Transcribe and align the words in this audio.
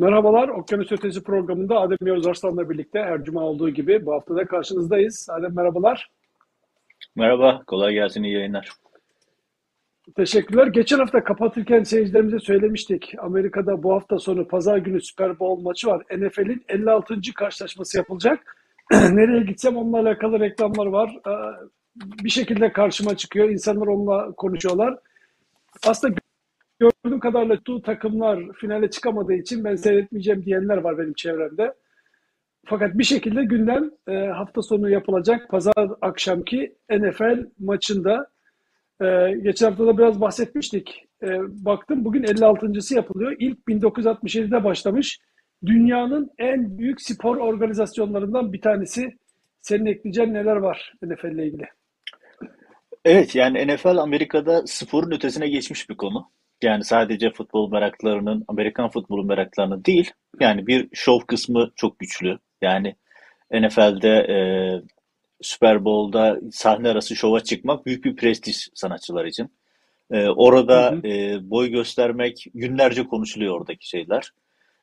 Merhabalar, 0.00 0.48
Okyanus 0.48 0.92
Ötesi 0.92 1.22
programında 1.22 1.80
Adem 1.80 1.98
Yavuz 2.06 2.26
Arslan'la 2.26 2.70
birlikte 2.70 2.98
her 2.98 3.24
cuma 3.24 3.40
olduğu 3.40 3.70
gibi 3.70 4.06
bu 4.06 4.12
hafta 4.12 4.36
da 4.36 4.44
karşınızdayız. 4.44 5.28
Adem 5.30 5.56
merhabalar. 5.56 6.10
Merhaba, 7.16 7.62
kolay 7.66 7.94
gelsin, 7.94 8.22
iyi 8.22 8.34
yayınlar. 8.34 8.70
Teşekkürler. 10.16 10.66
Geçen 10.66 10.98
hafta 10.98 11.24
kapatırken 11.24 11.82
seyircilerimize 11.82 12.38
söylemiştik. 12.38 13.14
Amerika'da 13.18 13.82
bu 13.82 13.94
hafta 13.94 14.18
sonu 14.18 14.48
pazar 14.48 14.78
günü 14.78 15.00
Super 15.00 15.38
Bowl 15.38 15.62
maçı 15.62 15.88
var. 15.88 16.02
NFL'in 16.16 16.64
56. 16.68 17.14
karşılaşması 17.34 17.96
yapılacak. 17.96 18.56
Nereye 18.92 19.42
gitsem 19.42 19.76
onunla 19.76 19.98
alakalı 19.98 20.40
reklamlar 20.40 20.86
var. 20.86 21.18
Ee, 21.26 21.30
bir 22.24 22.30
şekilde 22.30 22.72
karşıma 22.72 23.16
çıkıyor. 23.16 23.48
İnsanlar 23.48 23.86
onunla 23.86 24.32
konuşuyorlar. 24.32 24.98
Aslında 25.86 26.14
gördüğüm 26.80 27.20
kadarıyla 27.20 27.60
tu 27.64 27.82
takımlar 27.82 28.52
finale 28.52 28.90
çıkamadığı 28.90 29.34
için 29.34 29.64
ben 29.64 29.76
seyretmeyeceğim 29.76 30.44
diyenler 30.44 30.76
var 30.76 30.98
benim 30.98 31.14
çevremde. 31.14 31.74
Fakat 32.66 32.98
bir 32.98 33.04
şekilde 33.04 33.44
gündem 33.44 33.90
e, 34.08 34.12
hafta 34.12 34.62
sonu 34.62 34.90
yapılacak 34.90 35.48
pazar 35.48 35.90
akşamki 36.00 36.76
NFL 36.90 37.46
maçında 37.58 38.26
e, 39.00 39.34
geçen 39.42 39.66
hafta 39.66 39.86
da 39.86 39.98
biraz 39.98 40.20
bahsetmiştik. 40.20 41.08
E, 41.22 41.28
baktım 41.64 42.04
bugün 42.04 42.22
56.sı 42.22 42.94
yapılıyor. 42.94 43.36
İlk 43.38 43.58
1967'de 43.58 44.64
başlamış. 44.64 45.20
Dünyanın 45.66 46.30
en 46.38 46.78
büyük 46.78 47.02
spor 47.02 47.36
organizasyonlarından 47.36 48.52
bir 48.52 48.60
tanesi. 48.60 49.16
Senin 49.60 49.86
ekleyeceğin 49.86 50.34
neler 50.34 50.56
var 50.56 50.94
NFL 51.02 51.24
ile 51.24 51.46
ilgili? 51.46 51.66
Evet 53.04 53.34
yani 53.34 53.66
NFL 53.66 53.96
Amerika'da 53.96 54.66
sporun 54.66 55.10
ötesine 55.10 55.48
geçmiş 55.48 55.90
bir 55.90 55.96
konu. 55.96 56.30
Yani 56.62 56.84
sadece 56.84 57.30
futbol 57.30 57.70
meraklarının, 57.70 58.44
Amerikan 58.48 58.90
futbolu 58.90 59.24
meraklarının 59.24 59.84
değil. 59.84 60.10
Yani 60.40 60.66
bir 60.66 60.88
şov 60.92 61.20
kısmı 61.20 61.70
çok 61.76 61.98
güçlü. 61.98 62.38
Yani 62.62 62.94
NFL'de 63.52 64.08
e, 64.08 64.38
Super 65.42 65.84
Bowl'da 65.84 66.40
sahne 66.52 66.88
arası 66.88 67.16
şova 67.16 67.40
çıkmak 67.40 67.86
büyük 67.86 68.04
bir 68.04 68.16
prestij 68.16 68.68
sanatçılar 68.74 69.24
için. 69.24 69.50
E, 70.10 70.28
orada 70.28 70.90
hı 70.90 70.96
hı. 70.96 71.06
E, 71.08 71.50
boy 71.50 71.68
göstermek 71.68 72.46
günlerce 72.54 73.06
konuşuluyor 73.06 73.60
oradaki 73.60 73.88
şeyler. 73.88 74.30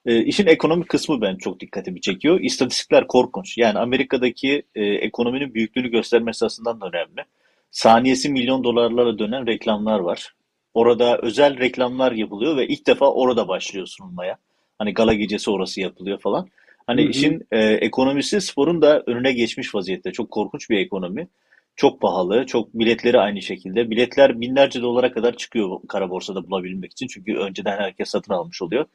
E, 0.05 0.23
işin 0.23 0.48
ekonomik 0.48 0.89
kısmı 0.89 1.22
ben 1.22 1.36
çok 1.36 1.59
dikkatimi 1.59 2.02
çekiyor. 2.02 2.39
İstatistikler 2.39 3.08
korkunç. 3.08 3.58
Yani 3.58 3.80
Amerika'daki 3.80 4.64
e, 4.75 4.83
ekonominin 4.86 5.53
büyüklüğünü 5.53 5.88
göstermesi 5.88 6.45
aslında 6.45 6.81
da 6.81 6.86
önemli. 6.88 7.25
Saniyesi 7.72 8.30
milyon 8.30 8.64
dolarlara 8.64 9.20
dönen 9.20 9.48
reklamlar 9.48 10.00
var. 10.00 10.33
Orada 10.78 11.17
özel 11.22 11.58
reklamlar 11.59 12.11
yapılıyor 12.11 12.58
ve 12.58 12.67
ilk 12.67 12.88
defa 12.88 13.11
orada 13.11 13.47
başlıyor 13.47 13.88
sunulmaya. 13.88 14.38
Hani 14.80 14.94
gala 14.94 15.14
gecesi 15.14 15.52
orası 15.52 15.81
yapılıyor 15.81 16.20
falan. 16.20 16.47
Hani 16.88 17.02
hı 17.02 17.06
hı. 17.06 17.09
işin 17.09 17.47
e, 17.52 17.59
ekonomisi 17.59 18.42
sporun 18.42 18.81
da 18.81 19.03
önüne 19.08 19.31
geçmiş 19.31 19.75
vaziyette. 19.75 20.11
Çok 20.11 20.31
korkunç 20.31 20.70
bir 20.70 20.78
ekonomi. 20.78 21.28
Çok 21.75 22.02
pahalı. 22.02 22.45
Çok 22.45 22.73
biletleri 22.73 23.20
aynı 23.20 23.42
şekilde. 23.42 23.89
Biletler 23.89 24.42
binlerce 24.42 24.81
dolara 24.81 25.11
kadar 25.11 25.38
çıkıyor 25.38 25.80
kara 25.88 26.09
borsada 26.09 26.48
bulabilmek 26.48 26.92
için. 26.92 27.08
Çünkü 27.08 27.36
önceden 27.36 27.78
herkes 27.78 28.09
satın 28.09 28.33
almış 28.33 28.61
oluyor. 28.61 28.86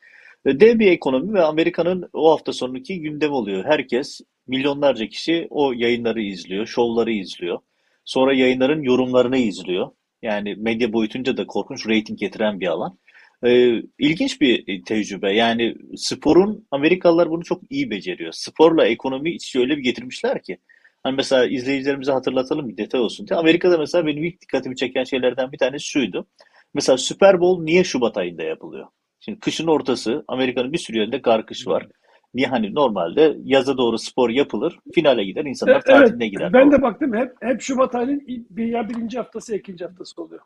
E, 0.47 0.61
dev 0.61 0.79
bir 0.79 0.91
ekonomi 0.91 1.35
ve 1.35 1.43
Amerika'nın 1.43 2.11
o 2.13 2.31
hafta 2.31 2.53
sonuki 2.53 3.01
gündem 3.01 3.33
oluyor. 3.33 3.65
Herkes, 3.65 4.21
milyonlarca 4.47 5.07
kişi 5.07 5.47
o 5.51 5.73
yayınları 5.73 6.23
izliyor, 6.23 6.67
şovları 6.67 7.13
izliyor. 7.13 7.59
Sonra 8.05 8.35
yayınların 8.35 8.83
yorumlarını 8.83 9.37
izliyor. 9.37 9.91
Yani 10.23 10.55
medya 10.55 10.93
boyutunca 10.93 11.37
da 11.37 11.47
korkunç 11.47 11.87
reyting 11.89 12.19
getiren 12.19 12.61
bir 12.61 12.67
alan. 12.67 12.99
Ee, 13.45 13.83
ilginç 13.99 14.41
bir 14.41 14.85
tecrübe. 14.85 15.35
Yani 15.35 15.75
sporun 15.97 16.67
Amerikalılar 16.71 17.31
bunu 17.31 17.45
çok 17.45 17.63
iyi 17.71 17.91
beceriyor. 17.91 18.33
Sporla 18.33 18.87
ekonomi 18.87 19.31
iç 19.35 19.57
öyle 19.57 19.77
bir 19.77 19.83
getirmişler 19.83 20.43
ki. 20.43 20.59
Hani 21.03 21.17
mesela 21.17 21.47
izleyicilerimize 21.47 22.13
hatırlatalım 22.13 22.69
bir 22.69 22.77
detay 22.77 23.01
olsun 23.01 23.29
diye. 23.29 23.39
Amerika'da 23.39 23.79
mesela 23.79 24.07
benim 24.07 24.25
ilk 24.25 24.41
dikkatimi 24.41 24.77
çeken 24.77 25.05
şeylerden 25.05 25.53
bir 25.53 25.59
tanesi 25.59 25.87
şuydu. 25.87 26.27
Mesela 26.75 26.97
Super 26.99 27.41
Bowl 27.41 27.63
niye 27.63 27.85
Şubat 27.85 28.17
ayında 28.17 28.43
yapılıyor? 28.43 28.87
Şimdi 29.21 29.41
kışın 29.41 29.67
ortası 29.67 30.25
Amerika'nın 30.29 30.73
bir 30.73 30.79
sürü 30.79 30.99
yerinde 30.99 31.23
kar 31.23 31.47
kış 31.47 31.67
var. 31.67 31.89
Niye 32.35 32.47
hani 32.47 32.75
normalde 32.75 33.37
yaza 33.45 33.79
doğru 33.79 33.99
spor 33.99 34.31
yapılır, 34.31 34.79
finale 34.95 35.25
gider, 35.25 35.45
insanlar 35.45 35.75
evet, 35.75 35.85
tatiline 35.85 36.29
gider. 36.29 36.53
Ben 36.53 36.73
de 36.73 36.83
baktım 36.83 37.17
hep 37.17 37.33
hep 37.41 37.61
Şubat 37.63 37.95
ayının 37.95 38.47
ya 38.57 38.89
birinci 38.89 39.17
haftası 39.19 39.53
ya 39.53 39.59
ikinci 39.59 39.85
haftası 39.85 40.23
oluyor. 40.23 40.41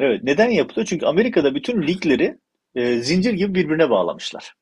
Evet, 0.00 0.20
neden 0.24 0.50
yapılıyor? 0.50 0.86
Çünkü 0.86 1.06
Amerika'da 1.06 1.54
bütün 1.54 1.82
ligleri 1.82 2.38
e, 2.74 2.96
zincir 2.96 3.32
gibi 3.32 3.54
birbirine 3.54 3.90
bağlamışlar. 3.90 4.54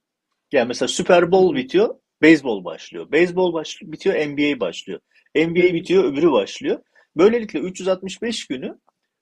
Yani 0.52 0.68
mesela 0.68 0.88
Super 0.88 1.32
Bowl 1.32 1.56
bitiyor, 1.56 1.94
beyzbol 2.22 2.64
başlıyor. 2.64 3.12
Beyzbol 3.12 3.52
baş, 3.52 3.78
bitiyor, 3.82 4.14
NBA 4.14 4.60
başlıyor. 4.60 5.00
NBA 5.36 5.74
bitiyor, 5.74 6.04
öbürü 6.04 6.32
başlıyor. 6.32 6.80
Böylelikle 7.16 7.58
365 7.58 8.46
günü 8.46 8.78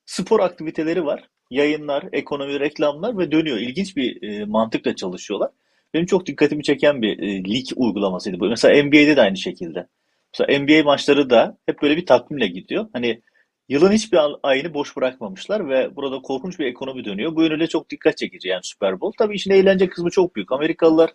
spor 0.06 0.40
aktiviteleri 0.40 1.04
var. 1.04 1.28
Yayınlar, 1.50 2.04
ekonomi, 2.12 2.60
reklamlar 2.60 3.18
ve 3.18 3.32
dönüyor. 3.32 3.56
İlginç 3.58 3.96
bir 3.96 4.22
e, 4.22 4.44
mantıkla 4.44 4.96
çalışıyorlar. 4.96 5.50
Benim 5.94 6.06
çok 6.06 6.26
dikkatimi 6.26 6.62
çeken 6.62 7.02
bir 7.02 7.18
e, 7.18 7.44
lig 7.44 7.66
uygulamasıydı 7.76 8.40
bu. 8.40 8.48
Mesela 8.48 8.84
NBA'de 8.84 9.16
de 9.16 9.20
aynı 9.20 9.36
şekilde. 9.36 9.86
Mesela 10.34 10.60
NBA 10.60 10.82
maçları 10.82 11.30
da 11.30 11.58
hep 11.66 11.82
böyle 11.82 11.96
bir 11.96 12.06
takvimle 12.06 12.46
gidiyor. 12.46 12.86
Hani 12.92 13.22
yılın 13.68 13.92
hiçbir 13.92 14.18
ayını 14.42 14.74
boş 14.74 14.96
bırakmamışlar 14.96 15.68
ve 15.68 15.96
burada 15.96 16.22
korkunç 16.22 16.58
bir 16.58 16.66
ekonomi 16.66 17.04
dönüyor. 17.04 17.36
Bu 17.36 17.42
yönüyle 17.42 17.66
çok 17.66 17.90
dikkat 17.90 18.16
çekici 18.16 18.48
yani 18.48 18.60
Super 18.62 19.00
Bowl. 19.00 19.16
Tabii 19.18 19.34
işin 19.34 19.50
eğlence 19.50 19.88
kısmı 19.88 20.10
çok 20.10 20.36
büyük. 20.36 20.52
Amerikalılar 20.52 21.10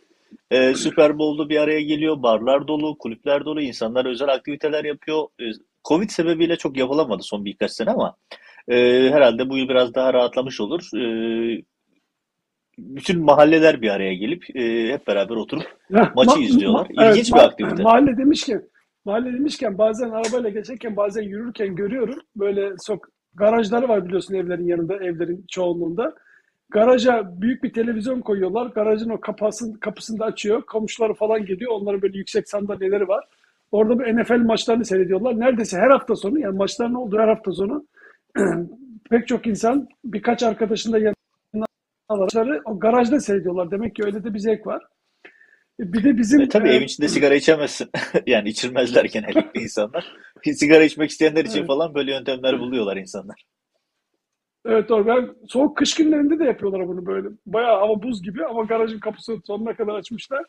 e, 0.51 0.73
Super 0.73 1.17
Bowl'da 1.17 1.49
bir 1.49 1.57
araya 1.57 1.81
geliyor. 1.81 2.23
Barlar 2.23 2.67
dolu, 2.67 2.97
kulüpler 2.97 3.45
dolu, 3.45 3.61
insanlar 3.61 4.05
özel 4.05 4.29
aktiviteler 4.29 4.83
yapıyor. 4.83 5.27
E, 5.41 5.43
Covid 5.87 6.09
sebebiyle 6.09 6.55
çok 6.55 6.77
yapılamadı 6.77 7.23
son 7.23 7.45
birkaç 7.45 7.71
sene 7.71 7.89
ama 7.89 8.15
e, 8.67 8.75
herhalde 9.13 9.49
bu 9.49 9.57
yıl 9.57 9.69
biraz 9.69 9.95
daha 9.95 10.13
rahatlamış 10.13 10.61
olur. 10.61 10.81
E, 10.97 11.63
bütün 12.77 13.23
mahalleler 13.23 13.81
bir 13.81 13.89
araya 13.89 14.13
gelip 14.13 14.55
e, 14.55 14.93
hep 14.93 15.07
beraber 15.07 15.35
oturup 15.35 15.65
ya, 15.89 16.11
maçı 16.15 16.31
ma- 16.31 16.43
izliyorlar. 16.43 16.87
İlginç 16.89 17.31
evet, 17.31 17.33
bir 17.33 17.47
aktivite. 17.47 17.83
Mahalle 17.83 18.17
demişken, 18.17 18.63
mahalle 19.05 19.33
demişken 19.33 19.77
bazen 19.77 20.09
arabayla 20.09 20.49
geçerken 20.49 20.95
bazen 20.95 21.23
yürürken 21.23 21.75
görüyorum. 21.75 22.19
Böyle 22.35 22.73
sok 22.77 23.07
garajları 23.35 23.87
var 23.87 24.05
biliyorsun 24.05 24.33
evlerin 24.33 24.67
yanında, 24.67 24.95
evlerin 24.95 25.45
çoğunluğunda. 25.51 26.15
Garaja 26.69 27.31
büyük 27.41 27.63
bir 27.63 27.73
televizyon 27.73 28.21
koyuyorlar. 28.21 28.65
Garajın 28.65 29.09
o 29.09 29.19
kapısını, 29.19 29.79
kapısını 29.79 30.19
da 30.19 30.25
açıyor. 30.25 30.61
Komşuları 30.61 31.13
falan 31.13 31.45
geliyor. 31.45 31.71
Onların 31.71 32.01
böyle 32.01 32.17
yüksek 32.17 32.49
sandalyeleri 32.49 33.07
var. 33.07 33.25
Orada 33.71 33.99
bu 33.99 34.03
NFL 34.03 34.45
maçlarını 34.45 34.85
seyrediyorlar. 34.85 35.39
Neredeyse 35.39 35.77
her 35.77 35.89
hafta 35.89 36.15
sonu 36.15 36.39
yani 36.39 36.57
maçların 36.57 36.93
olduğu 36.93 37.19
her 37.19 37.27
hafta 37.27 37.51
sonu 37.51 37.87
pek 39.09 39.27
çok 39.27 39.47
insan 39.47 39.87
birkaç 40.05 40.43
arkadaşında 40.43 40.99
araçları 42.13 42.61
o 42.65 42.79
garajda 42.79 43.19
seyrediyorlar. 43.19 43.71
Demek 43.71 43.95
ki 43.95 44.03
öyle 44.05 44.23
de 44.23 44.33
bir 44.33 44.39
zevk 44.39 44.67
var. 44.67 44.83
E, 45.79 45.93
bir 45.93 46.03
de 46.03 46.17
bizim... 46.17 46.41
E, 46.41 46.49
tabii 46.49 46.69
e, 46.69 46.73
evin 46.73 46.85
içinde 46.85 47.07
sigara 47.07 47.35
içemezsin. 47.35 47.89
yani 48.27 48.49
içirmezler 48.49 49.05
genellikle 49.05 49.61
insanlar. 49.61 50.13
sigara 50.43 50.83
içmek 50.83 51.09
isteyenler 51.09 51.45
için 51.45 51.57
evet. 51.57 51.67
falan 51.67 51.95
böyle 51.95 52.11
yöntemler 52.11 52.59
buluyorlar 52.59 52.97
insanlar. 52.97 53.45
Evet 54.65 54.89
doğru. 54.89 55.07
Ben 55.07 55.29
soğuk 55.47 55.77
kış 55.77 55.95
günlerinde 55.95 56.39
de 56.39 56.43
yapıyorlar 56.43 56.87
bunu 56.87 57.05
böyle. 57.05 57.27
Bayağı 57.45 57.79
hava 57.79 58.03
buz 58.03 58.23
gibi 58.23 58.45
ama 58.45 58.63
garajın 58.63 58.99
kapısı 58.99 59.37
sonuna 59.47 59.75
kadar 59.75 59.93
açmışlar. 59.93 60.45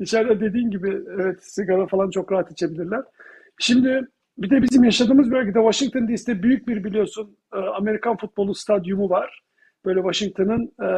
İçeride 0.00 0.40
dediğin 0.40 0.70
gibi 0.70 1.02
evet 1.20 1.44
sigara 1.44 1.86
falan 1.86 2.10
çok 2.10 2.32
rahat 2.32 2.52
içebilirler. 2.52 3.02
Şimdi 3.58 4.06
bir 4.38 4.50
de 4.50 4.62
bizim 4.62 4.84
yaşadığımız 4.84 5.30
bölgede 5.30 5.58
Washington 5.58 6.08
DC'de 6.08 6.42
büyük 6.42 6.68
bir 6.68 6.84
biliyorsun 6.84 7.36
e, 7.54 7.56
Amerikan 7.56 8.16
futbolu 8.16 8.54
stadyumu 8.54 9.10
var 9.10 9.42
böyle 9.84 10.00
Washington'ın 10.00 10.72
e, 10.82 10.88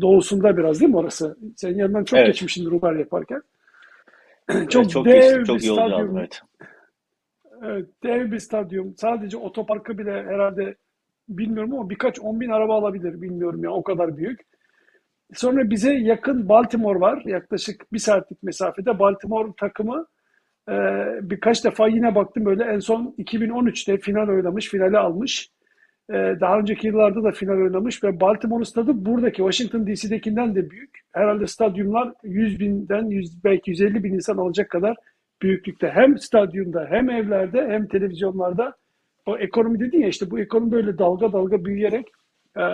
doğusunda 0.00 0.56
biraz 0.56 0.80
değil 0.80 0.90
mi 0.90 0.96
orası? 0.96 1.36
Senin 1.56 1.78
yanından 1.78 2.04
çok 2.04 2.18
evet. 2.18 2.26
geçmişsindir 2.26 2.72
Uber 2.72 2.94
yaparken. 2.94 3.42
çok, 4.68 4.74
evet, 4.74 4.90
çok 4.90 5.06
dev 5.06 5.12
geçtim, 5.12 5.44
çok 5.44 5.56
bir 5.56 5.62
stadyum. 5.62 5.92
Aldım, 5.92 6.18
evet. 6.18 6.40
evet. 7.62 7.86
Dev 8.02 8.32
bir 8.32 8.38
stadyum. 8.38 8.94
Sadece 8.96 9.36
otoparkı 9.36 9.98
bile 9.98 10.12
herhalde 10.12 10.74
bilmiyorum 11.28 11.72
ama 11.74 11.90
birkaç 11.90 12.20
on 12.20 12.40
bin 12.40 12.50
araba 12.50 12.74
alabilir 12.74 13.22
bilmiyorum 13.22 13.64
ya 13.64 13.70
o 13.70 13.82
kadar 13.82 14.16
büyük. 14.16 14.40
Sonra 15.34 15.70
bize 15.70 15.94
yakın 15.94 16.48
Baltimore 16.48 17.00
var. 17.00 17.22
Yaklaşık 17.24 17.92
bir 17.92 17.98
saatlik 17.98 18.42
mesafede 18.42 18.98
Baltimore 18.98 19.48
takımı 19.56 20.06
e, 20.68 20.74
birkaç 21.22 21.64
defa 21.64 21.88
yine 21.88 22.14
baktım 22.14 22.44
böyle 22.44 22.64
en 22.64 22.78
son 22.78 23.14
2013'te 23.18 23.98
final 23.98 24.28
oynamış, 24.28 24.68
finale 24.68 24.98
almış. 24.98 25.50
Ee, 26.10 26.36
daha 26.40 26.58
önceki 26.58 26.86
yıllarda 26.86 27.24
da 27.24 27.30
final 27.30 27.54
oynamış 27.54 28.04
ve 28.04 28.20
Baltimore 28.20 28.64
stadı 28.64 29.04
buradaki 29.06 29.36
Washington 29.36 29.86
DC'dekinden 29.86 30.54
de 30.54 30.70
büyük. 30.70 30.98
Herhalde 31.12 31.46
stadyumlar 31.46 32.12
100 32.22 32.60
binden 32.60 33.10
100, 33.10 33.44
belki 33.44 33.70
150 33.70 34.04
bin 34.04 34.14
insan 34.14 34.36
alacak 34.36 34.70
kadar 34.70 34.96
büyüklükte. 35.42 35.90
Hem 35.90 36.18
stadyumda 36.18 36.86
hem 36.90 37.10
evlerde 37.10 37.68
hem 37.68 37.88
televizyonlarda 37.88 38.76
o 39.26 39.38
ekonomi 39.38 39.80
dedin 39.80 40.00
ya 40.00 40.08
işte 40.08 40.30
bu 40.30 40.40
ekonomi 40.40 40.72
böyle 40.72 40.98
dalga 40.98 41.32
dalga 41.32 41.64
büyüyerek 41.64 42.06
e, 42.56 42.64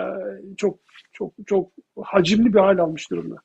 çok 0.57 0.79
çok 1.13 1.33
çok 1.45 1.71
hacimli 2.03 2.53
bir 2.53 2.59
hal 2.59 2.77
almış 2.77 3.11
durumda. 3.11 3.35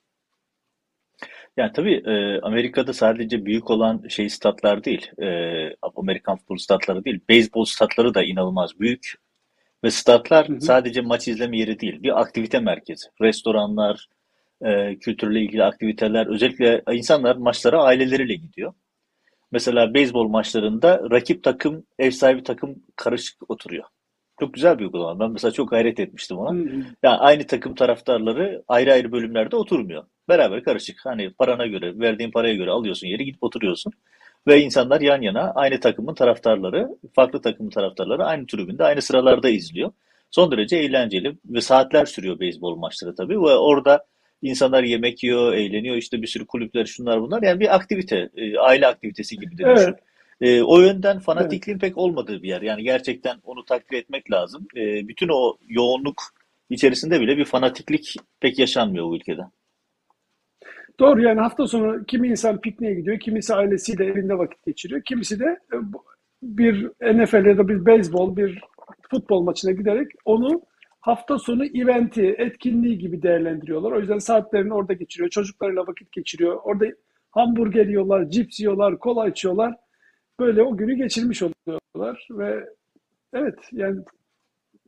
Yani 1.56 1.72
tabii 1.72 2.02
e, 2.06 2.40
Amerika'da 2.40 2.92
sadece 2.92 3.44
büyük 3.44 3.70
olan 3.70 4.08
şey 4.08 4.28
statlar 4.28 4.84
değil, 4.84 5.10
e, 5.22 5.28
Amerikan 5.96 6.36
futbol 6.36 6.56
statları 6.56 7.04
değil, 7.04 7.20
beyzbol 7.28 7.64
statları 7.64 8.14
da 8.14 8.22
inanılmaz 8.22 8.80
büyük. 8.80 9.14
Ve 9.84 9.90
statlar 9.90 10.48
Hı 10.48 10.52
hı. 10.52 10.60
sadece 10.60 11.00
maç 11.00 11.28
izleme 11.28 11.58
yeri 11.58 11.80
değil, 11.80 12.02
bir 12.02 12.20
aktivite 12.20 12.60
merkezi. 12.60 13.06
Restoranlar, 13.20 14.08
e, 14.64 14.98
kültürle 14.98 15.40
ilgili 15.40 15.64
aktiviteler, 15.64 16.26
özellikle 16.26 16.82
insanlar 16.92 17.36
maçlara 17.36 17.82
aileleriyle 17.82 18.34
gidiyor. 18.34 18.72
Mesela 19.52 19.94
beyzbol 19.94 20.28
maçlarında 20.28 21.02
rakip 21.10 21.42
takım, 21.42 21.86
ev 21.98 22.10
sahibi 22.10 22.42
takım 22.42 22.82
karışık 22.96 23.50
oturuyor. 23.50 23.84
Çok 24.40 24.54
güzel 24.54 24.78
bir 24.78 24.84
uygulama. 24.84 25.20
Ben 25.20 25.30
mesela 25.32 25.52
çok 25.52 25.72
hayret 25.72 26.00
etmiştim 26.00 26.36
Hı 26.36 26.40
ona. 26.40 26.50
hı. 26.50 26.84
Yani 27.02 27.16
aynı 27.16 27.46
takım 27.46 27.74
taraftarları 27.74 28.62
ayrı 28.68 28.92
ayrı 28.92 29.12
bölümlerde 29.12 29.56
oturmuyor. 29.56 30.04
Beraber 30.28 30.64
karışık. 30.64 31.00
Hani 31.04 31.32
parana 31.32 31.66
göre, 31.66 31.98
verdiğin 31.98 32.30
paraya 32.30 32.54
göre 32.54 32.70
alıyorsun 32.70 33.06
yeri 33.06 33.24
gidip 33.24 33.42
oturuyorsun. 33.42 33.92
Ve 34.46 34.60
insanlar 34.60 35.00
yan 35.00 35.22
yana 35.22 35.52
aynı 35.54 35.80
takımın 35.80 36.14
taraftarları, 36.14 36.88
farklı 37.14 37.40
takımın 37.40 37.70
taraftarları 37.70 38.24
aynı 38.24 38.46
tribünde, 38.46 38.84
aynı 38.84 39.02
sıralarda 39.02 39.48
izliyor. 39.48 39.92
Son 40.30 40.52
derece 40.52 40.76
eğlenceli 40.76 41.36
ve 41.44 41.60
saatler 41.60 42.04
sürüyor 42.06 42.40
beyzbol 42.40 42.76
maçları 42.76 43.14
tabii. 43.14 43.34
Ve 43.34 43.56
orada 43.56 44.06
insanlar 44.42 44.82
yemek 44.82 45.24
yiyor, 45.24 45.52
eğleniyor. 45.52 45.96
İşte 45.96 46.22
bir 46.22 46.26
sürü 46.26 46.46
kulüpler, 46.46 46.84
şunlar 46.84 47.22
bunlar. 47.22 47.42
Yani 47.42 47.60
bir 47.60 47.74
aktivite, 47.74 48.30
e, 48.36 48.58
aile 48.58 48.86
aktivitesi 48.86 49.36
gibi 49.36 49.58
de 49.58 49.64
düşün. 49.64 49.86
Evet, 49.88 49.98
E, 50.40 50.62
o 50.62 50.80
yönden 50.80 51.14
evet. 51.14 51.24
fanatikliğin 51.24 51.78
pek 51.78 51.98
olmadığı 51.98 52.42
bir 52.42 52.48
yer. 52.48 52.62
Yani 52.62 52.82
gerçekten 52.82 53.36
onu 53.44 53.64
takdir 53.64 53.98
etmek 53.98 54.30
lazım. 54.30 54.66
E, 54.76 55.08
bütün 55.08 55.28
o 55.28 55.56
yoğunluk 55.68 56.22
içerisinde 56.70 57.20
bile 57.20 57.36
bir 57.36 57.44
fanatiklik 57.44 58.16
pek 58.40 58.58
yaşanmıyor 58.58 59.06
bu 59.06 59.16
ülkede. 59.16 59.42
Doğru 61.00 61.22
yani 61.22 61.40
hafta 61.40 61.66
sonu 61.66 62.04
kimi 62.04 62.28
insan 62.28 62.60
pikniğe 62.60 62.94
gidiyor, 62.94 63.20
kimisi 63.20 63.54
ailesiyle 63.54 64.04
evinde 64.04 64.38
vakit 64.38 64.66
geçiriyor, 64.66 65.02
kimisi 65.02 65.40
de 65.40 65.44
e, 65.44 65.76
bir 66.42 66.90
NFL 67.02 67.46
ya 67.46 67.58
da 67.58 67.68
bir 67.68 67.86
beyzbol, 67.86 68.36
bir 68.36 68.60
futbol 69.10 69.42
maçına 69.42 69.72
giderek 69.72 70.10
onu 70.24 70.62
hafta 71.00 71.38
sonu 71.38 71.64
eventi, 71.64 72.34
etkinliği 72.38 72.98
gibi 72.98 73.22
değerlendiriyorlar. 73.22 73.92
O 73.92 74.00
yüzden 74.00 74.18
saatlerini 74.18 74.74
orada 74.74 74.92
geçiriyor, 74.92 75.30
çocuklarıyla 75.30 75.86
vakit 75.86 76.12
geçiriyor. 76.12 76.60
Orada 76.62 76.86
hamburger 77.30 77.86
yiyorlar, 77.86 78.30
cips 78.30 78.60
yiyorlar, 78.60 78.98
kola 78.98 79.28
içiyorlar. 79.28 79.74
Böyle 80.40 80.62
o 80.62 80.76
günü 80.76 80.94
geçirmiş 80.94 81.42
oluyorlar 81.42 82.28
ve 82.30 82.64
evet 83.34 83.58
yani 83.72 84.00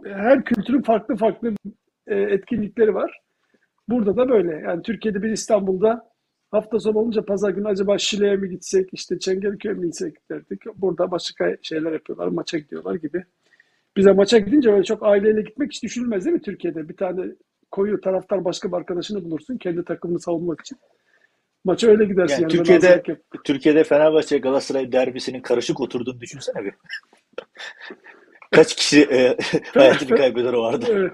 her 0.04 0.44
kültürün 0.44 0.82
farklı 0.82 1.16
farklı 1.16 1.54
e, 2.06 2.14
etkinlikleri 2.14 2.94
var. 2.94 3.20
Burada 3.88 4.17
da 4.17 4.29
böyle. 4.29 4.55
Yani 4.67 4.82
Türkiye'de 4.82 5.23
bir 5.23 5.31
İstanbul'da 5.31 6.12
hafta 6.50 6.81
sonu 6.81 6.99
olunca 6.99 7.25
pazar 7.25 7.50
günü 7.50 7.69
acaba 7.69 7.99
Şile'ye 7.99 8.37
mi 8.37 8.50
gitsek, 8.50 8.88
işte 8.93 9.19
Çengelköy'e 9.19 9.75
mi 9.75 9.87
gitsek 9.87 10.31
derdik. 10.31 10.61
Burada 10.76 11.11
başka 11.11 11.56
şeyler 11.62 11.93
yapıyorlar, 11.93 12.26
maça 12.26 12.58
gidiyorlar 12.58 12.94
gibi. 12.94 13.25
Bize 13.96 14.12
maça 14.12 14.38
gidince 14.38 14.73
böyle 14.73 14.84
çok 14.84 15.02
aileyle 15.02 15.43
gitmek 15.43 15.73
hiç 15.73 15.82
düşünülmez 15.82 16.25
değil 16.25 16.34
mi 16.34 16.43
Türkiye'de? 16.43 16.88
Bir 16.88 16.96
tane 16.96 17.25
koyu 17.70 18.00
taraftar 18.00 18.44
başka 18.44 18.69
bir 18.69 18.76
arkadaşını 18.76 19.25
bulursun 19.25 19.56
kendi 19.56 19.84
takımını 19.84 20.20
savunmak 20.20 20.61
için. 20.61 20.79
Maça 21.64 21.88
öyle 21.88 22.05
gidersin 22.05 22.34
Yani 22.34 22.43
yani 22.43 22.52
Türkiye'de. 22.52 23.02
Türkiye'de 23.44 23.84
Fenerbahçe 23.84 24.38
Galatasaray 24.38 24.93
derbisinin 24.93 25.40
karışık 25.40 25.81
oturduğunu 25.81 26.20
düşünsene 26.20 26.64
bir. 26.64 26.75
Kaç 28.50 28.76
kişi 28.76 29.02
e, 29.02 29.37
hayatını 29.75 30.17
kaybeder 30.17 30.52
o 30.52 30.62
arada. 30.62 30.87
Evet. 30.88 31.12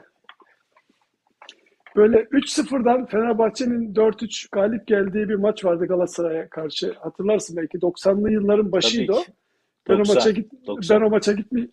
Böyle 1.96 2.17
3-0'dan 2.17 3.06
Fenerbahçe'nin 3.06 3.94
4-3 3.94 4.49
galip 4.52 4.87
geldiği 4.87 5.29
bir 5.29 5.35
maç 5.35 5.64
vardı 5.64 5.87
Galatasaray'a 5.87 6.49
karşı. 6.49 6.93
Hatırlarsın 7.00 7.56
belki 7.56 7.79
90'lı 7.79 8.31
yılların 8.32 8.73
başıydı 8.73 9.12
o. 9.12 9.23
Ben 9.88 9.94
o 9.94 9.99
maça 9.99 10.14
90. 10.14 10.35
git 10.35 10.52
ben 10.52 10.67
90. 10.67 11.02
o 11.02 11.11
maça 11.11 11.32
gitmi 11.32 11.69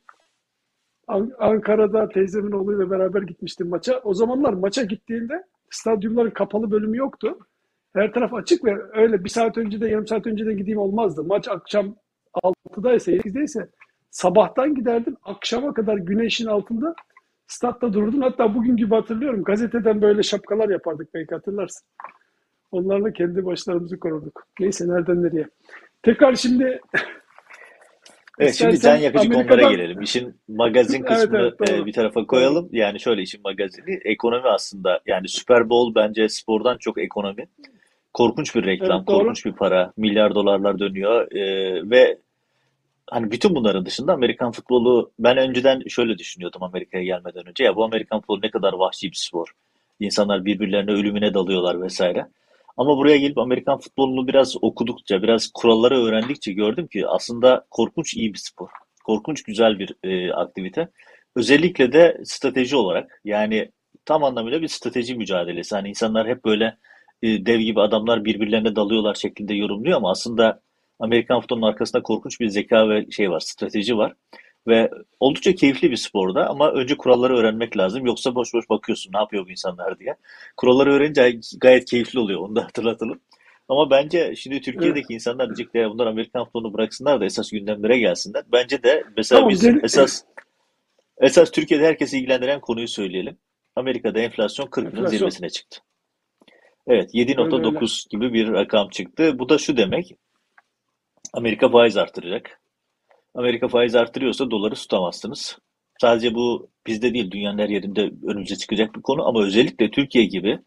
An- 1.08 1.34
Ankara'da 1.40 2.10
teyzemin 2.10 2.52
oğluyla 2.52 2.90
beraber 2.90 3.22
gitmiştim 3.22 3.70
maça. 3.70 4.00
O 4.04 4.14
zamanlar 4.14 4.54
maça 4.54 4.84
gittiğinde 4.84 5.44
stadyumların 5.70 6.30
kapalı 6.30 6.72
bölümü 6.72 6.98
yoktu. 6.98 7.38
Her 7.94 8.14
taraf 8.14 8.34
açık 8.34 8.66
ve 8.66 8.76
öyle 8.94 9.24
bir 9.24 9.30
saat 9.30 9.58
önce 9.58 9.82
de 9.82 9.88
yarım 9.88 10.08
saat 10.08 10.28
önce 10.28 10.46
de 10.46 10.54
gideyim 10.54 10.80
olmazdı. 10.80 11.24
Maç 11.24 11.48
akşam 11.48 11.96
6'daysa 12.34 13.12
8'deyse 13.12 13.68
sabahtan 14.10 14.76
giderdim 14.76 15.16
akşama 15.24 15.74
kadar 15.74 15.98
güneşin 15.98 16.46
altında 16.46 16.96
statta 17.48 17.94
dururdum. 17.94 18.22
Hatta 18.22 18.56
bugün 18.56 18.78
gibi 18.78 18.96
hatırlıyorum 18.96 19.44
gazeteden 19.44 20.02
böyle 20.02 20.24
şapkalar 20.24 20.70
yapardık 20.70 21.14
belki 21.14 21.36
hatırlarsın. 21.36 21.88
Onlarla 22.72 23.14
kendi 23.14 23.46
başlarımızı 23.46 24.00
koruduk. 24.00 24.48
Neyse 24.60 24.88
nereden 24.88 25.24
nereye. 25.24 25.48
Tekrar 26.04 26.36
şimdi 26.36 26.82
Evet 28.40 28.56
şimdi 28.56 28.70
can 28.70 28.76
istersen 28.76 29.04
yakıcı 29.04 29.30
konulara 29.30 29.44
Amerika'dan 29.54 29.72
gelelim. 29.72 30.02
İşin 30.02 30.42
magazin 30.48 31.04
evet 31.08 31.20
kısmını 31.20 31.42
evet 31.42 31.70
e, 31.70 31.78
doğru. 31.78 31.86
bir 31.86 31.94
tarafa 31.94 32.28
koyalım. 32.28 32.70
Yani 32.72 33.00
şöyle 33.00 33.22
işin 33.22 33.42
magazini 33.44 34.00
ekonomi 34.06 34.48
aslında. 34.48 35.02
Yani 35.06 35.28
Super 35.28 35.70
Bowl 35.70 36.00
bence 36.00 36.30
spordan 36.30 36.78
çok 36.78 36.98
ekonomi. 36.98 37.48
Korkunç 38.14 38.56
bir 38.56 38.66
reklam, 38.66 38.98
Evet 38.98 39.08
doğru. 39.08 39.18
korkunç 39.18 39.46
bir 39.46 39.52
para. 39.52 39.94
Milyar 39.98 40.36
dolarlar 40.36 40.80
dönüyor 40.80 41.32
E, 41.32 41.42
ve 41.90 42.18
hani 43.10 43.32
bütün 43.32 43.56
bunların 43.56 43.86
dışında 43.86 44.14
Amerikan 44.14 44.52
futbolu 44.52 45.12
ben 45.20 45.38
önceden 45.38 45.84
şöyle 45.88 46.18
düşünüyordum 46.18 46.64
Amerika'ya 46.64 47.04
gelmeden 47.04 47.48
önce. 47.48 47.64
Ya 47.64 47.76
bu 47.76 47.84
Amerikan 47.84 48.20
futbolu 48.20 48.42
ne 48.42 48.52
kadar 48.52 48.74
vahşi 48.74 49.12
bir 49.12 49.18
spor. 49.18 49.48
İnsanlar 50.00 50.46
birbirlerine 50.46 50.92
ölümüne 50.92 51.34
dalıyorlar 51.34 51.82
vesaire. 51.82 52.28
Ama 52.78 52.98
buraya 52.98 53.18
gelip 53.18 53.38
Amerikan 53.38 53.80
futbolunu 53.80 54.28
biraz 54.28 54.56
okudukça, 54.64 55.24
biraz 55.24 55.48
kuralları 55.54 56.04
öğrendikçe 56.04 56.54
gördüm 56.54 56.88
ki 56.88 57.08
aslında 57.08 57.66
korkunç 57.72 58.14
iyi 58.14 58.34
bir 58.34 58.40
spor. 58.40 58.70
Korkunç 59.04 59.44
güzel 59.44 59.80
bir 59.80 59.96
e, 60.04 60.34
aktivite. 60.34 60.90
Özellikle 61.36 61.94
de 61.94 62.22
strateji 62.24 62.76
olarak 62.76 63.22
yani 63.26 63.72
tam 64.06 64.24
anlamıyla 64.24 64.62
bir 64.62 64.68
strateji 64.68 65.16
mücadelesi. 65.16 65.76
Hani 65.76 65.90
insanlar 65.90 66.28
hep 66.28 66.46
böyle 66.46 66.78
e, 67.24 67.46
dev 67.46 67.60
gibi 67.60 67.82
adamlar 67.82 68.26
birbirlerine 68.26 68.76
dalıyorlar 68.76 69.16
şeklinde 69.16 69.54
yorumluyor 69.54 69.98
ama 69.98 70.12
aslında 70.12 70.62
Amerikan 71.00 71.42
futbolunun 71.42 71.68
arkasında 71.68 72.04
korkunç 72.04 72.40
bir 72.40 72.50
zeka 72.50 72.90
ve 72.90 73.12
şey 73.12 73.32
var, 73.32 73.40
strateji 73.40 73.98
var. 73.98 74.14
Ve 74.68 74.90
oldukça 75.20 75.56
keyifli 75.56 75.92
bir 75.92 75.96
sporda 75.96 76.50
ama 76.50 76.72
önce 76.72 76.98
kuralları 76.98 77.38
öğrenmek 77.38 77.78
lazım. 77.78 78.06
Yoksa 78.06 78.36
boş 78.36 78.54
boş 78.54 78.70
bakıyorsun 78.70 79.14
ne 79.14 79.18
yapıyor 79.18 79.46
bu 79.46 79.52
insanlar 79.52 80.00
diye. 80.00 80.16
Kuralları 80.58 80.94
öğrenince 80.94 81.40
gayet 81.58 81.86
keyifli 81.86 82.20
oluyor. 82.20 82.42
Onu 82.42 82.56
da 82.56 82.64
hatırlatalım. 82.66 83.22
Ama 83.70 83.90
bence 83.90 84.36
şimdi. 84.36 84.62
Türkiye'deki 84.62 85.14
insanlar 85.14 85.48
diyecek 85.48 85.76
ya 85.76 85.90
bunlar 85.90 86.08
Amerikan 86.08 86.46
futbolunu 86.46 86.74
bıraksınlar 86.74 87.22
da 87.22 87.26
esas 87.26 87.52
gündemlere 87.52 87.98
gelsinler. 87.98 88.44
Bence 88.52 88.84
de 88.84 89.04
mesela 89.18 89.40
Tamam 89.40 89.50
biz 89.50 89.62
gel 89.62 89.80
esas 89.84 90.24
esas 91.18 91.52
Türkiye'de 91.52 91.86
herkesi 91.86 92.18
ilgilendiren 92.18 92.62
konuyu 92.62 92.88
söyleyelim. 92.88 93.38
Amerika'da 93.76 94.20
enflasyon 94.20 94.68
40 94.68 94.86
yılın 94.86 94.98
enflasyon. 94.98 95.18
zirvesine 95.18 95.50
çıktı. 95.50 95.80
Evet 96.88 97.12
Öyle 97.16 97.36
öyle. 97.36 97.68
7.9 97.68 98.10
gibi 98.10 98.34
bir 98.34 98.52
rakam 98.52 98.90
çıktı. 98.90 99.40
Bu 99.40 99.50
da 99.50 99.58
şu 99.58 99.78
demek. 99.78 100.16
Amerika 101.36 101.70
faiz 101.70 101.98
artıracak. 101.98 102.62
Amerika 103.34 103.68
faiz 103.68 103.96
artırıyorsa 103.96 104.52
doları 104.52 104.76
tutamazsınız. 104.76 105.58
Sadece 106.02 106.36
bu 106.36 106.70
bizde 106.88 107.14
değil 107.14 107.32
dünyanın 107.32 107.58
her 107.58 107.70
yerinde 107.70 108.12
önümüze 108.28 108.56
çıkacak 108.56 108.96
bir 108.96 109.02
konu 109.02 109.28
ama 109.28 109.44
özellikle 109.44 109.92
Türkiye 109.92 110.26
gibi 110.26 110.60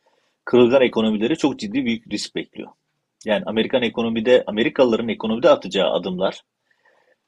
kırılgan 0.45 0.83
ekonomileri 0.83 1.37
çok 1.37 1.59
ciddi 1.59 1.85
büyük 1.85 2.13
risk 2.13 2.35
bekliyor. 2.35 2.69
Yani 3.25 3.43
Amerikan 3.47 3.83
ekonomide, 3.83 4.45
Amerikalıların 4.47 5.09
ekonomide 5.09 5.51
atacağı 5.51 5.91
adımlar 5.91 6.43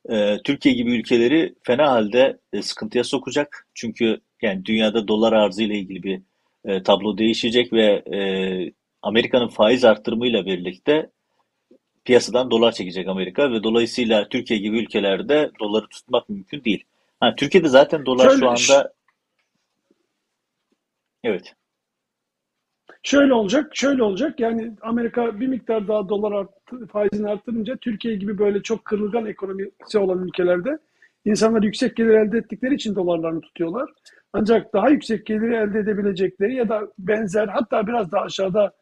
e, 0.08 0.36
Türkiye 0.44 0.74
gibi 0.74 0.92
ülkeleri 0.94 1.54
fena 1.62 1.90
halde 1.90 2.38
e, 2.52 2.62
sıkıntıya 2.62 3.04
sokacak. 3.04 3.68
Çünkü 3.74 4.20
yani 4.42 4.64
dünyada 4.64 5.08
dolar 5.08 5.32
arzı 5.32 5.62
ile 5.62 5.78
ilgili 5.78 6.02
bir 6.02 6.22
e, 6.64 6.82
tablo 6.82 7.18
değişecek 7.18 7.72
ve 7.72 8.04
Amerika'nın 9.02 9.48
faiz 9.48 9.84
arttırımıyla 9.84 10.46
birlikte 10.46 11.10
piyasadan 12.10 12.50
dolar 12.50 12.72
çekecek 12.72 13.08
Amerika 13.08 13.52
ve 13.52 13.62
dolayısıyla 13.62 14.28
Türkiye 14.28 14.60
gibi 14.60 14.78
ülkelerde 14.78 15.50
doları 15.60 15.86
tutmak 15.86 16.28
mümkün 16.28 16.64
değil. 16.64 16.84
Ha, 17.20 17.34
Türkiye'de 17.36 17.68
zaten 17.68 18.06
dolar 18.06 18.30
şu 18.30 18.30
Şöyle 18.30 18.46
anda 18.46 18.92
evet 21.24 21.54
şöyle 23.02 23.34
olacak, 23.34 23.76
şöyle 23.76 24.02
olacak. 24.02 24.40
Yani 24.40 24.72
Amerika 24.82 25.40
bir 25.40 25.46
miktar 25.46 25.88
daha 25.88 26.08
dolar 26.08 26.32
arttı, 26.32 26.86
faizini 26.86 27.28
arttırınca 27.28 27.76
Türkiye 27.76 28.16
gibi 28.16 28.38
böyle 28.38 28.62
çok 28.62 28.84
kırılgan 28.84 29.26
ekonomisi 29.26 29.98
olan 29.98 30.24
ülkelerde 30.24 30.78
insanlar 31.24 31.62
yüksek 31.62 31.96
gelir 31.96 32.14
elde 32.14 32.38
ettikleri 32.38 32.74
için 32.74 32.94
dolarlarını 32.94 33.40
tutuyorlar. 33.40 33.90
Ancak 34.32 34.74
daha 34.74 34.88
yüksek 34.90 35.26
geliri 35.26 35.54
elde 35.54 35.78
edebilecekleri 35.78 36.54
ya 36.54 36.68
da 36.68 36.92
benzer 36.98 37.48
hatta 37.48 37.86
biraz 37.86 38.12
daha 38.12 38.22
aşağıda 38.22 38.72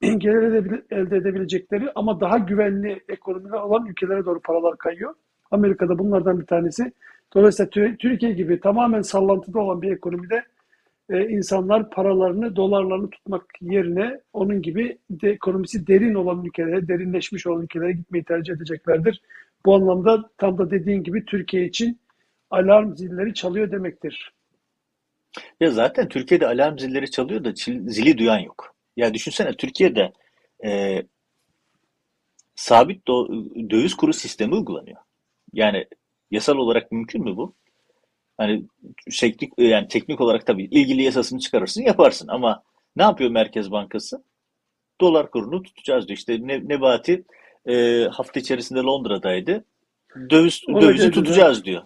gelir 0.18 0.82
elde 0.90 1.16
edebilecekleri 1.16 1.92
ama 1.94 2.20
daha 2.20 2.38
güvenli 2.38 3.00
ekonomiler 3.08 3.58
olan 3.58 3.86
ülkelere 3.86 4.24
doğru 4.24 4.40
paralar 4.40 4.78
kayıyor. 4.78 5.14
Amerika'da 5.50 5.98
bunlardan 5.98 6.40
bir 6.40 6.46
tanesi. 6.46 6.92
Dolayısıyla 7.34 7.70
Tü- 7.70 7.96
Türkiye 7.96 8.32
gibi 8.32 8.60
tamamen 8.60 9.02
sallantıda 9.02 9.60
olan 9.60 9.82
bir 9.82 9.92
ekonomide 9.92 10.44
e, 11.10 11.28
insanlar 11.28 11.90
paralarını, 11.90 12.56
dolarlarını 12.56 13.10
tutmak 13.10 13.44
yerine 13.60 14.20
onun 14.32 14.62
gibi 14.62 14.98
de, 15.10 15.30
ekonomisi 15.30 15.86
derin 15.86 16.14
olan 16.14 16.44
ülkelere, 16.44 16.88
derinleşmiş 16.88 17.46
olan 17.46 17.62
ülkelere 17.62 17.92
gitmeyi 17.92 18.24
tercih 18.24 18.52
edeceklerdir. 18.54 19.20
Bu 19.66 19.74
anlamda 19.74 20.30
tam 20.38 20.58
da 20.58 20.70
dediğin 20.70 21.02
gibi 21.02 21.24
Türkiye 21.24 21.64
için 21.64 22.00
alarm 22.50 22.96
zilleri 22.96 23.34
çalıyor 23.34 23.70
demektir. 23.70 24.32
Ya 25.60 25.70
zaten 25.70 26.08
Türkiye'de 26.08 26.46
alarm 26.46 26.78
zilleri 26.78 27.10
çalıyor 27.10 27.44
da 27.44 27.52
zili 27.86 28.18
duyan 28.18 28.38
yok. 28.38 28.69
Ya 28.96 29.14
düşünsene 29.14 29.56
Türkiye'de 29.56 30.12
e, 30.64 31.02
sabit 32.54 33.08
do- 33.08 33.70
döviz 33.70 33.94
kuru 33.94 34.12
sistemi 34.12 34.54
uygulanıyor. 34.54 34.98
Yani 35.52 35.86
yasal 36.30 36.56
olarak 36.56 36.92
mümkün 36.92 37.24
mü 37.24 37.36
bu? 37.36 37.54
Hani 38.36 38.62
teknik 39.20 39.52
yani 39.58 39.88
teknik 39.88 40.20
olarak 40.20 40.46
tabii 40.46 40.64
ilgili 40.64 41.02
yasasını 41.02 41.38
çıkarırsın 41.38 41.82
yaparsın 41.82 42.28
ama 42.28 42.62
ne 42.96 43.02
yapıyor 43.02 43.30
Merkez 43.30 43.70
Bankası? 43.70 44.24
Dolar 45.00 45.30
kurunu 45.30 45.62
tutacağız 45.62 46.08
diyor. 46.08 46.16
İşte 46.16 46.38
ne, 46.40 46.68
Nebati 46.68 47.24
e, 47.68 48.04
hafta 48.04 48.40
içerisinde 48.40 48.80
Londra'daydı. 48.80 49.64
Döviz 50.30 50.60
O 50.68 50.76
da 50.76 50.80
dövizi 50.80 51.02
dedi 51.02 51.10
de 51.10 51.14
tutacağız 51.14 51.64
diyor. 51.64 51.82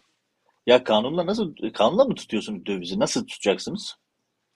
Ya 0.66 0.84
kanunla 0.84 1.26
nasıl 1.26 1.54
kanunla 1.74 2.04
mı 2.04 2.14
tutuyorsun 2.14 2.66
dövizi? 2.66 2.98
Nasıl 2.98 3.26
tutacaksınız? 3.26 3.96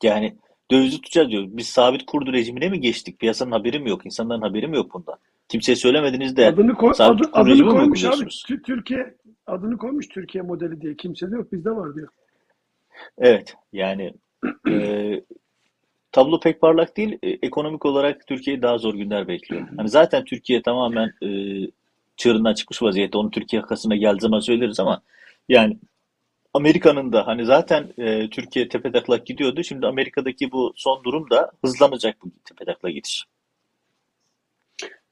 Yani 0.03 0.37
dövizi 0.71 0.97
tutacağız 0.97 1.31
diyor. 1.31 1.45
Biz 1.49 1.67
sabit 1.69 2.07
kurdu 2.07 2.33
rejimine 2.33 2.69
mi 2.69 2.81
geçtik? 2.81 3.19
Piyasanın 3.19 3.53
haberi 3.53 3.79
mi 3.79 3.91
yok? 3.91 4.07
İnsanların 4.07 4.43
haberi 4.43 4.69
mi 4.69 4.77
yok 4.77 4.95
bundan? 4.95 5.17
Kimseye 5.49 5.77
söylemediniz 5.77 6.37
de 6.37 6.47
adını 6.47 6.75
koy, 6.75 6.95
sabit 6.95 7.21
adı, 7.21 7.31
adını 7.33 7.53
rejimi 7.53 7.69
mi 7.69 7.75
koymuş 7.75 8.05
abi. 8.05 8.29
Türkiye 8.67 9.15
adını 9.47 9.79
koymuş 9.79 10.09
Türkiye 10.09 10.43
modeli 10.43 10.81
diye. 10.81 10.97
Kimse 10.97 11.31
de 11.31 11.37
yok, 11.37 11.53
bizde 11.53 11.71
var 11.71 11.95
diyor. 11.95 12.09
Evet, 13.19 13.55
yani 13.73 14.15
e, 14.69 15.21
tablo 16.13 16.41
pek 16.41 16.61
parlak 16.61 16.97
değil. 16.97 17.19
E, 17.23 17.29
ekonomik 17.29 17.87
olarak 17.87 18.27
Türkiye'yi 18.27 18.63
daha 18.63 18.79
zor 18.79 18.95
günler 18.95 19.29
bekliyor. 19.29 19.69
Hani 19.77 19.89
zaten 19.89 20.25
Türkiye 20.25 20.63
tamamen 20.63 21.13
e, 21.23 21.29
çığırından 22.17 22.55
çıkmış 22.55 22.83
vaziyette. 22.83 23.19
Onu 23.19 23.31
Türkiye 23.31 23.63
yakasına 23.63 23.97
geldiği 23.97 24.21
zaman 24.21 24.41
söyleriz 24.41 24.81
ama 24.81 25.03
yani 25.49 25.79
Amerika'nın 26.59 27.13
da 27.13 27.27
hani 27.27 27.45
zaten 27.45 27.93
e, 27.99 28.31
Türkiye 28.31 28.69
tepetaklak 28.69 29.27
gidiyordu. 29.27 29.63
Şimdi 29.63 29.87
Amerika'daki 29.87 30.53
bu 30.53 30.73
son 30.77 31.05
durum 31.05 31.31
da 31.31 31.51
hızlanacak 31.65 32.17
bu 32.23 32.31
tepetaklak 32.45 32.93
gidiş. 32.93 33.25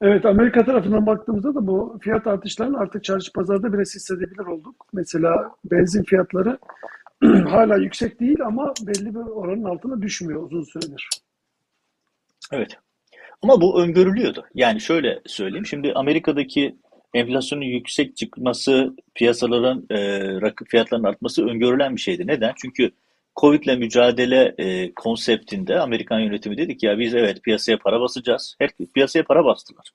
Evet, 0.00 0.26
Amerika 0.26 0.64
tarafından 0.64 1.06
baktığımızda 1.06 1.54
da 1.54 1.66
bu 1.66 1.98
fiyat 2.02 2.26
artışlarını 2.26 2.78
artık 2.78 3.04
çarşı 3.04 3.32
pazarda 3.32 3.72
biraz 3.72 3.94
hissedebilir 3.94 4.46
olduk. 4.46 4.86
Mesela 4.92 5.50
benzin 5.64 6.02
fiyatları 6.02 6.58
hala 7.48 7.76
yüksek 7.76 8.20
değil 8.20 8.38
ama 8.46 8.72
belli 8.80 9.14
bir 9.14 9.20
oranın 9.20 9.64
altına 9.64 10.02
düşmüyor 10.02 10.42
uzun 10.42 10.62
süredir. 10.62 11.08
Evet. 12.52 12.78
Ama 13.42 13.60
bu 13.60 13.82
öngörülüyordu. 13.82 14.44
Yani 14.54 14.80
şöyle 14.80 15.20
söyleyeyim. 15.26 15.66
Şimdi 15.66 15.92
Amerika'daki 15.94 16.76
enflasyonun 17.16 17.64
yüksek 17.64 18.16
çıkması, 18.16 18.96
piyasaların 19.14 19.86
e, 19.90 19.98
rakı 20.40 20.64
fiyatlarının 20.64 21.08
artması 21.08 21.46
öngörülen 21.46 21.96
bir 21.96 22.00
şeydi. 22.00 22.26
Neden? 22.26 22.52
Çünkü 22.62 22.90
Covid'le 23.40 23.78
mücadele 23.78 24.54
e, 24.58 24.94
konseptinde 24.94 25.80
Amerikan 25.80 26.20
yönetimi 26.20 26.56
dedi 26.56 26.76
ki 26.76 26.86
ya 26.86 26.98
biz 26.98 27.14
evet 27.14 27.42
piyasaya 27.42 27.78
para 27.78 28.00
basacağız. 28.00 28.56
Her 28.58 28.70
piyasaya 28.94 29.24
para 29.24 29.44
bastılar. 29.44 29.90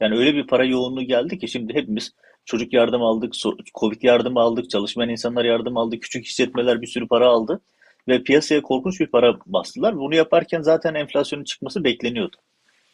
Yani 0.00 0.16
öyle 0.16 0.34
bir 0.34 0.46
para 0.46 0.64
yoğunluğu 0.64 1.02
geldi 1.02 1.38
ki 1.38 1.48
şimdi 1.48 1.74
hepimiz 1.74 2.14
çocuk 2.44 2.72
yardım 2.72 3.02
aldık, 3.02 3.32
Covid 3.74 4.02
yardımı 4.02 4.40
aldık, 4.40 4.70
çalışmayan 4.70 5.10
insanlar 5.10 5.44
yardım 5.44 5.76
aldı, 5.76 6.00
küçük 6.00 6.26
işletmeler 6.26 6.82
bir 6.82 6.86
sürü 6.86 7.08
para 7.08 7.28
aldı 7.28 7.60
ve 8.08 8.22
piyasaya 8.22 8.62
korkunç 8.62 9.00
bir 9.00 9.06
para 9.06 9.38
bastılar. 9.46 9.96
Bunu 9.96 10.14
yaparken 10.14 10.62
zaten 10.62 10.94
enflasyonun 10.94 11.44
çıkması 11.44 11.84
bekleniyordu. 11.84 12.36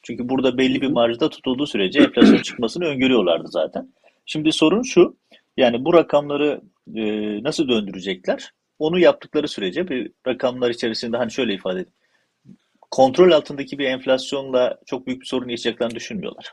Çünkü 0.03 0.29
burada 0.29 0.59
belli 0.59 0.81
bir 0.81 0.89
marjda 0.89 1.31
tutulduğu 1.31 1.67
sürece 1.67 2.01
enflasyon 2.01 2.37
çıkmasını 2.43 2.85
öngörüyorlardı 2.85 3.49
zaten. 3.49 3.93
Şimdi 4.27 4.53
sorun 4.53 4.83
şu, 4.83 5.17
yani 5.57 5.85
bu 5.85 5.95
rakamları 5.95 6.61
e, 6.95 7.03
nasıl 7.43 7.69
döndürecekler? 7.69 8.53
Onu 8.79 8.99
yaptıkları 8.99 9.49
sürece 9.49 9.89
bir 9.89 10.13
rakamlar 10.27 10.71
içerisinde 10.71 11.17
hani 11.17 11.33
şöyle 11.33 11.55
ifade 11.55 11.81
edeyim. 11.81 11.97
Kontrol 12.91 13.33
altındaki 13.33 13.79
bir 13.79 13.85
enflasyonla 13.85 14.79
çok 14.87 15.07
büyük 15.07 15.21
bir 15.21 15.27
sorun 15.27 15.49
yaşayacaklarını 15.49 15.95
düşünmüyorlar. 15.95 16.53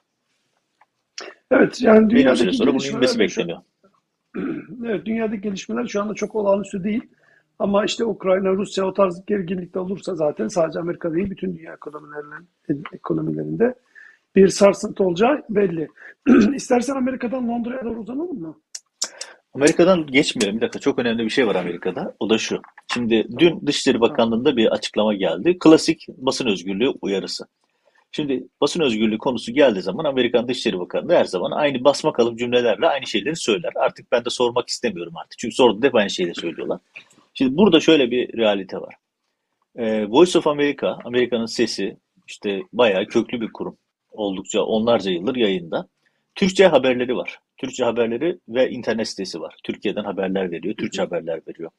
Evet, 1.51 1.81
yani 1.81 2.09
Belli 2.09 2.15
bir 2.15 2.35
süre 2.35 2.35
dünyadaki 2.35 2.57
sonra 2.57 2.69
bunun 2.69 2.79
gelişmeler 2.79 2.97
inmesi 2.97 3.19
bekleniyor. 3.19 3.59
evet, 4.85 5.05
dünyadaki 5.05 5.41
gelişmeler 5.41 5.87
şu 5.87 6.01
anda 6.01 6.13
çok 6.13 6.35
olağanüstü 6.35 6.83
değil. 6.83 7.01
Ama 7.59 7.85
işte 7.85 8.05
Ukrayna, 8.05 8.49
Rusya 8.49 8.85
o 8.85 8.93
tarz 8.93 9.25
gerginlikte 9.25 9.79
olursa 9.79 10.15
zaten 10.15 10.47
sadece 10.47 10.79
Amerika 10.79 11.13
değil 11.13 11.29
bütün 11.29 11.57
dünya 11.57 11.73
ekonomilerinin, 11.73 12.83
ekonomilerinde 12.93 13.75
bir 14.35 14.47
sarsıntı 14.47 15.03
olacağı 15.03 15.43
belli. 15.49 15.87
İstersen 16.55 16.95
Amerika'dan 16.95 17.47
Londra'ya 17.47 17.83
doğru 17.83 17.99
uzanalım 17.99 18.39
mı? 18.39 18.55
Amerika'dan 19.53 20.07
geçmeyelim. 20.07 20.55
Bir 20.55 20.61
dakika 20.61 20.79
çok 20.79 20.99
önemli 20.99 21.23
bir 21.23 21.29
şey 21.29 21.47
var 21.47 21.55
Amerika'da. 21.55 22.15
O 22.19 22.29
da 22.29 22.37
şu. 22.37 22.61
Şimdi 22.93 23.27
dün 23.39 23.67
Dışişleri 23.67 24.01
Bakanlığı'nda 24.01 24.57
bir 24.57 24.67
açıklama 24.67 25.13
geldi. 25.13 25.59
Klasik 25.59 26.07
basın 26.17 26.47
özgürlüğü 26.47 26.89
uyarısı. 27.01 27.45
Şimdi 28.11 28.47
basın 28.61 28.81
özgürlüğü 28.81 29.17
konusu 29.17 29.51
geldiği 29.51 29.81
zaman 29.81 30.05
Amerikan 30.05 30.47
Dışişleri 30.47 30.79
Bakanı 30.79 31.13
her 31.13 31.25
zaman 31.25 31.51
aynı 31.51 31.83
basma 31.83 32.13
kalıp 32.13 32.39
cümlelerle 32.39 32.87
aynı 32.87 33.07
şeyleri 33.07 33.35
söyler. 33.35 33.71
Artık 33.75 34.11
ben 34.11 34.25
de 34.25 34.29
sormak 34.29 34.69
istemiyorum 34.69 35.13
artık. 35.17 35.39
Çünkü 35.39 35.55
sorduğunda 35.55 35.87
hep 35.87 35.95
aynı 35.95 36.09
şeyleri 36.09 36.35
söylüyorlar. 36.35 36.79
Şimdi 37.37 37.57
burada 37.57 37.79
şöyle 37.79 38.11
bir 38.11 38.37
realite 38.37 38.77
var. 38.77 38.95
Ee, 39.75 40.05
Voice 40.09 40.39
of 40.39 40.47
America, 40.47 40.97
Amerika'nın 41.05 41.45
sesi 41.45 41.97
işte 42.27 42.61
bayağı 42.73 43.05
köklü 43.05 43.41
bir 43.41 43.51
kurum. 43.53 43.77
Oldukça 44.11 44.61
onlarca 44.63 45.11
yıldır 45.11 45.35
yayında. 45.35 45.87
Türkçe 46.35 46.67
haberleri 46.67 47.15
var. 47.15 47.39
Türkçe 47.57 47.83
haberleri 47.83 48.39
ve 48.49 48.69
internet 48.69 49.07
sitesi 49.07 49.41
var. 49.41 49.55
Türkiye'den 49.63 50.03
haberler 50.03 50.51
veriyor, 50.51 50.75
Türkçe 50.75 51.01
haberler 51.01 51.41
veriyor. 51.47 51.71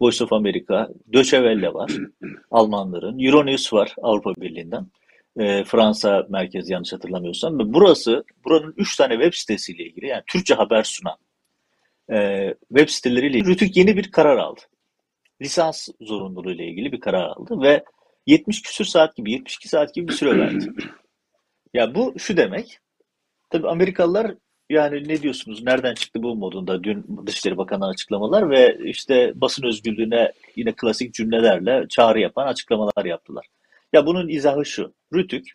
Voice 0.00 0.24
of 0.24 0.32
America, 0.32 0.88
Deutsche 1.12 1.36
Welle 1.36 1.74
var, 1.74 1.92
Almanların. 2.50 3.18
Euronews 3.18 3.72
var 3.72 3.94
Avrupa 4.02 4.34
Birliği'nden. 4.34 4.86
Ee, 5.38 5.64
Fransa 5.64 6.26
merkezi 6.28 6.72
yanlış 6.72 6.92
hatırlamıyorsam. 6.92 7.58
Ve 7.58 7.62
burası, 7.74 8.24
buranın 8.44 8.74
3 8.76 8.96
tane 8.96 9.14
web 9.14 9.34
sitesiyle 9.34 9.84
ilgili 9.84 10.06
yani 10.06 10.22
Türkçe 10.26 10.54
haber 10.54 10.82
sunan 10.82 11.16
e, 12.12 12.48
web 12.68 12.88
siteleriyle 12.88 13.38
Rütük 13.38 13.76
yeni 13.76 13.96
bir 13.96 14.10
karar 14.10 14.36
aldı. 14.36 14.60
Lisans 15.42 15.88
zorunluluğu 16.00 16.52
ile 16.52 16.66
ilgili 16.66 16.92
bir 16.92 17.00
karar 17.00 17.28
aldı 17.28 17.62
ve 17.62 17.84
70 18.26 18.62
küsür 18.62 18.84
saat 18.84 19.16
gibi, 19.16 19.32
72 19.32 19.68
saat 19.68 19.94
gibi 19.94 20.08
bir 20.08 20.12
süre 20.12 20.38
verdi. 20.38 20.72
Ya 21.74 21.94
bu 21.94 22.14
şu 22.18 22.36
demek, 22.36 22.78
tabii 23.50 23.68
Amerikalılar 23.68 24.34
yani 24.70 25.08
ne 25.08 25.22
diyorsunuz, 25.22 25.62
nereden 25.62 25.94
çıktı 25.94 26.22
bu 26.22 26.36
modunda 26.36 26.84
dün 26.84 27.26
Dışişleri 27.26 27.56
Bakanı'nın 27.56 27.90
açıklamalar 27.90 28.50
ve 28.50 28.78
işte 28.84 29.32
basın 29.34 29.66
özgürlüğüne 29.66 30.32
yine 30.56 30.72
klasik 30.72 31.14
cümlelerle 31.14 31.86
çağrı 31.88 32.20
yapan 32.20 32.46
açıklamalar 32.46 33.04
yaptılar. 33.04 33.46
Ya 33.92 34.06
bunun 34.06 34.28
izahı 34.28 34.64
şu, 34.64 34.94
Rütük 35.14 35.52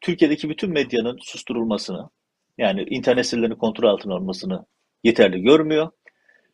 Türkiye'deki 0.00 0.50
bütün 0.50 0.70
medyanın 0.70 1.18
susturulmasını, 1.22 2.10
yani 2.58 2.82
internet 2.82 3.26
sitelerinin 3.26 3.54
kontrol 3.54 3.88
altına 3.88 4.14
alınmasını 4.14 4.66
yeterli 5.04 5.42
görmüyor. 5.42 5.90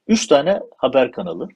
Üç 0.08 0.26
tane 0.26 0.60
haber 0.78 1.12
kanalı. 1.12 1.48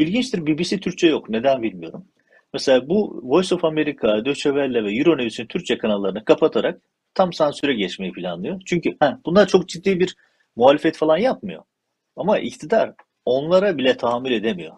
İlginçtir 0.00 0.46
BBC 0.46 0.80
Türkçe 0.80 1.06
yok. 1.06 1.28
Neden 1.28 1.62
bilmiyorum. 1.62 2.04
Mesela 2.52 2.88
bu 2.88 3.20
Voice 3.22 3.54
of 3.54 3.64
America, 3.64 4.24
Deutsche 4.24 4.50
Welle 4.50 4.84
ve 4.84 4.94
Euronews'ün 4.94 5.46
Türkçe 5.46 5.78
kanallarını 5.78 6.24
kapatarak 6.24 6.80
tam 7.14 7.32
sansüre 7.32 7.74
geçmeyi 7.74 8.12
planlıyor. 8.12 8.60
Çünkü 8.66 8.90
heh, 9.02 9.12
bunlar 9.26 9.46
çok 9.46 9.68
ciddi 9.68 10.00
bir 10.00 10.16
muhalefet 10.56 10.96
falan 10.96 11.16
yapmıyor. 11.16 11.62
Ama 12.16 12.38
iktidar 12.38 12.92
onlara 13.24 13.78
bile 13.78 13.96
tahammül 13.96 14.32
edemiyor. 14.32 14.76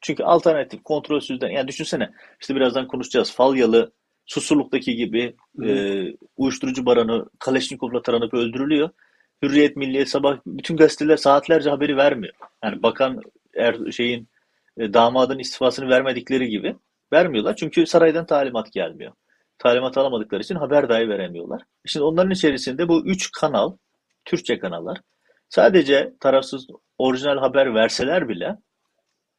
Çünkü 0.00 0.22
alternatif, 0.22 0.82
kontrolsüzden, 0.82 1.48
yani 1.48 1.68
düşünsene 1.68 2.10
işte 2.40 2.54
birazdan 2.54 2.86
konuşacağız. 2.88 3.32
Falyalı, 3.32 3.92
Susurluk'taki 4.26 4.96
gibi 4.96 5.34
Hı 5.56 5.66
e, 5.66 6.04
uyuşturucu 6.36 6.86
baranı 6.86 7.26
Kaleşnikov'la 7.38 8.02
taranıp 8.02 8.34
öldürülüyor. 8.34 8.90
Hürriyet, 9.42 9.76
Milliyet, 9.76 10.08
Sabah 10.08 10.38
bütün 10.46 10.76
gazeteler 10.76 11.16
saatlerce 11.16 11.70
haberi 11.70 11.96
vermiyor. 11.96 12.34
Yani 12.64 12.82
bakan 12.82 13.20
er, 13.54 13.76
şeyin 13.90 14.28
e, 14.78 14.94
damadın 14.94 15.38
istifasını 15.38 15.88
vermedikleri 15.88 16.48
gibi 16.48 16.76
vermiyorlar. 17.12 17.56
Çünkü 17.56 17.86
saraydan 17.86 18.26
talimat 18.26 18.72
gelmiyor. 18.72 19.12
Talimat 19.58 19.98
alamadıkları 19.98 20.42
için 20.42 20.54
haber 20.54 20.88
dahi 20.88 21.08
veremiyorlar. 21.08 21.62
Şimdi 21.86 22.04
onların 22.04 22.30
içerisinde 22.30 22.88
bu 22.88 23.06
üç 23.06 23.30
kanal, 23.32 23.76
Türkçe 24.24 24.58
kanallar 24.58 25.00
sadece 25.48 26.12
tarafsız 26.20 26.66
orijinal 26.98 27.38
haber 27.38 27.74
verseler 27.74 28.28
bile 28.28 28.56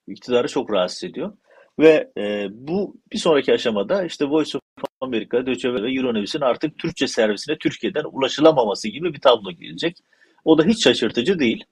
iktidarı 0.08 0.48
çok 0.48 0.72
rahatsız 0.72 1.04
ediyor. 1.04 1.38
Ve 1.80 2.12
e, 2.18 2.48
bu 2.52 2.96
bir 3.14 3.18
sonraki 3.18 3.54
aşamada 3.54 4.04
işte 4.04 4.26
Voice 4.26 4.58
of 4.58 4.62
America, 5.02 5.46
Deutsche 5.46 5.70
Welle 5.70 5.84
ve 5.84 5.94
Euronews'in 5.94 6.42
artık 6.42 6.78
Türkçe 6.78 7.08
servisine 7.08 7.58
Türkiye'den 7.58 8.04
ulaşılamaması 8.12 8.88
gibi 8.88 9.14
bir 9.14 9.22
tablo 9.22 9.52
gelecek. 9.52 9.98
O 10.46 10.58
da 10.58 10.64
hiç 10.64 10.84
şaşırtıcı 10.84 11.40
değil. 11.40 11.64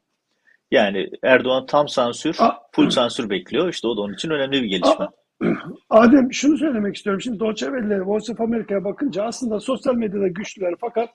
Yani 0.76 1.10
Erdoğan 1.24 1.66
tam 1.66 1.88
sansür, 1.88 2.36
A- 2.40 2.58
full 2.72 2.90
sansür 2.90 3.30
bekliyor. 3.30 3.70
İşte 3.70 3.88
o 3.88 3.98
da 3.98 4.02
onun 4.02 4.14
için 4.14 4.30
önemli 4.30 4.64
bir 4.64 4.68
gelişme. 4.68 5.06
a- 5.06 5.12
Adem 5.90 6.34
şunu 6.34 6.58
söylemek 6.58 6.96
istiyorum. 6.96 7.22
Şimdi 7.22 7.40
Deutsche 7.40 7.66
Welle, 7.66 8.02
Voice 8.02 8.34
of 8.34 8.42
America'ya 8.42 8.84
bakınca 8.84 9.24
aslında 9.24 9.60
sosyal 9.60 9.96
medyada 9.96 10.28
güçlüler 10.28 10.74
fakat 10.82 11.10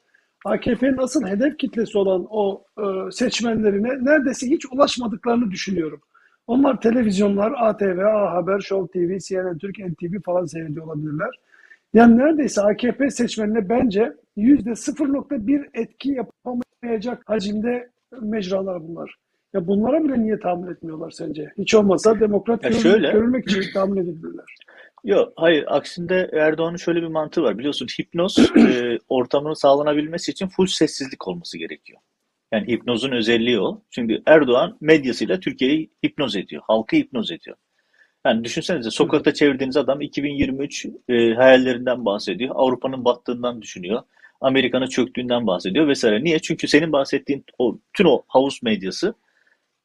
AKP'nin 0.45 0.99
asıl 0.99 1.27
hedef 1.27 1.59
kitlesi 1.59 1.99
olan 1.99 2.27
o 2.31 2.65
e, 2.79 3.11
seçmenlerine 3.11 3.89
neredeyse 3.89 4.47
hiç 4.47 4.67
ulaşmadıklarını 4.73 5.51
düşünüyorum. 5.51 6.01
Onlar 6.47 6.81
televizyonlar, 6.81 7.53
ATV, 7.57 7.99
A 7.99 8.33
Haber, 8.33 8.61
Show 8.61 9.01
TV, 9.01 9.19
CNN 9.19 9.59
Türk, 9.59 9.79
NTV 9.79 10.21
falan 10.25 10.45
seyrediyor 10.45 10.87
olabilirler. 10.87 11.31
Yani 11.95 12.19
neredeyse 12.19 12.63
AKP 12.63 13.11
seçmenine 13.11 13.69
bence 13.69 14.13
yüzde 14.37 14.71
0.1 14.71 15.69
etki 15.75 16.11
yapamayacak 16.11 17.23
hacimde 17.27 17.89
mecralar 18.21 18.89
bunlar. 18.89 19.15
Ya 19.55 19.67
bunlara 19.67 20.05
bile 20.05 20.21
niye 20.23 20.39
tahammül 20.41 20.73
etmiyorlar 20.73 21.11
sence? 21.11 21.53
Hiç 21.59 21.75
olmazsa 21.75 22.21
demokrat 22.21 22.65
Ya 22.65 22.71
görül- 22.71 22.83
şöyle, 22.83 23.13
görülmek 23.13 23.51
için 23.51 23.73
tahammül 23.75 23.99
edebilirler. 24.03 24.45
yok 25.05 25.33
hayır 25.37 25.65
aksinde 25.67 26.31
Erdoğan'ın 26.33 26.77
şöyle 26.77 27.03
bir 27.03 27.07
mantığı 27.07 27.43
var. 27.43 27.59
Biliyorsun 27.59 27.87
hipnoz 27.87 28.39
e, 28.57 28.99
ortamının 29.09 29.55
sağlanabilmesi 29.55 30.31
için 30.31 30.47
full 30.49 30.67
sessizlik 30.67 31.29
olması 31.29 31.59
gerekiyor. 31.59 32.01
Yani 32.53 32.69
hipnozun 32.69 33.13
özelliği 33.13 33.61
o. 33.61 33.83
Çünkü 33.91 34.23
Erdoğan 34.27 34.77
medyasıyla 34.81 35.41
Türkiye'yi 35.41 35.91
hipnoz 36.07 36.37
ediyor. 36.37 36.63
Halkı 36.67 36.97
hipnoz 36.97 37.31
ediyor. 37.31 37.57
Yani 38.27 38.45
düşünsenize 38.45 38.91
sokakta 38.91 39.35
çevirdiğiniz 39.35 39.77
adam 39.77 40.01
2023 40.01 40.87
e, 41.09 41.35
hayallerinden 41.35 42.05
bahsediyor. 42.05 42.51
Avrupa'nın 42.55 43.05
battığından 43.05 43.63
düşünüyor. 43.63 44.03
Amerika'nın 44.41 44.87
çöktüğünden 44.87 45.47
bahsediyor 45.47 45.89
vesaire. 45.89 46.25
Niye? 46.25 46.39
Çünkü 46.39 46.69
senin 46.69 46.93
bahsettiğin 46.93 47.45
o 47.59 47.79
tüm 47.93 48.07
o 48.07 48.23
havuz 48.29 48.61
medyası 48.63 49.15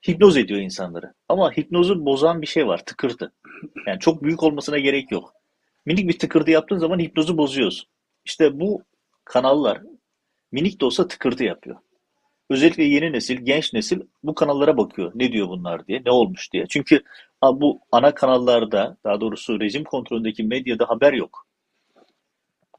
hipnoz 0.07 0.37
ediyor 0.37 0.59
insanları. 0.59 1.13
Ama 1.29 1.51
hipnozu 1.51 2.05
bozan 2.05 2.41
bir 2.41 2.47
şey 2.47 2.67
var, 2.67 2.85
tıkırtı. 2.85 3.31
Yani 3.87 3.99
çok 3.99 4.23
büyük 4.23 4.43
olmasına 4.43 4.79
gerek 4.79 5.11
yok. 5.11 5.33
Minik 5.85 6.09
bir 6.09 6.19
tıkırtı 6.19 6.51
yaptığın 6.51 6.77
zaman 6.77 6.99
hipnozu 6.99 7.37
bozuyorsun. 7.37 7.89
İşte 8.25 8.59
bu 8.59 8.83
kanallar 9.25 9.81
minik 10.51 10.81
de 10.81 10.85
olsa 10.85 11.07
tıkırtı 11.07 11.43
yapıyor. 11.43 11.77
Özellikle 12.49 12.83
yeni 12.83 13.11
nesil, 13.11 13.35
genç 13.35 13.73
nesil 13.73 13.99
bu 14.23 14.35
kanallara 14.35 14.77
bakıyor. 14.77 15.11
Ne 15.15 15.31
diyor 15.31 15.47
bunlar 15.47 15.87
diye, 15.87 16.01
ne 16.05 16.11
olmuş 16.11 16.53
diye. 16.53 16.65
Çünkü 16.69 17.03
bu 17.43 17.79
ana 17.91 18.13
kanallarda, 18.13 18.97
daha 19.03 19.21
doğrusu 19.21 19.59
rejim 19.59 19.83
kontrolündeki 19.83 20.43
medyada 20.43 20.89
haber 20.89 21.13
yok. 21.13 21.47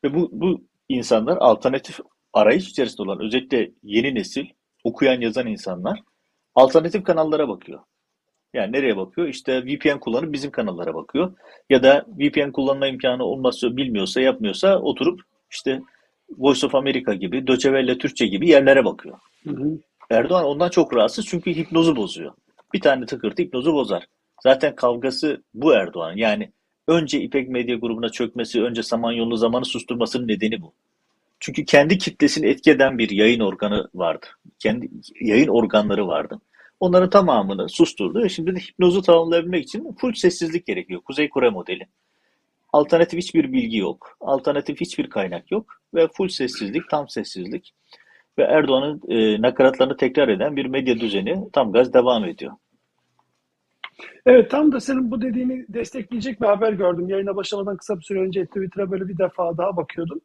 Ve 0.04 0.14
bu, 0.14 0.28
bu 0.32 0.64
insanlar 0.88 1.36
alternatif 1.36 2.00
arayış 2.32 2.68
içerisinde 2.68 3.02
olan, 3.02 3.20
özellikle 3.20 3.70
yeni 3.82 4.14
nesil, 4.14 4.46
okuyan 4.84 5.20
yazan 5.20 5.46
insanlar 5.46 6.02
alternatif 6.56 7.04
kanallara 7.04 7.48
bakıyor. 7.48 7.80
Yani 8.54 8.72
nereye 8.72 8.96
bakıyor? 8.96 9.28
İşte 9.28 9.64
VPN 9.64 9.98
kullanıp 9.98 10.32
bizim 10.32 10.50
kanallara 10.50 10.94
bakıyor. 10.94 11.32
Ya 11.70 11.82
da 11.82 12.06
VPN 12.08 12.50
kullanma 12.52 12.86
imkanı 12.86 13.24
olmazsa, 13.24 13.76
bilmiyorsa, 13.76 14.20
yapmıyorsa 14.20 14.78
oturup 14.78 15.20
işte 15.50 15.82
Voice 16.30 16.66
of 16.66 16.74
America 16.74 17.14
gibi, 17.14 17.46
Deutsche 17.46 17.68
Welle 17.68 17.98
Türkçe 17.98 18.26
gibi 18.26 18.48
yerlere 18.48 18.84
bakıyor. 18.84 19.18
Hı 19.44 19.50
hı. 19.50 19.78
Erdoğan 20.10 20.44
ondan 20.44 20.68
çok 20.68 20.94
rahatsız 20.94 21.26
çünkü 21.26 21.50
hipnozu 21.50 21.96
bozuyor. 21.96 22.32
Bir 22.74 22.80
tane 22.80 23.06
tıkırtı 23.06 23.42
hipnozu 23.42 23.72
bozar. 23.74 24.06
Zaten 24.42 24.74
kavgası 24.76 25.42
bu 25.54 25.72
Erdoğan. 25.72 26.16
Yani 26.16 26.52
önce 26.88 27.20
İpek 27.20 27.48
Medya 27.48 27.76
grubuna 27.76 28.08
çökmesi, 28.08 28.62
önce 28.62 28.82
Samanyolu 28.82 29.36
zamanı 29.36 29.64
susturmasının 29.64 30.28
nedeni 30.28 30.62
bu. 30.62 30.72
Çünkü 31.46 31.64
kendi 31.64 31.98
kitlesini 31.98 32.46
etki 32.46 32.70
eden 32.70 32.98
bir 32.98 33.10
yayın 33.10 33.40
organı 33.40 33.88
vardı. 33.94 34.26
Kendi 34.58 34.88
yayın 35.20 35.48
organları 35.48 36.06
vardı. 36.06 36.40
Onların 36.80 37.10
tamamını 37.10 37.68
susturdu. 37.68 38.28
Şimdi 38.28 38.54
de 38.54 38.60
hipnozu 38.60 39.02
tamamlayabilmek 39.02 39.64
için 39.64 39.96
full 40.00 40.12
sessizlik 40.12 40.66
gerekiyor. 40.66 41.00
Kuzey 41.00 41.28
Kore 41.28 41.50
modeli. 41.50 41.86
Alternatif 42.72 43.18
hiçbir 43.18 43.52
bilgi 43.52 43.76
yok. 43.76 44.16
Alternatif 44.20 44.80
hiçbir 44.80 45.10
kaynak 45.10 45.50
yok. 45.50 45.82
Ve 45.94 46.08
full 46.08 46.28
sessizlik, 46.28 46.90
tam 46.90 47.08
sessizlik. 47.08 47.74
Ve 48.38 48.42
Erdoğan'ın 48.42 49.02
e, 49.08 49.42
nakaratlarını 49.42 49.96
tekrar 49.96 50.28
eden 50.28 50.56
bir 50.56 50.66
medya 50.66 51.00
düzeni 51.00 51.50
tam 51.52 51.72
gaz 51.72 51.94
devam 51.94 52.24
ediyor. 52.24 52.52
Evet 54.26 54.50
tam 54.50 54.72
da 54.72 54.80
senin 54.80 55.10
bu 55.10 55.22
dediğini 55.22 55.64
destekleyecek 55.68 56.40
bir 56.40 56.46
haber 56.46 56.72
gördüm. 56.72 57.08
Yayına 57.08 57.36
başlamadan 57.36 57.76
kısa 57.76 57.98
bir 57.98 58.02
süre 58.02 58.20
önce 58.20 58.46
Twitter'a 58.46 58.90
böyle 58.90 59.08
bir 59.08 59.18
defa 59.18 59.58
daha 59.58 59.76
bakıyordum. 59.76 60.20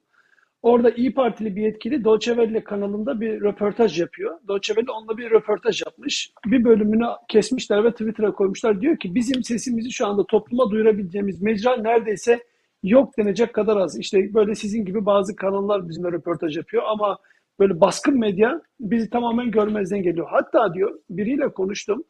Orada 0.62 0.90
İyi 0.90 1.14
Partili 1.14 1.56
bir 1.56 1.62
yetkili 1.62 2.04
Deutsche 2.04 2.36
Welle 2.36 2.64
kanalında 2.64 3.22
bir 3.22 3.42
röportaj 3.42 4.00
yapıyor. 4.00 4.40
Deutsche 4.48 4.74
Welle 4.74 4.92
onunla 4.92 5.18
bir 5.18 5.32
röportaj 5.32 5.82
yapmış. 5.86 6.32
Bir 6.46 6.64
bölümünü 6.64 7.06
kesmişler 7.28 7.84
ve 7.84 7.92
Twitter'a 7.92 8.32
koymuşlar. 8.32 8.82
Diyor 8.82 8.98
ki 8.98 9.16
bizim 9.16 9.44
sesimizi 9.44 9.92
şu 9.92 10.08
anda 10.08 10.26
topluma 10.26 10.72
duyurabileceğimiz 10.72 11.42
mecra 11.42 11.78
neredeyse 11.78 12.40
yok 12.84 13.18
denecek 13.18 13.54
kadar 13.54 13.78
az. 13.78 14.00
İşte 14.00 14.34
böyle 14.34 14.56
sizin 14.56 14.86
gibi 14.86 15.06
bazı 15.06 15.36
kanallar 15.36 15.90
bizimle 15.90 16.12
röportaj 16.12 16.58
yapıyor 16.58 16.84
ama 16.88 17.18
böyle 17.60 17.82
baskın 17.82 18.20
medya 18.20 18.62
bizi 18.80 19.10
tamamen 19.10 19.52
görmezden 19.52 20.04
geliyor. 20.04 20.28
Hatta 20.30 20.74
diyor 20.74 21.00
biriyle 21.10 21.50
konuştum 21.54 22.04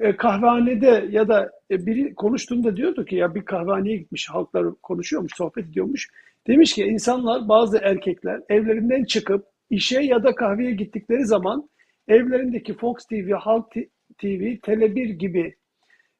e, 0.00 0.16
kahvehanede 0.16 1.06
ya 1.10 1.28
da 1.28 1.50
e, 1.70 1.86
biri 1.86 2.14
konuştuğunda 2.14 2.76
diyordu 2.76 3.04
ki 3.04 3.16
ya 3.16 3.34
bir 3.34 3.44
kahvehaneye 3.44 3.96
gitmiş 3.96 4.28
halklar 4.30 4.66
konuşuyormuş, 4.82 5.32
sohbet 5.36 5.66
ediyormuş. 5.66 6.08
Demiş 6.46 6.72
ki 6.72 6.84
insanlar 6.84 7.48
bazı 7.48 7.78
erkekler 7.78 8.40
evlerinden 8.48 9.04
çıkıp 9.04 9.46
işe 9.70 10.00
ya 10.00 10.22
da 10.24 10.34
kahveye 10.34 10.72
gittikleri 10.72 11.26
zaman 11.26 11.68
evlerindeki 12.08 12.74
Fox 12.74 13.06
TV, 13.06 13.32
Halk 13.32 13.72
TV, 14.18 14.42
Tele1 14.62 15.12
gibi 15.12 15.54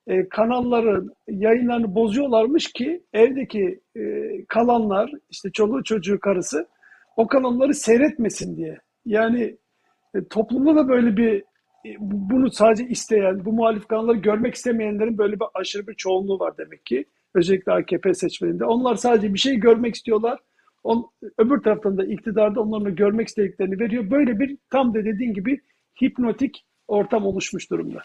e, 0.07 0.29
kanalların 0.29 1.11
yayınlarını 1.29 1.95
bozuyorlarmış 1.95 2.73
ki 2.73 3.03
evdeki 3.13 3.81
e, 3.97 4.03
kalanlar 4.49 5.13
işte 5.31 5.51
çoluğu 5.53 5.85
çocuğu 5.85 6.21
karısı 6.21 6.67
o 7.17 7.27
kanalları 7.27 7.75
seyretmesin 7.75 8.57
diye. 8.57 8.79
Yani 9.05 9.57
e, 10.15 10.25
toplumda 10.25 10.77
da 10.77 10.89
böyle 10.89 11.17
bir 11.17 11.45
bunu 11.99 12.51
sadece 12.51 12.89
isteyen, 12.89 13.45
bu 13.45 13.53
muhalif 13.53 13.89
kanalları 13.89 14.17
görmek 14.17 14.55
istemeyenlerin 14.55 15.19
böyle 15.19 15.33
bir 15.33 15.47
aşırı 15.55 15.87
bir 15.87 15.95
çoğunluğu 15.95 16.39
var 16.39 16.59
demek 16.59 16.87
ki. 16.87 17.05
Özellikle 17.35 17.73
AKP 17.73 18.15
seçmeninde. 18.15 18.65
Onlar 18.65 18.95
sadece 18.95 19.35
bir 19.35 19.39
şey 19.39 19.57
görmek 19.57 19.95
istiyorlar. 19.95 20.39
On, 20.85 21.11
öbür 21.39 21.63
taraftan 21.63 21.99
da 21.99 22.05
iktidarda 22.05 22.61
onların 22.61 22.95
görmek 22.95 23.29
istediklerini 23.29 23.81
veriyor. 23.81 24.11
Böyle 24.11 24.39
bir 24.41 24.57
tam 24.71 24.95
da 24.95 25.05
dediğin 25.05 25.35
gibi 25.35 25.61
hipnotik 26.03 26.65
ortam 26.89 27.27
oluşmuş 27.27 27.71
durumda. 27.71 28.03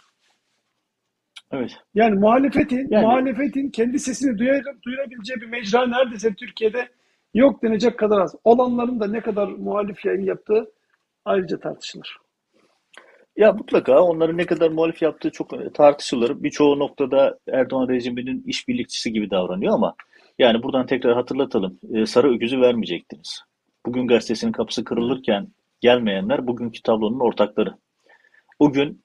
Evet. 1.51 1.71
Yani 1.93 2.15
muhalefetin, 2.19 2.88
Yani 2.89 3.05
muhalefetin 3.05 3.69
kendi 3.69 3.99
sesini 3.99 4.38
duyar, 4.38 4.63
duyurabileceği 4.86 5.41
bir 5.41 5.47
mecra 5.47 5.88
neredeyse 5.88 6.33
Türkiye'de 6.33 6.89
yok 7.33 7.63
denecek 7.63 7.99
kadar 7.99 8.21
az. 8.21 8.36
Olanların 8.43 8.99
da 8.99 9.07
ne 9.07 9.21
kadar 9.21 9.47
muhalif 9.47 10.05
yayın 10.05 10.25
yaptığı 10.25 10.71
ayrıca 11.25 11.59
tartışılır. 11.59 12.22
Ya 13.36 13.52
mutlaka 13.54 14.02
onların 14.02 14.38
ne 14.38 14.46
kadar 14.46 14.69
muhalif 14.72 15.02
yaptığı 15.02 15.32
çok 15.32 15.76
tartışılır. 15.76 16.43
Birçoğu 16.43 16.80
noktada 16.80 17.39
Erdoğan 17.48 17.89
rejiminin 17.89 18.43
işbirlikçisi 18.48 19.13
gibi 19.13 19.30
davranıyor 19.30 19.74
ama 19.74 19.96
yani 20.39 20.63
buradan 20.63 20.86
tekrar 20.86 21.15
hatırlatalım. 21.15 21.80
Ee, 21.93 22.06
Sarı 22.06 22.36
öküzü 22.36 22.62
vermeyecektiniz. 22.62 23.41
Bugün 23.86 24.08
gazetesinin 24.08 24.52
kapısı 24.52 24.84
kırılırken 24.84 25.48
gelmeyenler 25.82 26.48
bugünkü 26.48 26.82
tablonun 26.82 27.19
ortakları. 27.19 27.74
O 28.60 28.72
gün 28.72 29.04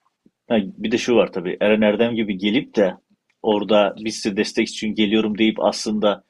bir 0.50 0.92
de 0.92 0.98
şu 0.98 1.16
var 1.16 1.32
tabii. 1.32 1.56
Eren 1.60 1.80
Erdem 1.80 2.14
gibi 2.14 2.38
gelip 2.38 2.76
de 2.76 2.94
orada 3.42 3.94
biz 4.04 4.16
size 4.16 4.36
destek 4.36 4.68
için 4.68 4.94
geliyorum 4.94 5.38
deyip 5.38 5.64
aslında 5.64 6.24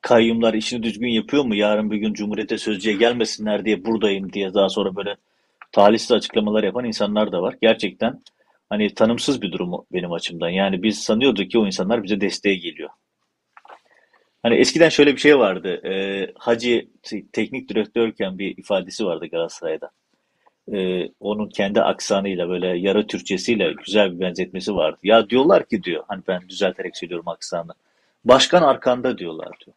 kayyumlar 0.00 0.54
işini 0.54 0.82
düzgün 0.82 1.08
yapıyor 1.08 1.44
mu? 1.44 1.54
Yarın 1.54 1.90
bir 1.90 1.96
gün 1.96 2.12
Cumhuriyet'e 2.12 2.58
sözcüye 2.58 2.96
gelmesinler 2.96 3.64
diye 3.64 3.84
buradayım 3.84 4.32
diye 4.32 4.54
daha 4.54 4.68
sonra 4.68 4.96
böyle 4.96 5.16
talihsiz 5.74 6.12
açıklamalar 6.12 6.64
yapan 6.64 6.84
insanlar 6.84 7.32
da 7.32 7.42
var. 7.42 7.56
Gerçekten 7.62 8.22
hani 8.70 8.94
tanımsız 8.94 9.42
bir 9.42 9.52
durum 9.52 9.86
benim 9.92 10.12
açımdan. 10.12 10.48
Yani 10.48 10.82
biz 10.82 11.02
sanıyorduk 11.02 11.50
ki 11.50 11.58
o 11.58 11.66
insanlar 11.66 12.02
bize 12.02 12.20
desteğe 12.20 12.54
geliyor. 12.54 12.90
Hani 14.42 14.54
eskiden 14.54 14.88
şöyle 14.88 15.12
bir 15.12 15.20
şey 15.20 15.38
vardı. 15.38 15.80
E, 15.86 15.92
Hacı 16.38 16.88
te- 17.02 17.26
teknik 17.32 17.68
direktörken 17.68 18.38
bir 18.38 18.58
ifadesi 18.58 19.06
vardı 19.06 19.26
Galatasaray'da. 19.26 19.90
E, 20.72 21.08
onun 21.20 21.48
kendi 21.48 21.82
aksanıyla 21.82 22.48
böyle 22.48 22.66
yarı 22.66 23.06
Türkçesiyle 23.06 23.72
güzel 23.86 24.14
bir 24.14 24.20
benzetmesi 24.20 24.74
vardı. 24.74 24.98
Ya 25.02 25.30
diyorlar 25.30 25.66
ki 25.66 25.82
diyor, 25.82 26.04
hani 26.08 26.22
ben 26.28 26.48
düzelterek 26.48 26.96
söylüyorum 26.96 27.28
aksanı. 27.28 27.72
Başkan 28.24 28.62
arkanda 28.62 29.18
diyorlar 29.18 29.50
diyor. 29.66 29.76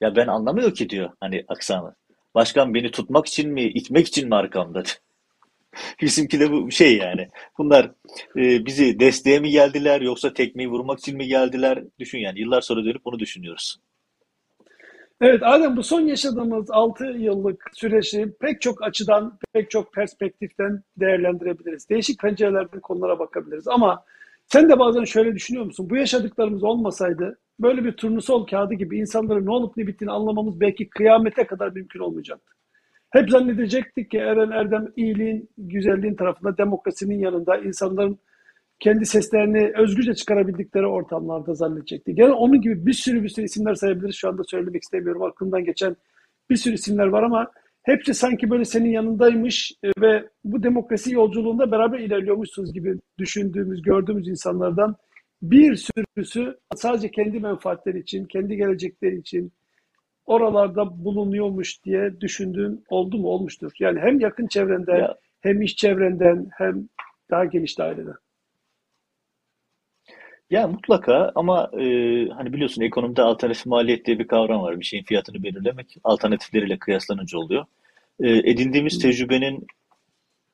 Ya 0.00 0.16
ben 0.16 0.26
anlamıyor 0.26 0.74
ki 0.74 0.90
diyor 0.90 1.10
hani 1.20 1.44
aksanı. 1.48 1.94
Başkan 2.34 2.74
beni 2.74 2.90
tutmak 2.90 3.26
için 3.26 3.50
mi, 3.50 3.62
itmek 3.62 4.06
için 4.06 4.28
mi 4.28 4.34
arkamda? 4.34 4.82
Bizimki 6.02 6.40
de 6.40 6.52
bu 6.52 6.70
şey 6.70 6.96
yani. 6.96 7.28
Bunlar 7.58 7.90
e, 8.36 8.66
bizi 8.66 9.00
desteğe 9.00 9.40
mi 9.40 9.50
geldiler 9.50 10.00
yoksa 10.00 10.32
tekmeyi 10.34 10.68
vurmak 10.68 10.98
için 10.98 11.16
mi 11.16 11.26
geldiler? 11.26 11.84
Düşün 11.98 12.18
yani. 12.18 12.40
Yıllar 12.40 12.60
sonra 12.60 12.84
dönüp 12.84 13.04
bunu 13.04 13.18
düşünüyoruz. 13.18 13.76
Evet 15.20 15.42
Adem 15.42 15.76
bu 15.76 15.82
son 15.82 16.00
yaşadığımız 16.00 16.70
6 16.70 17.04
yıllık 17.04 17.70
süreci 17.72 18.32
pek 18.40 18.60
çok 18.60 18.82
açıdan, 18.82 19.38
pek 19.52 19.70
çok 19.70 19.92
perspektiften 19.92 20.82
değerlendirebiliriz. 20.96 21.88
Değişik 21.88 22.20
pencerelerden 22.20 22.80
konulara 22.80 23.18
bakabiliriz. 23.18 23.68
Ama 23.68 24.04
sen 24.46 24.68
de 24.68 24.78
bazen 24.78 25.04
şöyle 25.04 25.34
düşünüyor 25.34 25.64
musun? 25.64 25.90
Bu 25.90 25.96
yaşadıklarımız 25.96 26.64
olmasaydı 26.64 27.38
böyle 27.60 27.84
bir 27.84 27.92
turnusol 27.92 28.46
kağıdı 28.46 28.74
gibi 28.74 28.98
insanların 28.98 29.46
ne 29.46 29.50
olup 29.50 29.76
ne 29.76 29.86
bittiğini 29.86 30.12
anlamamız 30.12 30.60
belki 30.60 30.90
kıyamete 30.90 31.46
kadar 31.46 31.72
mümkün 31.72 32.00
olmayacaktı. 32.00 32.57
Hep 33.10 33.30
zannedecektik 33.30 34.10
ki 34.10 34.18
Eren 34.18 34.50
Erdem 34.50 34.92
iyiliğin, 34.96 35.50
güzelliğin 35.58 36.14
tarafında, 36.14 36.58
demokrasinin 36.58 37.18
yanında, 37.18 37.56
insanların 37.56 38.18
kendi 38.80 39.06
seslerini 39.06 39.72
özgürce 39.78 40.14
çıkarabildikleri 40.14 40.86
ortamlarda 40.86 41.54
zannedecektik. 41.54 42.16
Gene 42.16 42.32
onun 42.32 42.60
gibi 42.60 42.86
bir 42.86 42.92
sürü 42.92 43.22
bir 43.22 43.28
sürü 43.28 43.44
isimler 43.44 43.74
sayabiliriz. 43.74 44.16
Şu 44.16 44.28
anda 44.28 44.42
söylemek 44.44 44.82
istemiyorum. 44.82 45.22
Aklımdan 45.22 45.64
geçen 45.64 45.96
bir 46.50 46.56
sürü 46.56 46.74
isimler 46.74 47.06
var 47.06 47.22
ama 47.22 47.50
hepsi 47.82 48.14
sanki 48.14 48.50
böyle 48.50 48.64
senin 48.64 48.90
yanındaymış 48.90 49.72
ve 50.00 50.28
bu 50.44 50.62
demokrasi 50.62 51.14
yolculuğunda 51.14 51.72
beraber 51.72 51.98
ilerliyormuşsunuz 51.98 52.72
gibi 52.72 52.94
düşündüğümüz, 53.18 53.82
gördüğümüz 53.82 54.28
insanlardan 54.28 54.96
bir 55.42 55.76
sürüsü 55.76 56.58
sadece 56.76 57.10
kendi 57.10 57.40
menfaatleri 57.40 57.98
için, 57.98 58.24
kendi 58.24 58.56
gelecekleri 58.56 59.18
için 59.18 59.52
oralarda 60.28 61.04
bulunuyormuş 61.04 61.84
diye 61.84 62.20
düşündüğün 62.20 62.84
oldu 62.88 63.18
mu? 63.18 63.28
Olmuştur. 63.28 63.72
Yani 63.78 64.00
hem 64.00 64.20
yakın 64.20 64.46
çevrenden, 64.46 64.98
ya. 64.98 65.16
hem 65.40 65.62
iş 65.62 65.76
çevrenden, 65.76 66.48
hem 66.58 66.88
daha 67.30 67.44
geniş 67.44 67.78
daireden. 67.78 68.14
Ya 70.50 70.68
mutlaka 70.68 71.32
ama 71.34 71.70
e, 71.72 71.84
hani 72.28 72.52
biliyorsun 72.52 72.82
ekonomide 72.82 73.22
alternatif 73.22 73.66
maliyet 73.66 74.06
diye 74.06 74.18
bir 74.18 74.26
kavram 74.26 74.62
var. 74.62 74.80
Bir 74.80 74.84
şeyin 74.84 75.04
fiyatını 75.04 75.42
belirlemek 75.42 75.96
alternatifleriyle 76.04 76.78
kıyaslanınca 76.78 77.38
oluyor. 77.38 77.64
E, 78.20 78.30
edindiğimiz 78.30 78.98
tecrübenin 78.98 79.66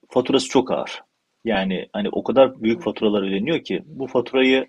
faturası 0.09 0.49
çok 0.49 0.71
ağır. 0.73 1.03
Yani 1.45 1.89
hani 1.93 2.09
o 2.09 2.23
kadar 2.23 2.63
büyük 2.63 2.83
faturalar 2.83 3.23
ödeniyor 3.23 3.65
ki 3.65 3.83
bu 3.87 4.07
faturayı 4.07 4.67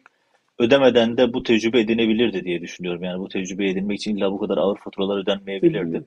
ödemeden 0.60 1.18
de 1.18 1.34
bu 1.34 1.44
tecrübe 1.44 1.80
edinebilirdi 1.80 2.46
diye 2.46 2.62
düşünüyorum. 2.62 3.04
Yani 3.04 3.20
bu 3.20 3.30
tecrübe 3.30 3.70
edinmek 3.70 3.98
için 3.98 4.18
illa 4.18 4.32
bu 4.32 4.40
kadar 4.40 4.58
ağır 4.58 4.78
faturalar 4.78 5.18
ödenmeyebilirdi. 5.18 6.04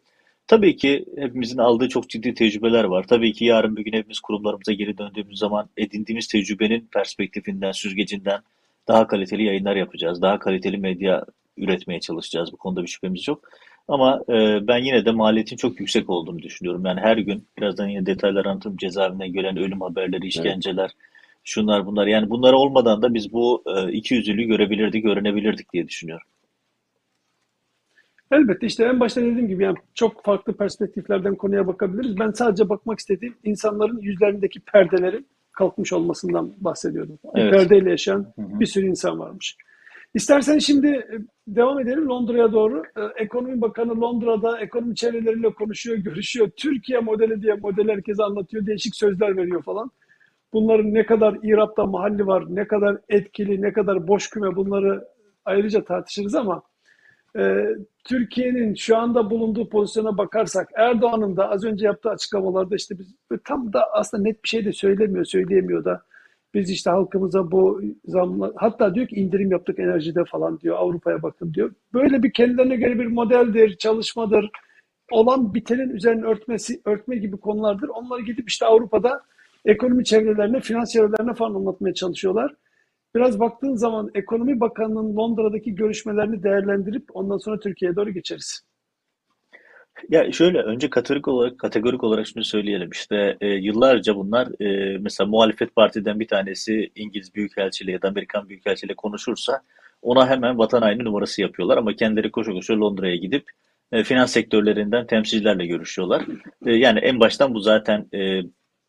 Tabii 0.47 0.77
ki 0.77 1.05
hepimizin 1.17 1.59
aldığı 1.59 1.89
çok 1.89 2.11
ciddi 2.11 2.35
tecrübeler 2.35 2.85
var. 2.85 3.07
Tabii 3.09 3.33
ki 3.33 3.45
yarın 3.45 3.77
bir 3.77 3.85
gün 3.85 3.93
hepimiz 3.93 4.21
kurumlarımıza 4.21 4.73
geri 4.73 4.99
döndüğümüz 4.99 5.39
zaman 5.39 5.69
edindiğimiz 5.77 6.27
tecrübenin 6.29 6.89
perspektifinden, 6.93 7.73
süzgecinden 7.73 8.41
daha 8.89 9.07
kaliteli 9.07 9.45
yayınlar 9.45 9.77
yapacağız. 9.77 10.23
Daha 10.23 10.39
kaliteli 10.39 10.79
medya 10.79 11.25
üretmeye 11.57 12.01
çalışacağız. 12.01 12.53
Bu 12.53 12.57
konuda 12.57 12.83
bir 12.83 12.89
şüphemiz 12.89 13.29
yok. 13.29 13.49
Ama 13.89 14.23
e, 14.29 14.67
ben 14.69 14.79
yine 14.79 15.05
de 15.05 15.11
maliyetin 15.11 15.57
çok 15.57 15.81
yüksek 15.81 16.11
olduğunu 16.11 16.43
düşünüyorum. 16.43 16.85
Yani 16.85 17.01
her 17.01 17.17
gün 17.17 17.49
birazdan 17.59 17.89
yine 17.89 18.07
detaylar 18.07 18.45
anlatırım 18.45 18.77
cezaevinden 18.77 19.33
gelen 19.33 19.57
ölüm 19.57 19.81
haberleri, 19.81 20.27
işkenceler, 20.27 20.83
evet. 20.83 21.08
Şunlar 21.49 21.87
bunlar. 21.87 22.07
Yani 22.07 22.31
bunlar 22.31 22.53
olmadan 22.53 23.03
da 23.03 23.15
biz 23.15 23.33
bu 23.33 23.63
e, 23.67 23.93
iki 23.93 24.15
yüzlülüğü 24.15 24.45
görebilirdik, 24.45 25.05
öğrenebilirdik 25.05 25.73
diye 25.73 25.89
düşünüyorum. 25.89 26.27
Elbette 28.31 28.67
işte 28.67 28.85
en 28.85 29.01
başta 29.01 29.21
dediğim 29.21 29.49
gibi 29.49 29.63
yani 29.65 29.77
çok 29.95 30.25
farklı 30.25 30.53
perspektiflerden 30.53 31.35
konuya 31.35 31.67
bakabiliriz. 31.67 32.19
Ben 32.19 32.31
sadece 32.31 32.69
bakmak 32.69 32.99
istediğim 32.99 33.35
insanların 33.45 33.99
yüzlerindeki 33.99 34.61
perdelerin 34.61 35.27
kalkmış 35.53 35.93
olmasından 35.93 36.53
bahsediyordum. 36.61 37.19
Evet. 37.35 37.53
Perdeyle 37.53 37.91
yaşayan 37.91 38.27
bir 38.39 38.67
sürü 38.67 38.87
insan 38.87 39.19
varmış. 39.19 39.57
İstersen 40.15 40.59
şimdi 40.59 40.87
e, 40.87 41.19
devam 41.49 41.81
edelim 41.81 42.09
Londra'ya 42.09 42.53
doğru. 42.53 42.83
Ee, 42.97 43.23
Ekonomi 43.23 43.61
Bakanı 43.61 44.01
Londra'da 44.01 44.61
ekonomi 44.61 44.95
çevreleriyle 44.95 45.53
konuşuyor, 45.53 45.97
görüşüyor. 45.97 46.51
Türkiye 46.57 46.99
modeli 46.99 47.43
diye 47.43 47.55
model 47.55 47.89
herkese 47.89 48.23
anlatıyor, 48.23 48.67
değişik 48.67 48.97
sözler 48.97 49.37
veriyor 49.37 49.63
falan. 49.63 49.91
Bunların 50.53 50.95
ne 50.95 51.07
kadar 51.07 51.39
İrab'da 51.43 51.87
mahalli 51.87 52.27
var, 52.27 52.45
ne 52.49 52.67
kadar 52.67 52.99
etkili, 53.09 53.63
ne 53.63 53.73
kadar 53.73 54.09
boş 54.09 54.31
küme 54.31 54.57
bunları 54.57 55.05
ayrıca 55.45 55.85
tartışırız 55.85 56.35
ama 56.35 56.63
e, 57.39 57.65
Türkiye'nin 58.05 58.75
şu 58.75 58.97
anda 58.97 59.31
bulunduğu 59.31 59.69
pozisyona 59.69 60.19
bakarsak 60.19 60.69
Erdoğan'ın 60.75 61.37
da 61.37 61.51
az 61.51 61.65
önce 61.65 61.87
yaptığı 61.87 62.11
açıklamalarda 62.11 62.77
işte 62.77 62.99
biz 62.99 63.15
tam 63.45 63.73
da 63.73 63.93
aslında 63.93 64.23
net 64.23 64.45
bir 64.45 64.49
şey 64.49 64.65
de 64.65 64.73
söylemiyor, 64.73 65.25
söyleyemiyor 65.25 65.85
da 65.85 66.03
biz 66.55 66.71
işte 66.71 66.91
halkımıza 66.91 67.51
bu 67.51 67.81
zamla 68.05 68.53
hatta 68.57 68.95
diyor 68.95 69.07
ki 69.07 69.17
indirim 69.17 69.51
yaptık 69.51 69.79
enerjide 69.79 70.25
falan 70.25 70.61
diyor 70.61 70.77
Avrupa'ya 70.77 71.23
bakın 71.23 71.55
diyor. 71.55 71.73
Böyle 71.95 72.23
bir 72.23 72.33
kendilerine 72.33 72.77
göre 72.77 72.99
bir 72.99 73.07
modeldir, 73.07 73.77
çalışmadır. 73.77 74.51
Olan 75.11 75.55
bitenin 75.55 75.91
üzerine 75.91 76.27
örtmesi, 76.27 76.81
örtme 76.85 77.17
gibi 77.17 77.37
konulardır. 77.37 77.89
Onları 77.89 78.23
gidip 78.23 78.49
işte 78.49 78.67
Avrupa'da 78.67 79.23
ekonomi 79.65 80.05
çevrelerine, 80.05 80.61
finans 80.61 80.93
çevrelerine 80.93 81.35
falan 81.35 81.55
anlatmaya 81.55 81.95
çalışıyorlar. 81.95 82.55
Biraz 83.15 83.41
baktığın 83.41 83.75
zaman 83.75 84.11
Ekonomi 84.15 84.61
Bakanı'nın 84.61 85.17
Londra'daki 85.17 85.75
görüşmelerini 85.75 86.43
değerlendirip 86.43 87.05
ondan 87.15 87.39
sonra 87.39 87.61
Türkiye'ye 87.61 87.97
doğru 87.97 88.11
geçeriz. 88.11 88.63
Ya 90.09 90.33
şöyle 90.33 90.59
önce 90.59 90.91
kategorik 90.91 91.29
olarak 91.29 91.59
kategorik 91.59 92.05
olarak 92.05 92.27
şunu 92.27 92.45
söyleyelim 92.45 92.91
işte 92.91 93.37
e, 93.41 93.47
yıllarca 93.49 94.17
bunlar 94.17 94.63
e, 94.63 94.99
mesela 94.99 95.29
muhalefet 95.29 95.75
partiden 95.75 96.21
bir 96.21 96.29
tanesi 96.29 96.91
İngiliz 96.95 97.35
Büyükelçiliği 97.35 97.95
ya 97.95 98.03
da 98.03 98.09
Amerikan 98.09 98.49
Büyükelçiliği 98.49 98.97
konuşursa 98.97 99.63
ona 100.03 100.29
hemen 100.31 100.59
vatan 100.59 100.83
haini 100.83 101.05
numarası 101.05 101.43
yapıyorlar 101.43 101.77
ama 101.77 101.97
kendileri 101.97 102.31
koşu 102.31 102.53
koşu 102.53 102.81
Londra'ya 102.81 103.17
gidip 103.17 103.51
e, 103.93 104.05
finans 104.05 104.33
sektörlerinden 104.33 105.07
temsilcilerle 105.07 105.67
görüşüyorlar. 105.67 106.23
E, 106.67 106.73
yani 106.73 106.99
en 106.99 107.21
baştan 107.21 107.55
bu 107.55 107.61
zaten 107.61 108.07
e, 108.15 108.43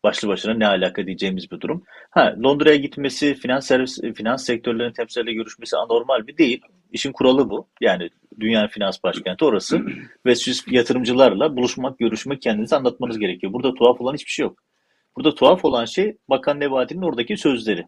başlı 0.04 0.28
başına 0.28 0.54
ne 0.54 0.66
alaka 0.66 1.06
diyeceğimiz 1.06 1.50
bir 1.50 1.60
durum. 1.60 1.84
Ha 2.10 2.34
Londra'ya 2.44 2.76
gitmesi, 2.76 3.34
finans 3.34 3.66
servis, 3.66 4.00
finans 4.14 4.44
sektörlerinin 4.44 4.92
temsilcileriyle 4.92 5.34
görüşmesi 5.34 5.76
anormal 5.76 6.26
bir 6.26 6.36
değil. 6.36 6.62
İşin 6.92 7.12
kuralı 7.12 7.50
bu. 7.50 7.68
Yani 7.80 8.10
dünyanın 8.40 8.68
finans 8.68 9.02
başkenti 9.02 9.44
orası 9.44 9.80
ve 10.26 10.34
siz 10.34 10.64
yatırımcılarla 10.70 11.56
buluşmak, 11.56 11.98
görüşmek, 11.98 12.42
kendinizi 12.42 12.76
anlatmanız 12.76 13.18
gerekiyor. 13.18 13.52
Burada 13.52 13.74
tuhaf 13.74 14.00
olan 14.00 14.14
hiçbir 14.14 14.30
şey 14.30 14.42
yok. 14.42 14.58
Burada 15.16 15.34
tuhaf 15.34 15.64
olan 15.64 15.84
şey 15.84 16.16
Bakan 16.28 16.60
Nebati'nin 16.60 17.02
oradaki 17.02 17.36
sözleri. 17.36 17.86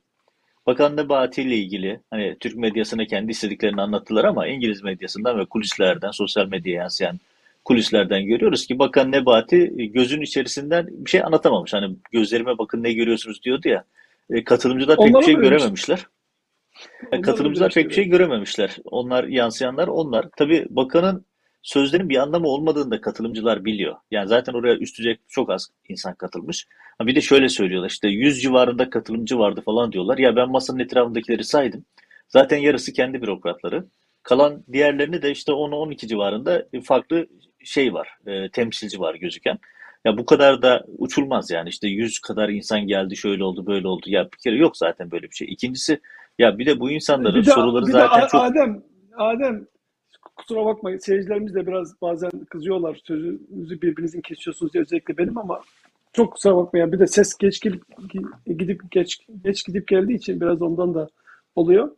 Bakan 0.66 0.96
Nebati 0.96 1.42
ile 1.42 1.56
ilgili 1.56 2.00
hani 2.10 2.36
Türk 2.40 2.56
medyasına 2.56 3.04
kendi 3.04 3.30
istediklerini 3.30 3.82
anlattılar 3.82 4.24
ama 4.24 4.46
İngiliz 4.46 4.82
medyasından 4.82 5.38
ve 5.38 5.44
kulislerden, 5.44 6.10
sosyal 6.10 6.46
medyaya 6.46 6.82
yansıyan 6.82 7.20
kulislerden 7.64 8.26
görüyoruz 8.26 8.66
ki 8.66 8.78
Bakan 8.78 9.12
Nebati 9.12 9.74
e, 9.78 9.86
gözün 9.86 10.20
içerisinden 10.20 10.86
bir 10.90 11.10
şey 11.10 11.22
anlatamamış. 11.22 11.72
Hani 11.72 11.96
gözlerime 12.12 12.58
bakın 12.58 12.82
ne 12.82 12.92
görüyorsunuz 12.92 13.42
diyordu 13.42 13.68
ya. 13.68 13.84
E, 14.30 14.44
katılımcılar 14.44 14.96
pek 14.96 15.14
bir 15.14 15.22
şey 15.22 15.34
görememişler. 15.34 16.06
E, 17.12 17.20
katılımcılar 17.20 17.72
pek 17.72 17.88
bir 17.88 17.94
şey 17.94 18.04
görememişler. 18.04 18.76
Onlar 18.84 19.24
yansıyanlar 19.24 19.88
onlar. 19.88 20.28
Tabii 20.36 20.66
bakanın 20.70 21.26
sözlerin 21.62 22.08
bir 22.08 22.16
anlamı 22.16 22.48
olmadığını 22.48 22.90
da 22.90 23.00
katılımcılar 23.00 23.64
biliyor. 23.64 23.96
Yani 24.10 24.28
zaten 24.28 24.52
oraya 24.52 24.76
üst 24.76 24.98
düzey 24.98 25.16
çok 25.28 25.50
az 25.50 25.68
insan 25.88 26.14
katılmış. 26.14 26.66
Bir 27.00 27.14
de 27.14 27.20
şöyle 27.20 27.48
söylüyorlar 27.48 27.90
işte 27.90 28.08
100 28.08 28.42
civarında 28.42 28.90
katılımcı 28.90 29.38
vardı 29.38 29.62
falan 29.64 29.92
diyorlar. 29.92 30.18
Ya 30.18 30.36
ben 30.36 30.50
masanın 30.50 30.78
etrafındakileri 30.78 31.44
saydım. 31.44 31.84
Zaten 32.28 32.56
yarısı 32.56 32.92
kendi 32.92 33.22
bürokratları. 33.22 33.86
Kalan 34.22 34.64
diğerlerini 34.72 35.22
de 35.22 35.30
işte 35.30 35.52
10-12 35.52 36.06
civarında 36.06 36.66
farklı 36.84 37.26
şey 37.64 37.94
var, 37.94 38.08
e, 38.26 38.50
temsilci 38.50 39.00
var 39.00 39.14
gözüken. 39.14 39.58
Ya 40.04 40.18
bu 40.18 40.26
kadar 40.26 40.62
da 40.62 40.84
uçulmaz 40.98 41.50
yani 41.50 41.68
işte 41.68 41.88
100 41.88 42.18
kadar 42.18 42.48
insan 42.48 42.80
geldi 42.80 43.16
şöyle 43.16 43.44
oldu 43.44 43.66
böyle 43.66 43.88
oldu. 43.88 44.04
Ya 44.06 44.24
bir 44.24 44.38
kere 44.38 44.56
yok 44.56 44.76
zaten 44.76 45.10
böyle 45.10 45.30
bir 45.30 45.34
şey. 45.34 45.48
İkincisi 45.52 46.00
ya 46.38 46.58
bir 46.58 46.66
de 46.66 46.80
bu 46.80 46.90
insanların 46.90 47.40
bir 47.40 47.46
de, 47.46 47.50
soruları 47.50 47.86
bir 47.86 47.92
zaten 47.92 48.22
de 48.22 48.28
çok... 48.28 48.40
Adem, 48.40 48.82
Adem 49.16 49.66
kusura 50.36 50.64
bakmayın 50.64 50.98
seyircilerimiz 50.98 51.54
de 51.54 51.66
biraz 51.66 52.00
bazen 52.02 52.30
kızıyorlar 52.50 53.00
sözünüzü 53.04 53.82
birbirinizin 53.82 54.20
kesiyorsunuz 54.20 54.72
diye 54.72 54.82
özellikle 54.82 55.18
benim 55.18 55.38
ama 55.38 55.60
çok 56.12 56.32
kusura 56.32 56.56
bakmayın 56.56 56.92
bir 56.92 56.98
de 56.98 57.06
ses 57.06 57.34
geç 57.38 57.62
gidip, 57.62 57.82
gidip 58.46 58.90
geç 58.90 59.18
geç 59.44 59.66
gidip 59.66 59.88
geldiği 59.88 60.14
için 60.14 60.40
biraz 60.40 60.62
ondan 60.62 60.94
da 60.94 61.08
oluyor. 61.54 61.96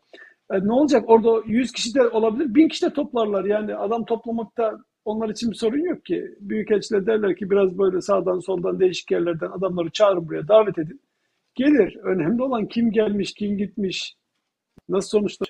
E, 0.51 0.67
ne 0.67 0.73
olacak 0.73 1.05
orada 1.07 1.43
100 1.47 1.73
kişi 1.73 1.95
de 1.95 2.09
olabilir 2.09 2.55
1000 2.55 2.69
kişi 2.69 2.87
de 2.87 2.93
toplarlar 2.93 3.45
yani 3.45 3.77
adam 3.77 4.05
toplamakta 4.05 4.79
onlar 5.05 5.29
için 5.29 5.51
bir 5.51 5.57
sorun 5.57 5.89
yok 5.89 6.05
ki. 6.05 6.35
Büyükelçiler 6.41 7.07
derler 7.07 7.37
ki 7.37 7.51
biraz 7.51 7.79
böyle 7.79 8.01
sağdan 8.01 8.41
soldan 8.41 8.81
değişik 8.81 9.11
yerlerden 9.11 9.51
adamları 9.51 9.91
çağırın 9.91 10.29
buraya 10.29 10.49
davet 10.49 10.79
edin. 10.79 11.01
Gelir. 11.55 11.97
Önemli 11.97 12.43
olan 12.43 12.67
kim 12.67 12.93
gelmiş, 12.93 13.35
kim 13.35 13.59
gitmiş, 13.59 14.15
nasıl 14.89 15.09
sonuçlar. 15.09 15.49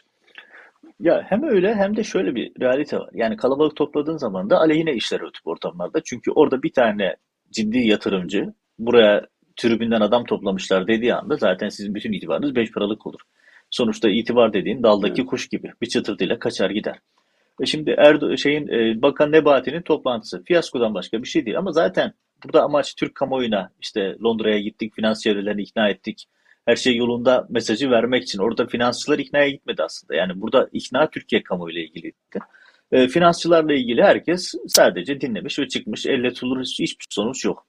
Ya 1.01 1.23
hem 1.29 1.43
öyle 1.43 1.75
hem 1.75 1.97
de 1.97 2.05
şöyle 2.05 2.35
bir 2.35 2.53
realite 2.61 2.99
var. 2.99 3.11
Yani 3.13 3.37
kalabalık 3.37 3.77
topladığın 3.77 4.17
zaman 4.17 4.51
da 4.51 4.59
aleyhine 4.59 4.95
işler 4.95 5.21
o 5.21 5.33
tip 5.33 5.47
ortamlarda. 5.47 6.01
Çünkü 6.05 6.31
orada 6.31 6.63
bir 6.63 6.73
tane 6.73 7.17
ciddi 7.51 7.79
yatırımcı 7.79 8.55
buraya 8.79 9.27
tribünden 9.57 10.01
adam 10.01 10.25
toplamışlar 10.25 10.87
dediği 10.87 11.15
anda 11.15 11.37
zaten 11.37 11.69
sizin 11.69 11.95
bütün 11.95 12.13
itibarınız 12.13 12.55
beş 12.55 12.73
paralık 12.73 13.07
olur. 13.07 13.21
Sonuçta 13.71 14.11
itibar 14.11 14.53
dediğin 14.53 14.83
daldaki 14.83 15.21
evet. 15.21 15.31
kuş 15.31 15.49
gibi 15.49 15.73
bir 15.83 15.87
çıtırtıyla 15.87 16.39
kaçar 16.39 16.71
gider. 16.71 16.99
E 17.61 17.67
şimdi 17.67 17.91
Erdo 17.99 18.37
şeyin 18.37 18.69
e, 18.69 19.03
Bakan 19.03 19.33
Nebati'nin 19.33 19.83
toplantısı 19.83 20.45
fiyaskodan 20.45 20.95
başka 20.95 21.23
bir 21.23 21.29
şey 21.29 21.47
değil 21.47 21.59
ama 21.59 21.73
zaten 21.73 22.13
burada 22.45 22.63
amaç 22.63 22.95
Türk 22.95 23.15
kamuoyuna 23.15 23.71
işte 23.81 24.17
Londra'ya 24.25 24.59
gittik, 24.59 24.95
finans 24.95 25.23
çevrelerini 25.23 25.63
ikna 25.63 25.89
ettik. 25.89 26.29
her 26.67 26.77
şey 26.77 26.97
yolunda 26.97 27.47
mesajı 27.51 27.91
vermek 27.91 28.23
için. 28.23 28.39
Orada 28.39 28.67
finansçılar 28.67 29.19
iknaya 29.19 29.49
gitmedi 29.49 29.83
aslında. 29.83 30.15
Yani 30.15 30.41
burada 30.41 30.69
ikna 30.73 31.11
Türkiye 31.11 31.43
kamuoyuyla 31.43 31.83
ilgiliydi. 31.83 32.17
E, 32.93 33.09
finansçılarla 33.09 33.75
ilgili 33.75 34.03
herkes 34.03 34.55
sadece 34.69 35.21
dinlemiş 35.21 35.59
ve 35.59 35.69
çıkmış. 35.69 36.07
Elle 36.07 36.33
tutulur 36.33 36.61
hiçbir 36.61 37.07
sonuç 37.11 37.45
yok. 37.45 37.67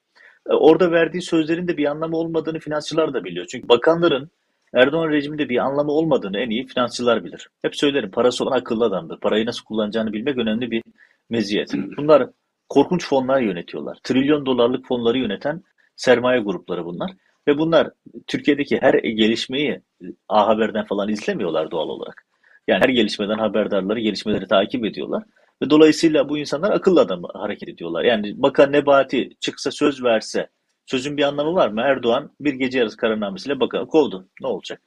E, 0.49 0.53
orada 0.53 0.91
verdiği 0.91 1.21
sözlerin 1.21 1.67
de 1.67 1.77
bir 1.77 1.85
anlamı 1.85 2.17
olmadığını 2.17 2.59
finansçılar 2.59 3.13
da 3.13 3.23
biliyor. 3.23 3.45
Çünkü 3.51 3.69
bakanların 3.69 4.31
Erdoğan 4.75 5.09
rejiminde 5.09 5.49
bir 5.49 5.57
anlamı 5.57 5.91
olmadığını 5.91 6.39
en 6.39 6.49
iyi 6.49 6.65
finansçılar 6.65 7.23
bilir. 7.23 7.49
Hep 7.61 7.75
söylerim 7.75 8.11
parası 8.11 8.43
olan 8.43 8.57
akıllı 8.57 8.85
adamdır. 8.85 9.19
Parayı 9.19 9.45
nasıl 9.45 9.63
kullanacağını 9.63 10.13
bilmek 10.13 10.37
önemli 10.37 10.71
bir 10.71 10.83
meziyet. 11.29 11.73
Bunlar 11.97 12.29
korkunç 12.69 13.07
fonlar 13.07 13.41
yönetiyorlar. 13.41 13.97
Trilyon 14.03 14.45
dolarlık 14.45 14.87
fonları 14.87 15.17
yöneten 15.17 15.63
sermaye 15.95 16.39
grupları 16.39 16.85
bunlar. 16.85 17.11
Ve 17.47 17.57
bunlar 17.57 17.89
Türkiye'deki 18.27 18.81
her 18.81 18.93
gelişmeyi 18.93 19.81
A 20.29 20.47
Haber'den 20.47 20.85
falan 20.85 21.09
izlemiyorlar 21.09 21.71
doğal 21.71 21.89
olarak. 21.89 22.25
Yani 22.67 22.83
her 22.83 22.89
gelişmeden 22.89 23.37
haberdarları, 23.37 23.99
gelişmeleri 23.99 24.47
takip 24.47 24.85
ediyorlar. 24.85 25.23
Ve 25.61 25.69
dolayısıyla 25.69 26.29
bu 26.29 26.37
insanlar 26.37 26.71
akıllı 26.71 27.01
adam 27.01 27.23
hareket 27.33 27.69
ediyorlar. 27.69 28.03
Yani 28.03 28.41
Bakan 28.41 28.71
Nebati 28.71 29.29
çıksa 29.39 29.71
söz 29.71 30.03
verse, 30.03 30.49
sözün 30.85 31.17
bir 31.17 31.23
anlamı 31.23 31.55
var 31.55 31.69
mı? 31.69 31.81
Erdoğan 31.81 32.31
bir 32.39 32.53
gece 32.53 32.79
yarısı 32.79 32.97
kararnamesiyle 32.97 33.59
bakanı 33.59 33.87
kovdu. 33.87 34.27
Ne 34.41 34.47
olacak? 34.47 34.81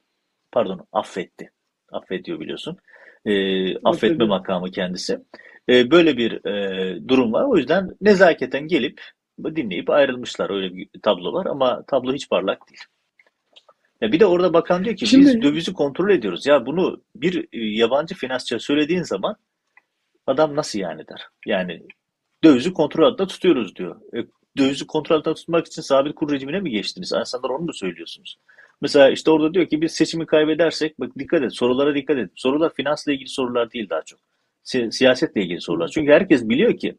Pardon, 0.51 0.87
affetti. 0.91 1.51
Affediyor 1.91 2.39
biliyorsun. 2.39 2.77
E, 3.25 3.77
affetme 3.77 4.25
makamı 4.25 4.71
kendisi. 4.71 5.19
E, 5.69 5.91
böyle 5.91 6.17
bir 6.17 6.45
e, 6.45 7.07
durum 7.07 7.33
var. 7.33 7.43
O 7.43 7.57
yüzden 7.57 7.89
nezaketen 8.01 8.67
gelip 8.67 9.01
dinleyip 9.45 9.89
ayrılmışlar. 9.89 10.49
Öyle 10.49 10.75
bir 10.75 10.89
tablo 11.03 11.33
var 11.33 11.45
ama 11.45 11.83
tablo 11.87 12.13
hiç 12.13 12.29
parlak 12.29 12.69
değil. 12.69 12.81
Ya 14.01 14.11
bir 14.11 14.19
de 14.19 14.25
orada 14.25 14.53
bakan 14.53 14.85
diyor 14.85 14.95
ki 14.95 15.07
Şimdi, 15.07 15.25
biz 15.25 15.41
dövizi 15.41 15.73
kontrol 15.73 16.09
ediyoruz. 16.09 16.45
Ya 16.45 16.65
bunu 16.65 17.03
bir 17.15 17.47
e, 17.53 17.59
yabancı 17.77 18.15
finansçıya 18.15 18.59
söylediğin 18.59 19.03
zaman 19.03 19.35
adam 20.27 20.55
nasıl 20.55 20.79
yani 20.79 21.07
der. 21.07 21.27
Yani 21.45 21.81
dövizi 22.43 22.73
kontrol 22.73 23.07
altında 23.07 23.27
tutuyoruz 23.27 23.75
diyor. 23.75 24.01
E, 24.17 24.25
dövizi 24.57 24.87
kontrol 24.87 25.15
altında 25.15 25.33
tutmak 25.35 25.67
için 25.67 25.81
sabit 25.81 26.15
kur 26.15 26.31
rejimine 26.31 26.59
mi 26.59 26.71
geçtiniz? 26.71 27.11
İnsanlar 27.11 27.49
onu 27.49 27.65
mu 27.65 27.73
söylüyorsunuz? 27.73 28.37
Mesela 28.81 29.09
işte 29.09 29.31
orada 29.31 29.53
diyor 29.53 29.67
ki 29.67 29.81
biz 29.81 29.91
seçimi 29.91 30.25
kaybedersek 30.25 30.99
bak 30.99 31.11
dikkat 31.19 31.43
et 31.43 31.55
sorulara 31.55 31.95
dikkat 31.95 32.17
et. 32.17 32.31
Sorular 32.35 32.73
finansla 32.73 33.11
ilgili 33.11 33.29
sorular 33.29 33.71
değil 33.71 33.89
daha 33.89 34.01
çok. 34.01 34.19
Si 34.63 34.91
siyasetle 34.91 35.41
ilgili 35.41 35.61
sorular. 35.61 35.87
Çünkü 35.87 36.11
herkes 36.11 36.49
biliyor 36.49 36.77
ki 36.77 36.97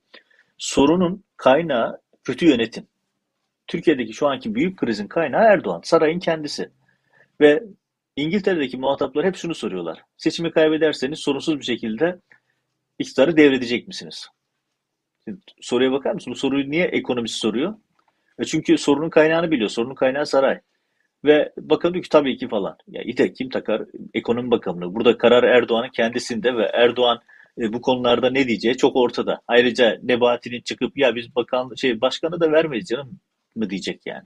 sorunun 0.58 1.24
kaynağı 1.36 2.00
kötü 2.24 2.46
yönetim. 2.46 2.86
Türkiye'deki 3.66 4.12
şu 4.12 4.28
anki 4.28 4.54
büyük 4.54 4.78
krizin 4.78 5.06
kaynağı 5.06 5.42
Erdoğan, 5.42 5.80
sarayın 5.84 6.18
kendisi. 6.18 6.70
Ve 7.40 7.62
İngiltere'deki 8.16 8.76
muhataplar 8.76 9.26
hep 9.26 9.36
şunu 9.36 9.54
soruyorlar. 9.54 10.02
Seçimi 10.16 10.50
kaybederseniz 10.50 11.18
sorunsuz 11.18 11.58
bir 11.58 11.64
şekilde 11.64 12.20
iktidarı 12.98 13.36
devredecek 13.36 13.88
misiniz? 13.88 14.28
Soruya 15.60 15.92
bakar 15.92 16.12
mısın? 16.12 16.30
Bu 16.30 16.36
soruyu 16.36 16.70
niye 16.70 16.84
ekonomist 16.84 17.34
soruyor? 17.34 17.74
E 18.38 18.44
çünkü 18.44 18.78
sorunun 18.78 19.10
kaynağını 19.10 19.50
biliyor. 19.50 19.70
Sorunun 19.70 19.94
kaynağı 19.94 20.26
saray. 20.26 20.60
Ve 21.24 21.52
bakan 21.58 21.92
diyor 21.92 22.02
ki 22.02 22.08
tabii 22.08 22.36
ki 22.36 22.48
falan. 22.48 22.76
Ya 22.88 23.02
ite 23.02 23.32
kim 23.32 23.48
takar? 23.48 23.82
Ekonomi 24.14 24.50
bakanlığı. 24.50 24.94
Burada 24.94 25.18
karar 25.18 25.42
Erdoğan'ın 25.42 25.88
kendisinde 25.88 26.56
ve 26.56 26.70
Erdoğan 26.72 27.18
e, 27.58 27.72
bu 27.72 27.80
konularda 27.80 28.30
ne 28.30 28.48
diyeceği 28.48 28.76
çok 28.76 28.96
ortada. 28.96 29.40
Ayrıca 29.48 29.98
Nebati'nin 30.02 30.60
çıkıp 30.60 30.98
ya 30.98 31.14
biz 31.14 31.36
bakan 31.36 31.74
şey 31.74 32.00
başkanı 32.00 32.40
da 32.40 32.52
vermeyiz 32.52 32.88
canım 32.88 33.20
mı 33.56 33.70
diyecek 33.70 34.00
yani. 34.06 34.24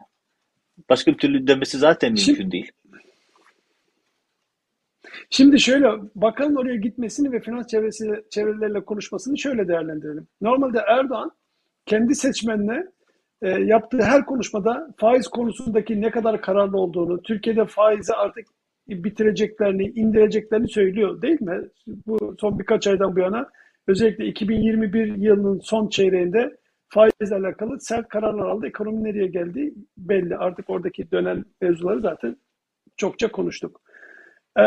Başka 0.91 1.13
bir 1.13 1.19
türlü 1.19 1.47
demesi 1.47 1.79
zaten 1.79 2.13
mümkün 2.13 2.35
Şimdi, 2.35 2.51
değil. 2.51 2.73
Şimdi 5.31 5.61
şöyle 5.61 5.89
bakanın 6.15 6.57
oraya 6.57 6.77
gitmesini 6.77 7.33
ve 7.33 7.41
finans 7.41 7.67
çevresi, 7.67 8.25
çevreleriyle 8.31 8.85
konuşmasını 8.85 9.39
şöyle 9.39 9.69
değerlendirelim. 9.69 10.27
Normalde 10.41 10.79
Erdoğan 10.79 11.31
kendi 11.87 12.15
seçmenine 12.15 12.87
e, 13.43 13.49
yaptığı 13.49 14.03
her 14.03 14.27
konuşmada 14.27 14.95
faiz 14.97 15.29
konusundaki 15.29 16.01
ne 16.01 16.11
kadar 16.11 16.41
kararlı 16.41 16.79
olduğunu, 16.79 17.23
Türkiye'de 17.23 17.65
faizi 17.65 18.15
artık 18.15 18.47
bitireceklerini, 18.89 19.85
indireceklerini 19.85 20.69
söylüyor 20.69 21.23
değil 21.23 21.43
mi? 21.43 21.61
Bu 21.87 22.37
son 22.41 22.59
birkaç 22.59 22.87
aydan 22.87 23.17
bu 23.17 23.21
yana 23.21 23.51
özellikle 23.87 24.27
2021 24.27 25.17
yılının 25.17 25.61
son 25.61 25.89
çeyreğinde 25.89 26.57
faizle 26.89 27.37
alakalı 27.37 27.81
sert 27.81 28.09
kararlar 28.09 28.47
aldı. 28.47 28.67
Ekonomi 28.67 29.05
nereye 29.05 29.27
geldi 29.27 29.75
belli. 29.99 30.37
Artık 30.37 30.71
oradaki 30.71 31.11
dönen 31.11 31.45
mevzuları 31.61 32.01
zaten 32.01 32.37
çokça 32.97 33.33
konuştuk. 33.33 33.81
Ee, 34.59 34.63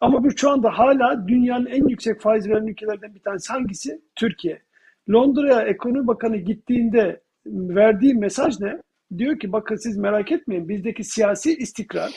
ama 0.00 0.24
bu 0.24 0.36
şu 0.36 0.50
anda 0.50 0.78
hala 0.78 1.28
dünyanın 1.28 1.66
en 1.66 1.88
yüksek 1.88 2.20
faiz 2.20 2.48
veren 2.48 2.66
ülkelerden 2.66 3.14
bir 3.14 3.20
tanesi 3.20 3.52
hangisi? 3.52 4.00
Türkiye. 4.16 4.62
Londra'ya 5.10 5.62
ekonomi 5.62 6.06
bakanı 6.06 6.36
gittiğinde 6.36 7.20
verdiği 7.46 8.14
mesaj 8.14 8.60
ne? 8.60 8.82
Diyor 9.18 9.38
ki 9.38 9.52
bakın 9.52 9.76
siz 9.76 9.96
merak 9.96 10.32
etmeyin 10.32 10.68
bizdeki 10.68 11.04
siyasi 11.04 11.56
istikrar 11.56 12.10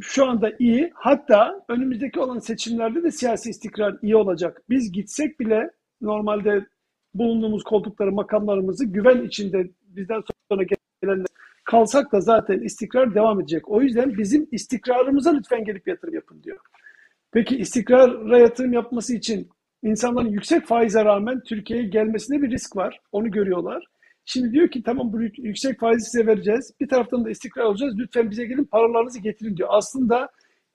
şu 0.00 0.26
anda 0.26 0.52
iyi. 0.58 0.90
Hatta 0.94 1.64
önümüzdeki 1.68 2.20
olan 2.20 2.38
seçimlerde 2.38 3.02
de 3.02 3.10
siyasi 3.10 3.50
istikrar 3.50 3.96
iyi 4.02 4.16
olacak. 4.16 4.62
Biz 4.70 4.92
gitsek 4.92 5.40
bile 5.40 5.70
normalde 6.00 6.66
bulunduğumuz 7.14 7.64
koltukları, 7.64 8.12
makamlarımızı 8.12 8.84
güven 8.84 9.22
içinde 9.22 9.70
bizden 9.82 10.22
sonra 10.50 10.62
gelenler 11.02 11.26
kalsak 11.68 12.12
da 12.12 12.20
zaten 12.20 12.60
istikrar 12.60 13.14
devam 13.14 13.40
edecek. 13.40 13.68
O 13.68 13.82
yüzden 13.82 14.18
bizim 14.18 14.48
istikrarımıza 14.52 15.32
lütfen 15.32 15.64
gelip 15.64 15.88
yatırım 15.88 16.14
yapın 16.14 16.42
diyor. 16.42 16.58
Peki 17.32 17.56
istikrara 17.56 18.38
yatırım 18.38 18.72
yapması 18.72 19.14
için 19.14 19.48
insanların 19.82 20.28
yüksek 20.28 20.66
faize 20.66 21.04
rağmen 21.04 21.42
Türkiye'ye 21.42 21.88
gelmesine 21.88 22.42
bir 22.42 22.50
risk 22.50 22.76
var. 22.76 23.00
Onu 23.12 23.30
görüyorlar. 23.30 23.84
Şimdi 24.24 24.52
diyor 24.52 24.68
ki 24.68 24.82
tamam 24.82 25.12
bu 25.12 25.22
yüksek 25.22 25.80
faizi 25.80 26.10
size 26.10 26.26
vereceğiz. 26.26 26.72
Bir 26.80 26.88
taraftan 26.88 27.24
da 27.24 27.30
istikrar 27.30 27.64
olacağız. 27.64 27.94
Lütfen 27.98 28.30
bize 28.30 28.44
gelin 28.44 28.64
paralarınızı 28.64 29.20
getirin 29.20 29.56
diyor. 29.56 29.68
Aslında 29.72 30.28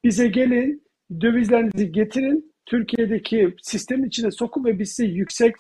bize 0.03 0.27
gelin 0.27 0.84
dövizlerinizi 1.21 1.91
getirin. 1.91 2.53
Türkiye'deki 2.65 3.56
sistemin 3.62 4.08
içine 4.08 4.32
sokun 4.32 4.65
ve 4.65 4.79
biz 4.79 4.89
size 4.89 5.06
yüksek 5.06 5.56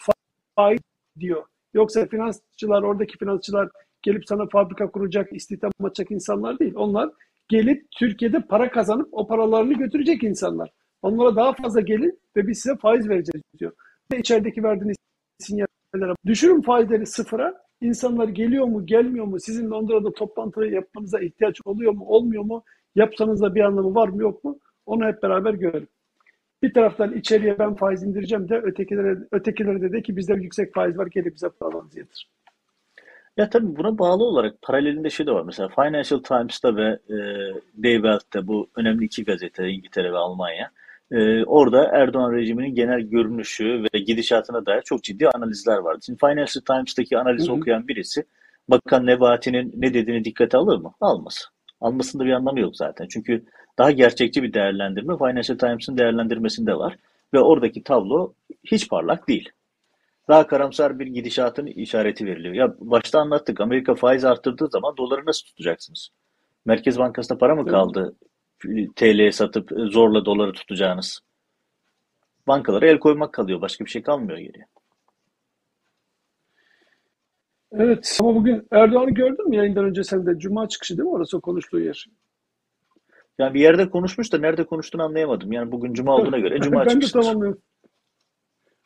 faiz 0.55 0.79
diyor. 1.19 1.43
Yoksa 1.73 2.05
finansçılar, 2.05 2.83
oradaki 2.83 3.17
finansçılar 3.17 3.69
gelip 4.03 4.27
sana 4.27 4.47
fabrika 4.47 4.91
kuracak, 4.91 5.33
istihdam 5.33 5.71
açacak 5.83 6.11
insanlar 6.11 6.59
değil. 6.59 6.73
Onlar 6.75 7.09
gelip 7.49 7.85
Türkiye'de 7.99 8.39
para 8.39 8.71
kazanıp 8.71 9.07
o 9.11 9.27
paralarını 9.27 9.73
götürecek 9.73 10.23
insanlar. 10.23 10.71
Onlara 11.01 11.35
daha 11.35 11.53
fazla 11.53 11.81
gelin 11.81 12.19
ve 12.35 12.47
biz 12.47 12.59
size 12.59 12.75
faiz 12.75 13.09
vereceğiz 13.09 13.43
diyor. 13.59 13.71
Ve 14.11 14.19
içerideki 14.19 14.63
verdiğiniz 14.63 14.97
sinyallere 15.39 16.15
düşürün 16.25 16.61
faizleri 16.61 17.05
sıfıra 17.05 17.63
İnsanlar 17.83 18.27
geliyor 18.27 18.65
mu, 18.65 18.85
gelmiyor 18.85 19.25
mu? 19.25 19.39
Sizin 19.39 19.71
Londra'da 19.71 20.13
toplantı 20.13 20.65
yapmanıza 20.65 21.19
ihtiyaç 21.19 21.61
oluyor 21.65 21.93
mu, 21.93 22.05
olmuyor 22.05 22.43
mu? 22.43 22.63
Yapsanız 22.95 23.41
da 23.41 23.55
bir 23.55 23.61
anlamı 23.61 23.95
var 23.95 24.07
mı, 24.07 24.21
yok 24.21 24.43
mu? 24.43 24.59
Onu 24.85 25.05
hep 25.05 25.23
beraber 25.23 25.53
görelim. 25.53 25.87
Bir 26.61 26.73
taraftan 26.73 27.13
içeriye 27.13 27.59
ben 27.59 27.75
faiz 27.75 28.03
indireceğim 28.03 28.49
de 28.49 28.57
ötekilere, 28.57 29.17
ötekilere 29.31 29.81
de 29.81 29.91
de 29.91 30.01
ki 30.01 30.17
bizde 30.17 30.33
yüksek 30.33 30.73
faiz 30.73 30.97
var 30.97 31.07
gelip 31.07 31.35
bize 31.35 31.49
paralarınızı 31.49 31.99
yatır. 31.99 32.29
Ya 33.37 33.49
tabii 33.49 33.75
buna 33.75 33.97
bağlı 33.97 34.23
olarak 34.23 34.61
paralelinde 34.61 35.09
şey 35.09 35.27
de 35.27 35.31
var. 35.31 35.43
Mesela 35.43 35.69
Financial 35.69 36.19
Times'ta 36.19 36.75
ve 36.75 36.99
e, 37.09 37.15
Day 37.83 37.93
Welt'te 37.93 38.47
bu 38.47 38.69
önemli 38.75 39.05
iki 39.05 39.23
gazete 39.23 39.69
İngiltere 39.69 40.11
ve 40.13 40.17
Almanya 40.17 40.71
ee, 41.13 41.43
orada 41.45 41.85
Erdoğan 41.93 42.31
rejiminin 42.31 42.75
genel 42.75 42.99
görünüşü 42.99 43.83
ve 43.83 43.99
gidişatına 43.99 44.65
dair 44.65 44.81
çok 44.81 45.03
ciddi 45.03 45.29
analizler 45.29 45.77
vardı. 45.77 45.99
Şimdi 46.05 46.19
Financial 46.19 46.61
Times'taki 46.67 47.17
analizi 47.17 47.47
hı 47.47 47.51
hı. 47.51 47.57
okuyan 47.57 47.87
birisi 47.87 48.23
Bakan 48.69 49.05
Nebati'nin 49.05 49.73
ne 49.77 49.93
dediğini 49.93 50.25
dikkate 50.25 50.57
alır 50.57 50.77
mı? 50.77 50.93
Almaz. 51.01 51.47
Almasında 51.81 52.25
bir 52.25 52.31
anlamı 52.31 52.59
yok 52.59 52.75
zaten. 52.75 53.07
Çünkü 53.09 53.45
daha 53.77 53.91
gerçekçi 53.91 54.43
bir 54.43 54.53
değerlendirme 54.53 55.17
Financial 55.17 55.57
Times'ın 55.57 55.97
değerlendirmesinde 55.97 56.75
var. 56.75 56.95
Ve 57.33 57.39
oradaki 57.39 57.83
tablo 57.83 58.33
hiç 58.63 58.89
parlak 58.89 59.27
değil. 59.27 59.49
Daha 60.27 60.47
karamsar 60.47 60.99
bir 60.99 61.07
gidişatın 61.07 61.65
işareti 61.65 62.25
veriliyor. 62.25 62.53
Ya 62.53 62.75
başta 62.79 63.19
anlattık 63.19 63.61
Amerika 63.61 63.95
faiz 63.95 64.25
arttırdığı 64.25 64.67
zaman 64.67 64.97
doları 64.97 65.25
nasıl 65.25 65.45
tutacaksınız? 65.45 66.09
Merkez 66.65 66.99
Bankası'nda 66.99 67.37
para 67.37 67.55
mı 67.55 67.67
kaldı? 67.67 68.15
TL'ye 68.95 69.31
satıp 69.31 69.71
e, 69.71 69.75
zorla 69.75 70.25
doları 70.25 70.53
tutacağınız. 70.53 71.19
Bankalara 72.47 72.87
el 72.87 72.99
koymak 72.99 73.33
kalıyor. 73.33 73.61
Başka 73.61 73.85
bir 73.85 73.89
şey 73.89 74.01
kalmıyor 74.01 74.37
geriye. 74.37 74.65
Evet 77.71 78.17
ama 78.21 78.35
bugün 78.35 78.67
Erdoğan'ı 78.71 79.11
gördün 79.11 79.49
mü 79.49 79.55
yayından 79.55 79.85
önce 79.85 80.03
sen 80.03 80.25
de? 80.25 80.39
Cuma 80.39 80.67
çıkışı 80.67 80.97
değil 80.97 81.09
mi 81.09 81.13
orası 81.13 81.41
konuştuğu 81.41 81.79
yer? 81.79 82.07
Yani 83.39 83.53
bir 83.53 83.59
yerde 83.59 83.89
konuşmuş 83.89 84.33
da 84.33 84.37
nerede 84.37 84.63
konuştuğunu 84.63 85.03
anlayamadım. 85.03 85.51
Yani 85.51 85.71
bugün 85.71 85.93
cuma 85.93 86.15
olduğuna 86.15 86.39
göre 86.39 86.59
cuma 86.61 86.85
ben 86.85 86.89
çıkışıdır. 86.89 87.15
Ben 87.15 87.21
de 87.21 87.25
tamamlıyorum. 87.25 87.61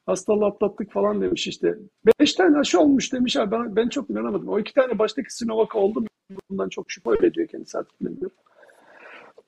Hastalığı 0.08 0.46
atlattık 0.46 0.92
falan 0.92 1.22
demiş 1.22 1.48
işte. 1.48 1.76
Beş 2.20 2.34
tane 2.34 2.58
aşı 2.58 2.80
olmuş 2.80 3.14
demiş 3.14 3.38
abi. 3.38 3.52
Ben, 3.52 3.76
ben 3.76 3.90
çok 3.90 4.10
inanamadım. 4.10 4.50
O 4.50 4.60
iki 4.60 4.74
tane 4.74 5.00
baştaki 5.00 5.36
Sinovac 5.36 5.76
oldu? 5.76 6.06
Bundan 6.50 6.70
çok 6.70 6.92
şüphe 6.92 7.10
öyle 7.10 7.34
diyor 7.34 7.48
kendisi 7.48 7.78
artık 7.78 8.02
bilmiyorum. 8.02 8.38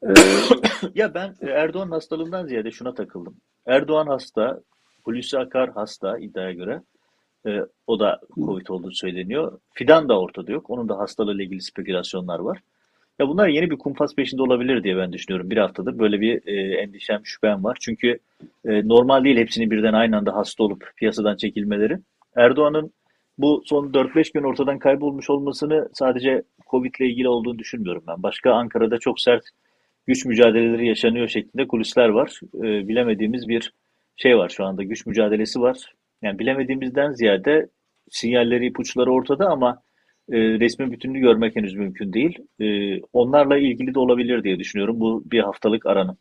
Ee, 0.04 0.14
Ya 0.96 1.14
ben 1.14 1.36
Erdoğan 1.42 1.92
hastalığından 1.92 2.48
ziyade 2.48 2.72
şuna 2.72 2.94
takıldım. 2.94 3.36
Erdoğan 3.66 4.08
hasta, 4.08 4.62
Hulusi 5.04 5.40
Akar 5.40 5.70
hasta 5.70 6.18
iddiaya 6.18 6.52
göre. 6.52 6.82
E, 7.48 7.60
o 7.88 8.00
da 8.00 8.20
Covid 8.36 8.68
olduğu 8.68 8.92
söyleniyor. 8.92 9.60
Fidan 9.74 10.10
da 10.10 10.20
ortada 10.20 10.52
yok. 10.52 10.70
Onun 10.70 10.90
da 10.90 10.98
hastalığıyla 10.98 11.44
ilgili 11.44 11.62
spekülasyonlar 11.62 12.40
var. 12.40 12.60
Ya 13.20 13.28
bunlar 13.28 13.48
yeni 13.48 13.70
bir 13.70 13.78
kumpas 13.78 14.16
peşinde 14.16 14.42
olabilir 14.42 14.84
diye 14.84 14.98
ben 14.98 15.14
düşünüyorum. 15.14 15.50
Bir 15.50 15.58
haftadır 15.58 16.00
böyle 16.00 16.22
bir 16.22 16.48
e, 16.48 16.82
endişem, 16.82 17.22
şüphem 17.26 17.64
var. 17.64 17.78
Çünkü 17.82 18.20
e, 18.66 18.88
normal 18.88 19.24
değil 19.24 19.38
hepsini 19.38 19.72
birden 19.72 19.94
aynı 19.94 20.18
anda 20.18 20.36
hasta 20.36 20.64
olup 20.64 20.92
piyasadan 20.98 21.36
çekilmeleri. 21.36 22.00
Erdoğan'ın 22.36 22.94
bu 23.38 23.64
son 23.66 23.88
4-5 23.94 24.34
gün 24.34 24.44
ortadan 24.44 24.80
kaybolmuş 24.80 25.30
olmasını 25.30 25.90
sadece 25.94 26.44
Covid 26.70 26.96
ile 27.00 27.08
ilgili 27.08 27.30
olduğunu 27.30 27.60
düşünmüyorum 27.60 28.04
ben. 28.08 28.24
Başka 28.24 28.54
Ankara'da 28.54 28.98
çok 28.98 29.22
sert 29.22 29.44
güç 30.08 30.26
mücadeleleri 30.26 30.88
yaşanıyor 30.88 31.28
şeklinde 31.28 31.68
kulisler 31.68 32.10
var. 32.10 32.40
E, 32.56 32.88
bilemediğimiz 32.88 33.48
bir 33.48 33.74
şey 34.16 34.38
var 34.38 34.50
şu 34.50 34.66
anda. 34.66 34.84
Güç 34.84 35.06
mücadelesi 35.06 35.62
var. 35.62 35.94
Yani 36.22 36.40
bilemediğimizden 36.40 37.12
ziyade 37.12 37.70
sinyalleri, 38.10 38.66
ipuçları 38.68 39.12
ortada 39.12 39.48
ama 39.48 39.82
e, 40.32 40.60
resmin 40.60 40.92
bütününü 40.92 41.20
görmek 41.20 41.56
henüz 41.56 41.76
mümkün 41.76 42.14
değil. 42.14 42.38
E, 42.60 43.00
onlarla 43.14 43.58
ilgili 43.58 43.94
de 43.94 44.00
olabilir 44.00 44.44
diye 44.44 44.60
düşünüyorum 44.60 45.00
bu 45.00 45.24
bir 45.26 45.40
haftalık 45.40 45.86
aranın. 45.86 46.18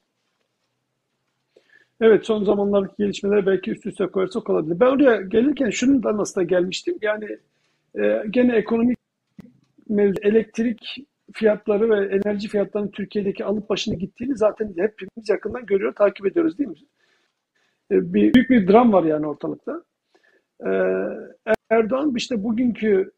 evet 2.01 2.27
son 2.27 2.45
zamanlardaki 2.45 2.95
gelişmeleri 2.99 3.47
belki 3.47 3.71
üst 3.71 3.87
üste 3.87 4.07
koyarsak 4.07 4.51
olabilir. 4.51 4.81
Ben 4.81 4.87
oraya 4.87 5.21
gelirken 5.21 5.71
şundan 5.71 6.19
aslında 6.19 6.45
gelmiştim. 6.45 6.99
Yani 7.03 7.39
e, 7.99 8.23
gene 8.31 8.57
ekonomik 8.57 8.99
mevzu 9.89 10.21
elektrik 10.23 11.07
fiyatları 11.33 11.91
ve 11.91 12.15
enerji 12.15 12.49
fiyatlarının 12.49 12.91
Türkiye'deki 12.91 13.45
alıp 13.45 13.71
başını 13.71 13.95
gittiğini 13.95 14.37
zaten 14.37 14.67
hepimiz 14.69 15.29
yakından 15.29 15.67
görüyor, 15.67 15.95
takip 15.95 16.27
ediyoruz 16.27 16.59
değil 16.59 16.71
mi? 16.71 16.77
E, 17.91 18.15
bir, 18.15 18.35
büyük 18.35 18.51
bir 18.51 18.69
dram 18.69 18.93
var 18.93 19.05
yani 19.05 19.27
ortalıkta. 19.27 19.83
E, 20.67 20.71
Erdoğan 21.71 22.15
işte 22.17 22.45
bugünkü 22.45 23.11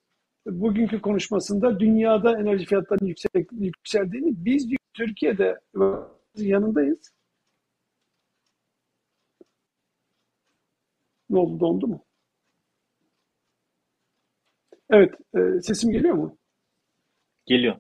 bugünkü 0.46 1.00
konuşmasında 1.00 1.80
dünyada 1.80 2.40
enerji 2.40 2.66
fiyatlarının 2.66 3.08
yüksek, 3.08 3.48
yükseldiğini 3.52 4.32
biz 4.44 4.68
Türkiye'de 4.94 5.60
yanındayız. 6.36 7.12
Ne 11.30 11.38
oldu 11.38 11.60
dondu 11.60 11.86
mu? 11.86 12.04
Evet, 14.90 15.14
e, 15.34 15.60
sesim 15.62 15.90
geliyor 15.92 16.14
mu? 16.14 16.36
Geliyor. 17.46 17.76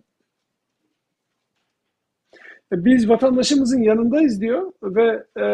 E, 2.72 2.84
Biz 2.84 3.08
vatandaşımızın 3.08 3.82
yanındayız 3.82 4.40
diyor 4.40 4.72
ve 4.82 5.24
e, 5.40 5.44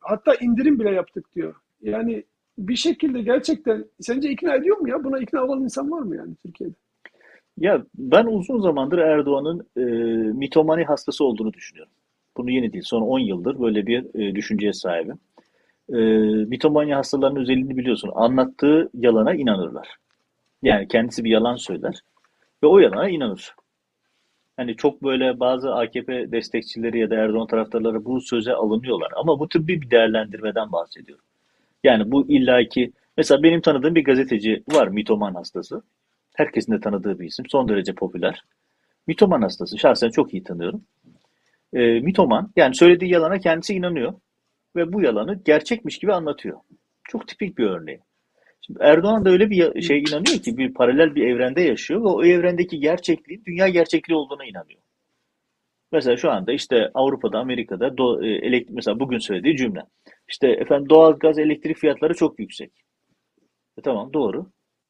hatta 0.00 0.34
indirim 0.34 0.78
bile 0.80 0.90
yaptık 0.90 1.32
diyor. 1.34 1.54
Yani 1.82 2.24
bir 2.68 2.76
şekilde 2.76 3.22
gerçekten 3.22 3.84
sence 4.00 4.30
ikna 4.30 4.54
ediyor 4.54 4.78
mu 4.78 4.88
ya? 4.88 5.04
Buna 5.04 5.18
ikna 5.18 5.44
olan 5.44 5.62
insan 5.62 5.90
var 5.90 6.00
mı 6.00 6.16
yani 6.16 6.34
Türkiye'de? 6.46 6.74
Ya 7.58 7.84
ben 7.94 8.24
uzun 8.24 8.60
zamandır 8.60 8.98
Erdoğan'ın 8.98 9.66
e, 9.76 9.82
mitomani 10.32 10.84
hastası 10.84 11.24
olduğunu 11.24 11.52
düşünüyorum. 11.52 11.92
Bunu 12.36 12.50
yeni 12.50 12.72
değil. 12.72 12.84
Son 12.86 13.02
10 13.02 13.18
yıldır 13.18 13.60
böyle 13.60 13.86
bir 13.86 14.20
e, 14.20 14.34
düşünceye 14.34 14.72
sahibim. 14.72 15.18
E, 15.88 15.98
mitomani 16.44 16.94
hastalarının 16.94 17.40
özelliğini 17.40 17.76
biliyorsun. 17.76 18.10
Anlattığı 18.14 18.90
yalana 18.94 19.34
inanırlar. 19.34 19.88
Yani 20.62 20.88
kendisi 20.88 21.24
bir 21.24 21.30
yalan 21.30 21.56
söyler 21.56 22.00
ve 22.62 22.66
o 22.66 22.78
yalana 22.78 23.08
inanır. 23.08 23.54
Hani 24.56 24.76
çok 24.76 25.02
böyle 25.02 25.40
bazı 25.40 25.74
AKP 25.74 26.32
destekçileri 26.32 26.98
ya 26.98 27.10
da 27.10 27.14
Erdoğan 27.14 27.46
taraftarları 27.46 28.04
bu 28.04 28.20
söze 28.20 28.52
alınıyorlar. 28.52 29.12
Ama 29.16 29.38
bu 29.38 29.48
tür 29.48 29.66
bir 29.66 29.90
değerlendirmeden 29.90 30.72
bahsediyorum. 30.72 31.24
Yani 31.84 32.10
bu 32.10 32.28
illaki 32.28 32.92
mesela 33.16 33.42
benim 33.42 33.60
tanıdığım 33.60 33.94
bir 33.94 34.04
gazeteci 34.04 34.62
var 34.68 34.88
mitoman 34.88 35.34
hastası. 35.34 35.82
Herkesin 36.34 36.72
de 36.72 36.80
tanıdığı 36.80 37.18
bir 37.18 37.26
isim. 37.26 37.46
Son 37.48 37.68
derece 37.68 37.92
popüler. 37.94 38.44
Mitoman 39.06 39.42
hastası. 39.42 39.78
Şahsen 39.78 40.10
çok 40.10 40.34
iyi 40.34 40.44
tanıyorum. 40.44 40.84
E, 41.72 42.00
mitoman 42.00 42.50
yani 42.56 42.74
söylediği 42.74 43.12
yalana 43.12 43.38
kendisi 43.38 43.74
inanıyor 43.74 44.14
ve 44.76 44.92
bu 44.92 45.02
yalanı 45.02 45.42
gerçekmiş 45.44 45.98
gibi 45.98 46.12
anlatıyor. 46.12 46.60
Çok 47.04 47.28
tipik 47.28 47.58
bir 47.58 47.66
örneği. 47.66 48.00
Şimdi 48.66 48.78
Erdoğan 48.82 49.24
da 49.24 49.30
öyle 49.30 49.50
bir 49.50 49.82
şey 49.82 49.98
inanıyor 49.98 50.38
ki 50.38 50.56
bir 50.56 50.74
paralel 50.74 51.14
bir 51.14 51.26
evrende 51.26 51.60
yaşıyor 51.60 52.00
ve 52.00 52.08
o 52.08 52.24
evrendeki 52.24 52.80
gerçekliğin 52.80 53.42
dünya 53.46 53.68
gerçekliği 53.68 54.16
olduğuna 54.16 54.44
inanıyor. 54.44 54.80
Mesela 55.92 56.16
şu 56.16 56.30
anda 56.30 56.52
işte 56.52 56.90
Avrupa'da, 56.94 57.38
Amerika'da 57.38 57.98
do, 57.98 58.22
e, 58.24 58.28
elektrik, 58.28 58.76
mesela 58.76 59.00
bugün 59.00 59.18
söylediği 59.18 59.56
cümle. 59.56 59.80
İşte 60.30 60.48
efendim 60.48 60.88
doğal 60.88 61.18
gaz, 61.18 61.38
elektrik 61.38 61.76
fiyatları 61.76 62.14
çok 62.14 62.38
yüksek. 62.38 62.72
E 63.78 63.82
tamam 63.82 64.12
doğru. 64.12 64.46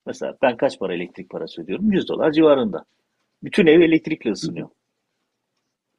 Mesela 0.06 0.36
ben 0.42 0.56
kaç 0.56 0.78
para 0.78 0.94
elektrik 0.94 1.30
parası 1.30 1.62
ödüyorum? 1.62 1.92
100 1.92 2.08
dolar 2.08 2.32
civarında. 2.32 2.84
Bütün 3.42 3.66
ev 3.66 3.80
elektrikle 3.80 4.30
ısınıyor. 4.30 4.68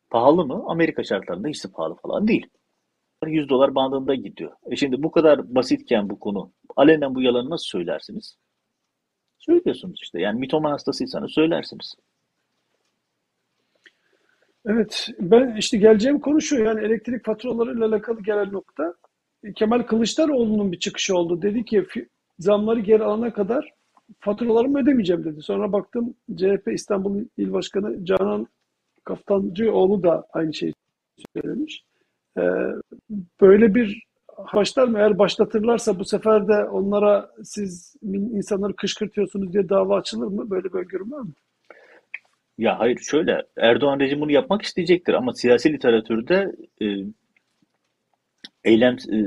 Pahalı 0.09 0.45
mı? 0.45 0.63
Amerika 0.67 1.03
şartlarında 1.03 1.47
hiç 1.47 1.65
pahalı 1.73 1.95
falan 1.95 2.27
değil. 2.27 2.47
100 3.25 3.49
dolar 3.49 3.75
bandında 3.75 4.15
gidiyor. 4.15 4.51
E 4.71 4.75
şimdi 4.75 5.03
bu 5.03 5.11
kadar 5.11 5.55
basitken 5.55 6.09
bu 6.09 6.19
konu, 6.19 6.51
alenen 6.75 7.15
bu 7.15 7.21
yalanı 7.21 7.49
nasıl 7.49 7.65
söylersiniz? 7.65 8.37
Söylüyorsunuz 9.39 9.99
işte. 10.03 10.21
Yani 10.21 10.39
mitoman 10.39 10.71
hastasıysanız 10.71 11.31
söylersiniz. 11.31 11.95
Evet, 14.65 15.07
ben 15.19 15.55
işte 15.55 15.77
geleceğim 15.77 16.19
konu 16.19 16.41
şu 16.41 16.55
yani 16.55 16.85
elektrik 16.85 17.25
faturalarıyla 17.25 17.85
alakalı 17.85 18.23
gelen 18.23 18.51
nokta 18.51 18.93
Kemal 19.55 19.83
Kılıçdaroğlu'nun 19.83 20.71
bir 20.71 20.79
çıkışı 20.79 21.17
oldu. 21.17 21.41
Dedi 21.41 21.65
ki 21.65 21.85
zamları 22.39 22.79
geri 22.79 23.03
alana 23.03 23.33
kadar 23.33 23.73
faturalarımı 24.19 24.79
ödemeyeceğim 24.79 25.23
dedi. 25.23 25.41
Sonra 25.41 25.71
baktım 25.71 26.13
CHP 26.35 26.67
İstanbul 26.73 27.25
İl 27.37 27.53
Başkanı 27.53 28.05
Canan 28.05 28.47
Kaftancıoğlu 29.03 30.03
da 30.03 30.27
aynı 30.33 30.53
şeyi 30.53 30.73
söylemiş. 31.35 31.83
Ee, 32.37 32.41
böyle 33.41 33.75
bir 33.75 34.03
başlar 34.53 34.87
mı? 34.87 34.99
Eğer 34.99 35.19
başlatırlarsa 35.19 35.99
bu 35.99 36.05
sefer 36.05 36.47
de 36.47 36.65
onlara 36.65 37.29
siz 37.43 37.95
insanları 38.03 38.75
kışkırtıyorsunuz 38.75 39.53
diye 39.53 39.69
dava 39.69 39.97
açılır 39.97 40.27
mı? 40.27 40.49
Böyle 40.49 40.63
bir 40.63 40.79
öngörüm 40.79 41.11
var 41.11 41.19
mı? 41.19 41.33
Ya 42.57 42.79
hayır 42.79 42.97
şöyle 42.97 43.43
Erdoğan 43.57 43.99
rejimi 43.99 44.21
bunu 44.21 44.31
yapmak 44.31 44.61
isteyecektir 44.61 45.13
ama 45.13 45.33
siyasi 45.33 45.73
literatürde 45.73 46.55
e, 46.81 46.85
eylem 48.63 48.93
e, 48.93 49.17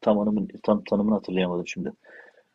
tam 0.00 0.16
tanımın, 0.16 0.48
tam, 0.62 0.84
tanımını 0.84 1.14
hatırlayamadım 1.14 1.66
şimdi. 1.66 1.92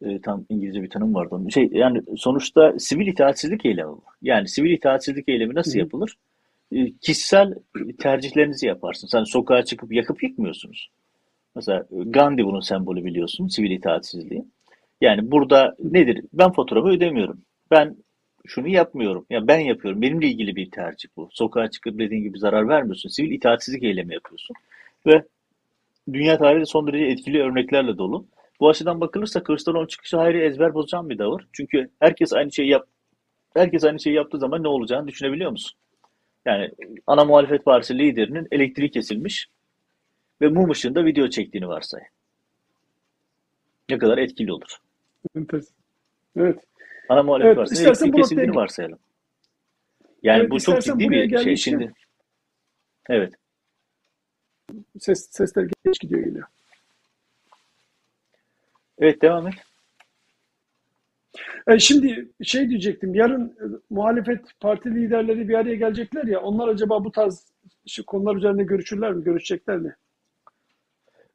E, 0.01 0.21
tam 0.21 0.45
İngilizce 0.49 0.83
bir 0.83 0.89
tanım 0.89 1.13
vardı 1.13 1.35
onun. 1.35 1.49
Şey 1.49 1.69
yani 1.71 2.01
sonuçta 2.17 2.79
sivil 2.79 3.07
itaatsizlik 3.07 3.65
eylemi 3.65 3.89
bu. 3.89 4.03
Yani 4.21 4.47
sivil 4.47 4.71
itaatsizlik 4.71 5.29
eylemi 5.29 5.55
nasıl 5.55 5.73
hı. 5.73 5.77
yapılır? 5.77 6.17
E, 6.71 6.91
kişisel 6.91 7.53
tercihlerinizi 7.99 8.67
yaparsınız. 8.67 9.13
Hani 9.13 9.25
sokağa 9.25 9.65
çıkıp 9.65 9.93
yakıp 9.93 10.23
yıkmıyorsunuz. 10.23 10.89
Mesela 11.55 11.85
Gandhi 11.91 12.45
bunun 12.45 12.59
sembolü 12.59 13.05
biliyorsun, 13.05 13.47
sivil 13.47 13.71
itaatsizliği. 13.71 14.45
Yani 15.01 15.31
burada 15.31 15.75
nedir? 15.79 16.25
Ben 16.33 16.51
faturamı 16.51 16.89
ödemiyorum. 16.89 17.41
Ben 17.71 17.95
şunu 18.45 18.67
yapmıyorum. 18.67 19.25
Ya 19.29 19.47
ben 19.47 19.59
yapıyorum. 19.59 20.01
Benimle 20.01 20.27
ilgili 20.27 20.55
bir 20.55 20.71
tercih 20.71 21.09
bu. 21.17 21.29
Sokağa 21.31 21.69
çıkıp 21.69 21.99
dediğin 21.99 22.23
gibi 22.23 22.39
zarar 22.39 22.67
vermiyorsun. 22.67 23.09
Sivil 23.09 23.31
itaatsizlik 23.31 23.83
eylemi 23.83 24.13
yapıyorsun. 24.13 24.55
Ve 25.05 25.23
dünya 26.13 26.37
tarihi 26.37 26.65
son 26.65 26.87
derece 26.87 27.05
etkili 27.05 27.43
örneklerle 27.43 27.97
dolu. 27.97 28.25
Bu 28.59 28.69
açıdan 28.69 29.01
bakılırsa 29.01 29.43
Kılıçdaroğlu'nun 29.43 29.87
çıkışı 29.87 30.17
hayri 30.17 30.43
ezber 30.43 30.73
bozacağım 30.73 31.09
bir 31.09 31.17
davır. 31.17 31.47
Çünkü 31.53 31.89
herkes 31.99 32.33
aynı 32.33 32.51
şeyi 32.51 32.69
yap 32.69 32.87
herkes 33.53 33.83
aynı 33.83 33.99
şeyi 33.99 34.15
yaptığı 34.15 34.39
zaman 34.39 34.63
ne 34.63 34.67
olacağını 34.67 35.07
düşünebiliyor 35.07 35.51
musun? 35.51 35.79
Yani 36.45 36.71
ana 37.07 37.25
muhalefet 37.25 37.65
partisi 37.65 37.99
liderinin 37.99 38.47
elektriği 38.51 38.91
kesilmiş 38.91 39.47
ve 40.41 40.47
mum 40.47 40.69
ışığında 40.69 41.05
video 41.05 41.27
çektiğini 41.27 41.67
varsay. 41.67 42.01
Ne 43.89 43.97
kadar 43.97 44.17
etkili 44.17 44.53
olur. 44.53 44.77
Evet. 46.35 46.59
Ana 47.09 47.23
muhalefet 47.23 47.47
Evet, 47.47 47.57
partisinin 47.57 47.87
elektriği 47.87 48.07
noktaya 48.07 48.21
kesildiğini 48.21 48.55
varsayalım. 48.55 48.99
Yani 50.23 50.39
Evet, 50.39 50.51
bu 50.51 50.59
çok 50.59 50.81
ciddi 50.81 51.09
bir 51.09 51.37
şey 51.37 51.55
şimdi. 51.55 51.93
Evet. 53.09 53.33
Ses 54.99 55.29
sesler 55.31 55.67
geç 55.85 55.99
gidiyor 55.99 56.23
geliyor. 56.23 56.47
Evet 58.99 59.21
devam 59.21 59.47
et. 59.47 59.53
E, 61.67 61.79
şimdi 61.79 62.29
şey 62.43 62.69
diyecektim. 62.69 63.15
Yarın 63.15 63.47
e, 63.47 63.65
muhalefet 63.89 64.59
parti 64.59 64.95
liderleri 64.95 65.49
bir 65.49 65.53
araya 65.53 65.75
gelecekler 65.75 66.23
ya. 66.23 66.41
Onlar 66.41 66.67
acaba 66.67 67.03
bu 67.03 67.11
tarz 67.11 67.45
şu 67.87 68.05
konular 68.05 68.35
üzerinde 68.35 68.63
görüşürler 68.63 69.13
mi? 69.13 69.23
Görüşecekler 69.23 69.77
mi? 69.77 69.95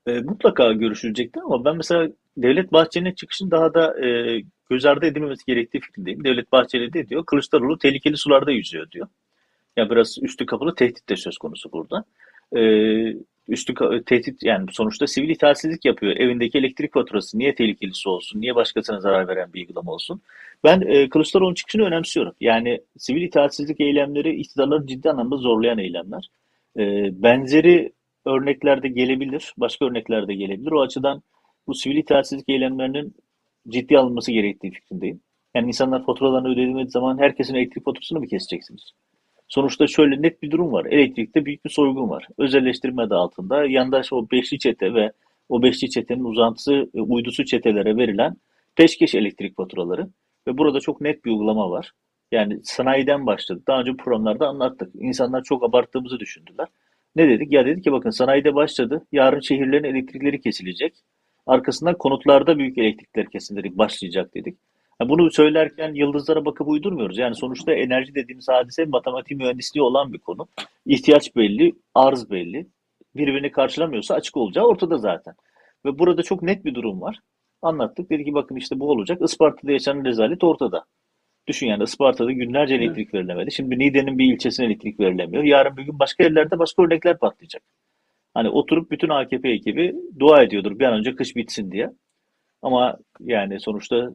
E, 0.06 0.20
mutlaka 0.20 0.72
görüşülecektir 0.72 1.40
ama 1.40 1.64
ben 1.64 1.76
mesela 1.76 2.08
Devlet 2.36 2.72
Bahçeli'nin 2.72 3.14
çıkışını 3.14 3.50
daha 3.50 3.74
da 3.74 4.06
e, 4.06 4.40
göz 4.70 4.86
ardı 4.86 5.06
edilmemesi 5.06 5.46
gerektiği 5.46 5.80
fikrindeyim. 5.80 6.24
Devlet 6.24 6.52
Bahçeli 6.52 6.92
de 6.92 7.08
diyor 7.08 7.26
Kılıçdaroğlu 7.26 7.78
tehlikeli 7.78 8.16
sularda 8.16 8.50
yüzüyor 8.50 8.90
diyor. 8.90 9.08
Ya 9.76 9.90
biraz 9.90 10.18
üstü 10.22 10.46
kapalı 10.46 10.74
tehdit 10.74 11.08
de 11.08 11.16
söz 11.16 11.38
konusu 11.38 11.72
burada. 11.72 12.04
Ee, 12.56 13.14
üstü 13.48 13.74
tehdit 14.06 14.42
yani 14.42 14.66
sonuçta 14.72 15.06
sivil 15.06 15.28
itaatsizlik 15.28 15.84
yapıyor. 15.84 16.16
Evindeki 16.16 16.58
elektrik 16.58 16.92
faturası 16.92 17.38
niye 17.38 17.54
tehlikelisi 17.54 18.08
olsun? 18.08 18.40
Niye 18.40 18.54
başkasına 18.54 19.00
zarar 19.00 19.28
veren 19.28 19.52
bir 19.52 19.60
uygulama 19.60 19.92
olsun? 19.92 20.20
Ben 20.64 20.80
e, 20.80 21.08
Kılıçdaroğlu'nun 21.08 21.54
çıkışını 21.54 21.82
önemsiyorum. 21.82 22.34
Yani 22.40 22.80
sivil 22.98 23.22
itaatsizlik 23.22 23.80
eylemleri 23.80 24.36
iktidarları 24.36 24.86
ciddi 24.86 25.10
anlamda 25.10 25.36
zorlayan 25.36 25.78
eylemler. 25.78 26.30
E, 26.78 26.82
benzeri 27.22 27.92
örneklerde 28.26 28.88
gelebilir, 28.88 29.54
başka 29.56 29.84
örneklerde 29.86 30.34
gelebilir. 30.34 30.72
O 30.72 30.80
açıdan 30.80 31.22
bu 31.66 31.74
sivil 31.74 31.96
itaatsizlik 31.96 32.48
eylemlerinin 32.48 33.14
ciddi 33.68 33.98
alınması 33.98 34.32
gerektiği 34.32 34.70
fikrindeyim. 34.70 35.20
Yani 35.54 35.68
insanlar 35.68 36.04
faturalarını 36.04 36.48
ödediği 36.48 36.90
zaman 36.90 37.18
herkesin 37.18 37.54
elektrik 37.54 37.84
faturasını 37.84 38.20
mı 38.20 38.26
keseceksiniz? 38.26 38.92
Sonuçta 39.48 39.86
şöyle 39.86 40.22
net 40.22 40.42
bir 40.42 40.50
durum 40.50 40.72
var. 40.72 40.84
Elektrikte 40.84 41.44
büyük 41.44 41.64
bir 41.64 41.70
soygun 41.70 42.10
var. 42.10 42.28
Özelleştirme 42.38 43.02
adı 43.02 43.14
altında 43.14 43.66
yandaş 43.66 44.12
o 44.12 44.30
beşli 44.30 44.58
çete 44.58 44.94
ve 44.94 45.12
o 45.48 45.62
beşli 45.62 45.90
çetenin 45.90 46.24
uzantısı, 46.24 46.90
e, 46.94 47.00
uydusu 47.00 47.44
çetelere 47.44 47.96
verilen 47.96 48.36
peşkeş 48.76 49.14
elektrik 49.14 49.56
faturaları. 49.56 50.08
Ve 50.48 50.58
burada 50.58 50.80
çok 50.80 51.00
net 51.00 51.24
bir 51.24 51.30
uygulama 51.30 51.70
var. 51.70 51.92
Yani 52.32 52.60
sanayiden 52.64 53.26
başladık. 53.26 53.68
Daha 53.68 53.80
önce 53.80 53.96
programlarda 53.96 54.48
anlattık. 54.48 54.94
İnsanlar 54.94 55.42
çok 55.42 55.64
abarttığımızı 55.64 56.20
düşündüler. 56.20 56.68
Ne 57.16 57.28
dedik? 57.28 57.52
Ya 57.52 57.66
dedik 57.66 57.84
ki 57.84 57.92
bakın 57.92 58.10
sanayide 58.10 58.54
başladı. 58.54 59.06
Yarın 59.12 59.40
şehirlerin 59.40 59.84
elektrikleri 59.84 60.40
kesilecek. 60.40 60.94
Arkasından 61.46 61.98
konutlarda 61.98 62.58
büyük 62.58 62.78
elektrikler 62.78 63.30
kesilleri 63.30 63.78
başlayacak 63.78 64.34
dedik. 64.34 64.58
Bunu 65.00 65.30
söylerken 65.30 65.94
yıldızlara 65.94 66.44
bakıp 66.44 66.68
uydurmuyoruz. 66.68 67.18
Yani 67.18 67.34
sonuçta 67.34 67.72
enerji 67.72 68.14
dediğimiz 68.14 68.48
hadise 68.48 68.84
matematik 68.84 69.38
mühendisliği 69.38 69.82
olan 69.82 70.12
bir 70.12 70.18
konu. 70.18 70.48
İhtiyaç 70.86 71.36
belli, 71.36 71.72
arz 71.94 72.30
belli. 72.30 72.66
Birbirini 73.16 73.50
karşılamıyorsa 73.50 74.14
açık 74.14 74.36
olacağı 74.36 74.64
ortada 74.64 74.98
zaten. 74.98 75.34
Ve 75.84 75.98
burada 75.98 76.22
çok 76.22 76.42
net 76.42 76.64
bir 76.64 76.74
durum 76.74 77.00
var. 77.00 77.20
Anlattık. 77.62 78.10
Dedi 78.10 78.24
ki 78.24 78.34
bakın 78.34 78.56
işte 78.56 78.80
bu 78.80 78.90
olacak. 78.90 79.22
Isparta'da 79.22 79.72
yaşanan 79.72 80.04
rezalet 80.04 80.44
ortada. 80.44 80.84
Düşün 81.48 81.66
yani 81.66 81.82
Isparta'da 81.82 82.32
günlerce 82.32 82.74
elektrik 82.74 83.14
verilemedi. 83.14 83.52
Şimdi 83.52 83.78
Niğde'nin 83.78 84.18
bir 84.18 84.34
ilçesine 84.34 84.66
elektrik 84.66 85.00
verilemiyor. 85.00 85.44
Yarın 85.44 85.76
bir 85.76 85.82
gün 85.82 85.98
başka 85.98 86.24
yerlerde 86.24 86.58
başka 86.58 86.82
örnekler 86.82 87.18
patlayacak. 87.18 87.62
Hani 88.34 88.48
oturup 88.48 88.90
bütün 88.90 89.08
AKP 89.08 89.48
ekibi 89.50 89.96
dua 90.18 90.42
ediyordur 90.42 90.78
bir 90.78 90.84
an 90.84 90.94
önce 90.94 91.14
kış 91.14 91.36
bitsin 91.36 91.72
diye. 91.72 91.90
Ama 92.62 92.98
yani 93.20 93.60
sonuçta 93.60 94.10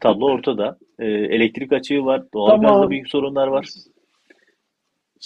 tablo 0.00 0.26
ortada. 0.26 0.78
E, 0.98 1.06
elektrik 1.06 1.72
açığı 1.72 2.04
var, 2.04 2.22
doğalgazda 2.34 2.68
tamam. 2.68 2.90
büyük 2.90 3.08
sorunlar 3.08 3.46
var. 3.46 3.66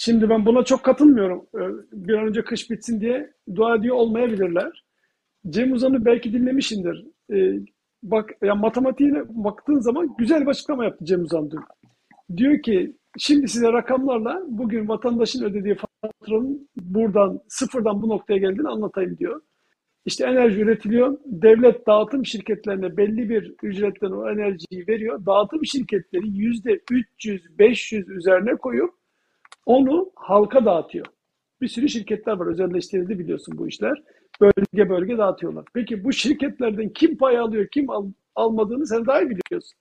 Şimdi 0.01 0.29
ben 0.29 0.45
buna 0.45 0.63
çok 0.63 0.83
katılmıyorum. 0.83 1.45
Ee, 1.55 1.59
bir 1.91 2.13
an 2.13 2.27
önce 2.27 2.43
kış 2.43 2.69
bitsin 2.69 3.01
diye 3.01 3.33
dua 3.55 3.75
ediyor 3.75 3.95
olmayabilirler. 3.95 4.83
Cem 5.49 5.71
Uzan'ı 5.71 6.05
belki 6.05 6.33
dinlemişindir. 6.33 7.05
Ee, 7.33 7.53
bak 8.03 8.29
ya 8.43 8.55
matematiğine 8.55 9.23
baktığın 9.29 9.79
zaman 9.79 10.15
güzel 10.17 10.41
bir 10.41 10.47
açıklama 10.47 10.83
yaptı 10.83 11.05
Cem 11.05 11.23
Uzan 11.23 11.51
dün. 11.51 11.59
Diyor 12.37 12.61
ki 12.61 12.95
şimdi 13.17 13.47
size 13.47 13.73
rakamlarla 13.73 14.41
bugün 14.47 14.87
vatandaşın 14.87 15.43
ödediği 15.43 15.75
faturanın 15.75 16.69
buradan 16.81 17.39
sıfırdan 17.47 18.01
bu 18.01 18.09
noktaya 18.09 18.37
geldiğini 18.37 18.69
anlatayım 18.69 19.17
diyor. 19.17 19.41
İşte 20.09 20.25
enerji 20.25 20.61
üretiliyor. 20.61 21.17
Devlet 21.25 21.87
dağıtım 21.87 22.25
şirketlerine 22.25 22.97
belli 22.97 23.29
bir 23.29 23.53
ücretten 23.63 24.11
o 24.11 24.29
enerjiyi 24.29 24.87
veriyor. 24.87 25.25
Dağıtım 25.25 25.65
şirketleri 25.65 26.27
yüzde 26.27 26.79
300, 26.91 27.59
500 27.59 28.09
üzerine 28.09 28.55
koyup 28.55 28.93
onu 29.65 30.11
halka 30.15 30.65
dağıtıyor. 30.65 31.05
Bir 31.61 31.67
sürü 31.67 31.89
şirketler 31.89 32.33
var. 32.33 32.47
Özelleştirildi 32.47 33.19
biliyorsun 33.19 33.57
bu 33.57 33.67
işler. 33.67 34.03
Bölge 34.41 34.89
bölge 34.89 35.17
dağıtıyorlar. 35.17 35.65
Peki 35.73 36.03
bu 36.03 36.13
şirketlerden 36.13 36.89
kim 36.89 37.17
pay 37.17 37.37
alıyor, 37.37 37.67
kim 37.67 37.89
al, 37.89 38.05
almadığını 38.35 38.87
sen 38.87 39.05
daha 39.05 39.21
iyi 39.21 39.29
biliyorsun. 39.29 39.77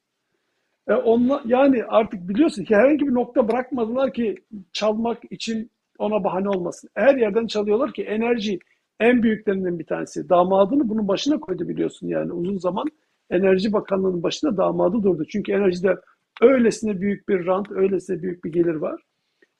E 0.88 0.94
onla, 0.94 1.42
yani 1.46 1.84
artık 1.84 2.28
biliyorsun 2.28 2.64
ki 2.64 2.76
herhangi 2.76 3.06
bir 3.06 3.14
nokta 3.14 3.48
bırakmadılar 3.48 4.12
ki 4.12 4.34
çalmak 4.72 5.18
için 5.30 5.70
ona 5.98 6.24
bahane 6.24 6.48
olmasın. 6.48 6.90
Her 6.94 7.16
yerden 7.16 7.46
çalıyorlar 7.46 7.92
ki 7.92 8.02
enerji 8.02 8.58
en 9.00 9.22
büyüklerinden 9.22 9.78
bir 9.78 9.86
tanesi. 9.86 10.28
Damadını 10.28 10.88
bunun 10.88 11.08
başına 11.08 11.40
koydu 11.40 11.68
biliyorsun 11.68 12.08
yani 12.08 12.32
uzun 12.32 12.58
zaman 12.58 12.88
Enerji 13.30 13.72
Bakanlığı'nın 13.72 14.22
başında 14.22 14.56
damadı 14.56 15.02
durdu. 15.02 15.24
Çünkü 15.28 15.52
enerjide 15.52 15.96
öylesine 16.42 17.00
büyük 17.00 17.28
bir 17.28 17.46
rant, 17.46 17.70
öylesine 17.70 18.22
büyük 18.22 18.44
bir 18.44 18.52
gelir 18.52 18.74
var. 18.74 19.02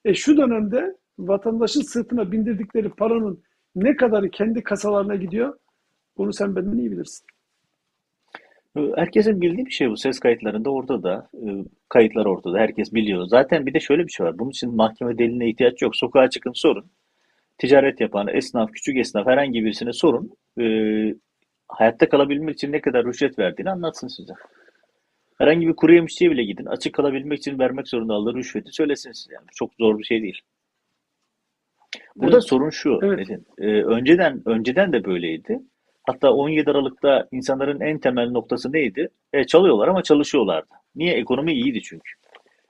E 0.05 0.15
şu 0.15 0.37
dönemde 0.37 0.97
vatandaşın 1.19 1.81
sırtına 1.81 2.33
bindirdikleri 2.33 2.89
paranın 2.89 3.43
ne 3.77 3.97
kadarı 3.97 4.31
kendi 4.31 4.63
kasalarına 4.63 5.15
gidiyor 5.17 5.55
bunu 6.17 6.33
sen 6.33 6.57
benden 6.57 6.79
iyi 6.79 6.91
bilirsin. 6.91 7.27
Herkesin 8.95 9.41
bildiği 9.41 9.67
bir 9.67 9.71
şey 9.71 9.91
bu. 9.91 9.97
Ses 9.97 10.19
kayıtlarında 10.21 10.71
ortada. 10.71 11.31
E, 11.35 11.65
kayıtlar 11.89 12.27
ortada. 12.27 12.59
Herkes 12.59 12.95
biliyor. 12.95 13.27
Zaten 13.27 13.67
bir 13.67 13.75
de 13.75 13.81
şöyle 13.81 14.07
bir 14.07 14.13
şey 14.13 14.27
var. 14.27 14.39
Bunun 14.39 14.51
için 14.51 14.77
mahkeme 14.77 15.19
deliline 15.19 15.51
ihtiyaç 15.51 15.83
yok. 15.83 15.97
Sokağa 15.97 16.31
çıkın 16.31 16.53
sorun 16.55 16.91
ticaret 17.59 18.01
yapan 18.01 18.29
esnaf, 18.29 18.73
küçük 18.73 18.97
esnaf 18.97 19.27
herhangi 19.27 19.65
birisine 19.65 19.93
sorun. 19.93 20.31
E, 20.61 20.65
hayatta 21.69 22.09
kalabilmek 22.09 22.55
için 22.55 22.73
ne 22.73 22.81
kadar 22.81 23.07
rüşvet 23.07 23.39
verdiğini 23.39 23.71
anlatsın 23.71 24.09
size. 24.09 24.33
Herhangi 25.39 25.69
bir 25.69 25.77
kuru 25.77 25.95
yemişçiye 25.95 26.31
bile 26.31 26.45
gidin. 26.45 26.67
Açık 26.67 26.95
kalabilmek 26.95 27.39
için 27.39 27.59
vermek 27.59 27.89
zorunda 27.89 28.15
aldığı 28.15 28.35
rüşveti 28.35 28.73
söylesin 28.73 29.13
size. 29.13 29.35
Yani. 29.35 29.47
Çok 29.55 29.71
zor 29.81 29.99
bir 29.99 30.05
şey 30.05 30.23
değil. 30.23 30.41
Burada 32.17 32.37
evet. 32.37 32.49
sorun 32.49 32.71
şu. 32.71 32.99
Evet. 33.03 33.29
E, 33.59 33.67
önceden 33.67 34.43
önceden 34.47 34.93
de 34.93 35.05
böyleydi. 35.05 35.61
Hatta 36.03 36.33
17 36.33 36.71
Aralık'ta 36.71 37.29
insanların 37.33 37.81
en 37.81 37.99
temel 37.99 38.31
noktası 38.31 38.73
neydi? 38.73 39.09
E, 39.33 39.45
çalıyorlar 39.45 39.89
ama 39.89 40.03
çalışıyorlardı. 40.03 40.75
Niye? 40.95 41.15
Ekonomi 41.15 41.53
iyiydi 41.53 41.83
çünkü. 41.83 42.13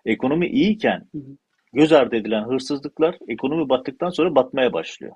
Ekonomi 0.07 0.47
iyiyken 0.47 1.05
hı 1.12 1.18
hı 1.18 1.36
göz 1.73 1.93
ardı 1.93 2.16
edilen 2.16 2.45
hırsızlıklar 2.45 3.19
ekonomi 3.29 3.69
battıktan 3.69 4.11
sonra 4.11 4.35
batmaya 4.35 4.73
başlıyor. 4.73 5.12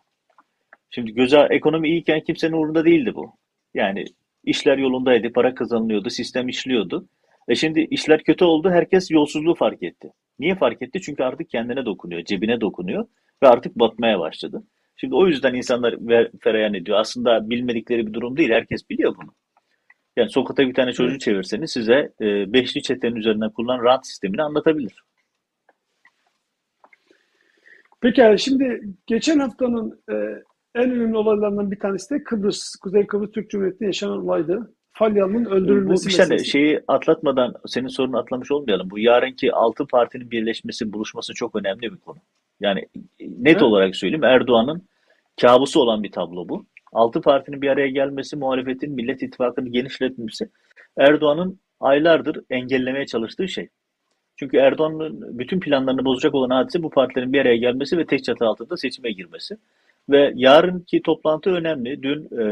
Şimdi 0.91 1.15
göz 1.15 1.35
ekonomi 1.35 1.89
iyiyken 1.89 2.21
kimsenin 2.21 2.53
umurunda 2.53 2.85
değildi 2.85 3.15
bu. 3.15 3.37
Yani 3.75 4.05
işler 4.45 4.79
yolundaydı, 4.79 5.33
para 5.33 5.55
kazanılıyordu, 5.55 6.11
sistem 6.11 6.49
işliyordu. 6.49 7.09
E 7.49 7.55
şimdi 7.55 7.81
işler 7.91 8.23
kötü 8.23 8.45
oldu, 8.45 8.71
herkes 8.71 9.11
yolsuzluğu 9.11 9.55
fark 9.55 9.83
etti. 9.83 10.13
Niye 10.39 10.55
fark 10.55 10.83
etti? 10.83 11.01
Çünkü 11.01 11.23
artık 11.23 11.51
kendine 11.51 11.85
dokunuyor, 11.85 12.25
cebine 12.25 12.61
dokunuyor 12.61 13.07
ve 13.43 13.49
artık 13.49 13.79
batmaya 13.79 14.21
başladı. 14.21 14.63
Şimdi 14.97 15.15
o 15.15 15.27
yüzden 15.27 15.55
insanlar 15.55 15.97
fereyan 16.41 16.75
ediyor. 16.75 16.99
Aslında 16.99 17.51
bilmedikleri 17.51 18.07
bir 18.07 18.13
durum 18.13 18.37
değil, 18.37 18.51
herkes 18.51 18.91
biliyor 18.91 19.15
bunu. 19.23 19.35
Yani 20.17 20.31
sokakta 20.31 20.69
bir 20.69 20.75
tane 20.75 20.93
çocuğu 20.93 21.19
çevirseniz 21.19 21.71
size 21.71 22.13
e, 22.21 22.53
beşli 22.53 22.83
çetenin 22.83 23.17
üzerinden 23.17 23.51
kullanılan 23.51 23.85
rant 23.85 24.07
sistemini 24.07 24.43
anlatabilir. 24.43 24.93
Peki 28.03 28.37
şimdi 28.39 28.83
geçen 29.07 29.39
haftanın 29.39 30.03
e, 30.11 30.15
en 30.75 30.91
önemli 30.91 31.17
olaylarından 31.17 31.71
bir 31.71 31.79
tanesi 31.79 32.15
de 32.15 32.25
Kıbrıs, 32.25 32.77
Kuzey 32.77 33.07
Kıbrıs 33.07 33.31
Türk 33.31 33.51
Cumhuriyeti'nde 33.51 33.87
yaşanan 33.87 34.25
olaydı. 34.25 34.75
Falyalı'nın 34.93 35.45
öldürülmesi 35.45 36.05
Bu 36.05 36.09
bir 36.09 36.15
sene 36.15 36.39
şeyi 36.39 36.81
atlatmadan 36.89 37.55
senin 37.67 37.89
sorunu 37.89 38.19
atlamış 38.19 38.51
olmayalım. 38.51 38.91
Bu 38.91 38.99
yarınki 38.99 39.53
altı 39.53 39.87
partinin 39.87 40.31
birleşmesi, 40.31 40.93
buluşması 40.93 41.35
çok 41.35 41.57
önemli 41.57 41.93
bir 41.93 41.97
konu. 41.97 42.19
Yani 42.61 42.87
net 43.21 43.53
evet. 43.53 43.63
olarak 43.63 43.97
söyleyeyim 43.97 44.25
Erdoğan'ın 44.25 44.83
kabusu 45.41 45.81
olan 45.81 46.03
bir 46.03 46.13
tablo 46.13 46.49
bu. 46.49 46.67
Altı 46.93 47.21
partinin 47.21 47.63
bir 47.63 47.69
araya 47.69 47.89
gelmesi, 47.89 48.37
muhalefetin 48.37 48.93
Millet 48.93 49.23
İttifakı'nı 49.23 49.69
genişletmesi 49.69 50.51
Erdoğan'ın 50.97 51.61
aylardır 51.81 52.45
engellemeye 52.51 53.07
çalıştığı 53.07 53.49
şey. 53.49 53.69
Çünkü 54.43 54.57
Erdoğan'ın 54.57 55.39
bütün 55.39 55.61
planlarını 55.61 56.05
bozacak 56.05 56.35
olan 56.35 56.51
hadise 56.51 56.83
bu 56.83 56.91
partilerin 56.91 57.33
bir 57.33 57.41
araya 57.41 57.57
gelmesi 57.57 57.99
ve 57.99 58.07
tek 58.07 58.25
çatı 58.25 58.45
altında 58.45 58.77
seçime 58.77 59.13
girmesi. 59.13 59.57
Ve 60.11 60.33
yarınki 60.37 61.03
toplantı 61.03 61.51
önemli. 61.51 62.03
Dün 62.03 62.25
e, 62.41 62.45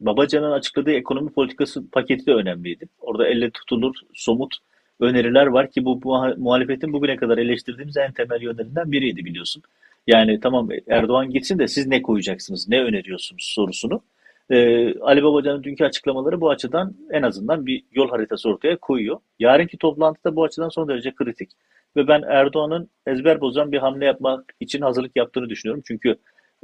Babacan'ın 0.00 0.50
açıkladığı 0.50 0.90
ekonomi 0.90 1.32
politikası 1.32 1.90
paketi 1.90 2.26
de 2.26 2.34
önemliydi. 2.34 2.88
Orada 3.00 3.26
elle 3.26 3.50
tutulur 3.50 3.94
somut 4.14 4.54
öneriler 5.00 5.46
var 5.46 5.70
ki 5.70 5.84
bu, 5.84 6.00
muhalefetin 6.36 6.92
bugüne 6.92 7.16
kadar 7.16 7.38
eleştirdiğimiz 7.38 7.96
en 7.96 8.12
temel 8.12 8.42
yönlerinden 8.42 8.92
biriydi 8.92 9.24
biliyorsun. 9.24 9.62
Yani 10.06 10.40
tamam 10.40 10.68
Erdoğan 10.88 11.30
gitsin 11.30 11.58
de 11.58 11.68
siz 11.68 11.86
ne 11.86 12.02
koyacaksınız, 12.02 12.68
ne 12.68 12.82
öneriyorsunuz 12.82 13.52
sorusunu 13.54 14.02
ee, 14.50 15.00
Ali 15.00 15.22
Babacan'ın 15.22 15.62
dünkü 15.62 15.84
açıklamaları 15.84 16.40
bu 16.40 16.50
açıdan 16.50 16.94
en 17.10 17.22
azından 17.22 17.66
bir 17.66 17.84
yol 17.92 18.10
haritası 18.10 18.48
ortaya 18.48 18.76
koyuyor. 18.76 19.18
Yarınki 19.38 19.78
toplantıda 19.78 20.36
bu 20.36 20.44
açıdan 20.44 20.68
son 20.68 20.88
derece 20.88 21.14
kritik. 21.14 21.50
Ve 21.96 22.08
ben 22.08 22.22
Erdoğan'ın 22.22 22.90
ezber 23.06 23.40
bozan 23.40 23.72
bir 23.72 23.78
hamle 23.78 24.04
yapmak 24.04 24.54
için 24.60 24.80
hazırlık 24.80 25.16
yaptığını 25.16 25.48
düşünüyorum. 25.48 25.82
Çünkü 25.86 26.16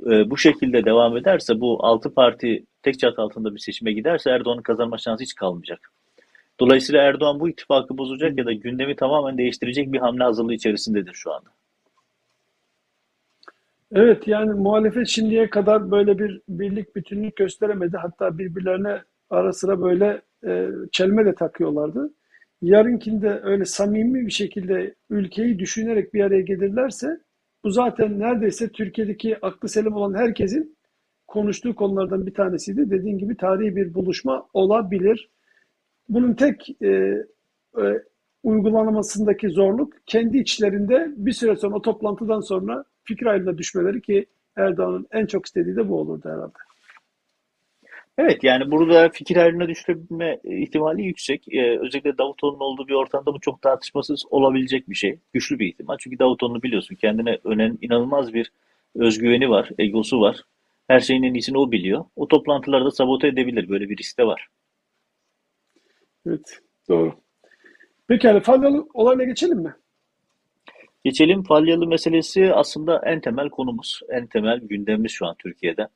e, 0.07 0.31
bu 0.31 0.39
şekilde 0.39 0.85
devam 0.85 1.17
ederse 1.17 1.61
bu 1.61 1.87
altı 1.87 2.15
parti 2.15 2.65
tek 2.83 2.99
çatı 2.99 3.23
altında 3.23 3.55
bir 3.55 3.61
seçime 3.61 3.93
giderse 3.93 4.31
Erdoğan'ın 4.31 4.63
kazanma 4.63 4.99
şansı 4.99 5.23
hiç 5.23 5.35
kalmayacak. 5.35 5.93
Dolayısıyla 6.61 7.03
Erdoğan 7.03 7.41
bu 7.41 7.49
ittifakı 7.49 7.99
bozacak 7.99 8.39
ya 8.39 8.47
da 8.47 8.53
gündemi 8.53 8.97
tamamen 8.97 9.39
değiştirecek 9.39 9.93
bir 9.93 9.99
hamle 9.99 10.25
hazırlığı 10.25 10.55
içerisindedir 10.55 11.15
şu 11.15 11.33
anda. 11.33 11.51
Evet 13.93 14.29
yani 14.29 14.53
muhalefet 14.53 15.09
şimdiye 15.09 15.51
kadar 15.51 15.91
böyle 15.91 16.19
bir 16.19 16.41
birlik 16.49 16.97
bütünlük 16.97 17.37
gösteremedi. 17.37 17.97
Hatta 17.97 18.39
birbirlerine 18.39 19.03
ara 19.31 19.53
sıra 19.53 19.83
böyle 19.83 20.23
e, 20.47 20.69
çelme 20.93 21.27
de 21.27 21.35
takıyorlardı. 21.35 22.15
Yarınkinde 22.63 23.41
öyle 23.45 23.65
samimi 23.65 24.27
bir 24.27 24.31
şekilde 24.31 24.95
ülkeyi 25.11 25.59
düşünerek 25.59 26.15
bir 26.15 26.25
araya 26.25 26.41
gelirlerse 26.41 27.21
bu 27.65 27.71
zaten 27.71 28.19
neredeyse 28.19 28.69
Türkiye'deki 28.69 29.39
aklı 29.43 29.69
selim 29.69 29.93
olan 29.93 30.15
herkesin 30.15 30.77
konuştuğu 31.27 31.75
konulardan 31.75 32.27
bir 32.27 32.35
tanesiydi. 32.35 32.91
Dediğin 32.91 33.19
gibi 33.19 33.37
tarihi 33.37 33.77
bir 33.77 33.95
buluşma 33.95 34.47
olabilir. 34.55 35.31
Bunun 36.09 36.35
tek 36.35 36.77
e, 36.83 36.89
e, 36.89 38.03
uygulamasındaki 38.43 39.51
zorluk 39.51 39.95
kendi 40.07 40.39
içlerinde 40.39 41.13
bir 41.17 41.33
süre 41.33 41.57
sonra 41.57 41.77
o 41.77 41.83
toplantıdan 41.83 42.41
sonra 42.41 42.85
fikir 43.07 43.27
ayrılığına 43.27 43.59
düşmeleri 43.59 44.03
ki 44.03 44.27
Erdoğan'ın 44.57 45.07
en 45.13 45.27
çok 45.27 45.47
istediği 45.47 45.77
de 45.77 45.89
bu 45.89 46.01
olurdu 46.01 46.29
herhalde. 46.29 46.59
Evet 48.19 48.45
yani 48.45 48.71
burada 48.71 49.09
fikir 49.09 49.37
ayrılığına 49.37 49.69
düşebilme 49.69 50.41
ihtimali 50.45 51.03
yüksek. 51.03 51.55
Ee, 51.55 51.79
özellikle 51.79 52.19
Davutoğlu'nun 52.19 52.61
olduğu 52.61 52.89
bir 52.89 52.95
ortamda 52.95 53.35
bu 53.35 53.41
çok 53.41 53.63
tartışmasız 53.63 54.25
olabilecek 54.31 54.91
bir 54.91 54.95
şey. 54.95 55.19
Güçlü 55.33 55.59
bir 55.59 55.67
ihtimal. 55.67 55.97
Çünkü 56.01 56.19
Davutoğlu'nu 56.19 56.63
biliyorsun 56.63 56.95
kendine 56.95 57.39
önen 57.45 57.79
inanılmaz 57.81 58.35
bir 58.35 58.53
özgüveni 58.95 59.51
var, 59.51 59.71
egosu 59.79 60.21
var. 60.21 60.43
Her 60.89 61.01
şeyin 61.01 61.23
en 61.23 61.35
iyisini 61.35 61.59
o 61.59 61.73
biliyor. 61.73 62.05
O 62.17 62.29
toplantılarda 62.29 62.91
sabote 62.91 63.29
edebilir. 63.29 63.69
Böyle 63.69 63.89
bir 63.89 63.97
risk 63.97 64.19
de 64.19 64.27
var. 64.27 64.49
Evet, 66.27 66.61
doğru. 66.89 67.15
Pekala, 68.09 68.41
Falyalı 68.41 68.89
olayına 68.95 69.25
geçelim 69.25 69.59
mi? 69.59 69.75
Geçelim 71.07 71.43
Falyalı 71.43 71.87
meselesi 71.87 72.55
aslında 72.55 73.03
en 73.05 73.21
temel 73.21 73.49
konumuz, 73.49 74.01
en 74.09 74.27
temel 74.27 74.61
gündemimiz 74.61 75.13
şu 75.13 75.27
an 75.27 75.35
Türkiye'de. 75.39 75.89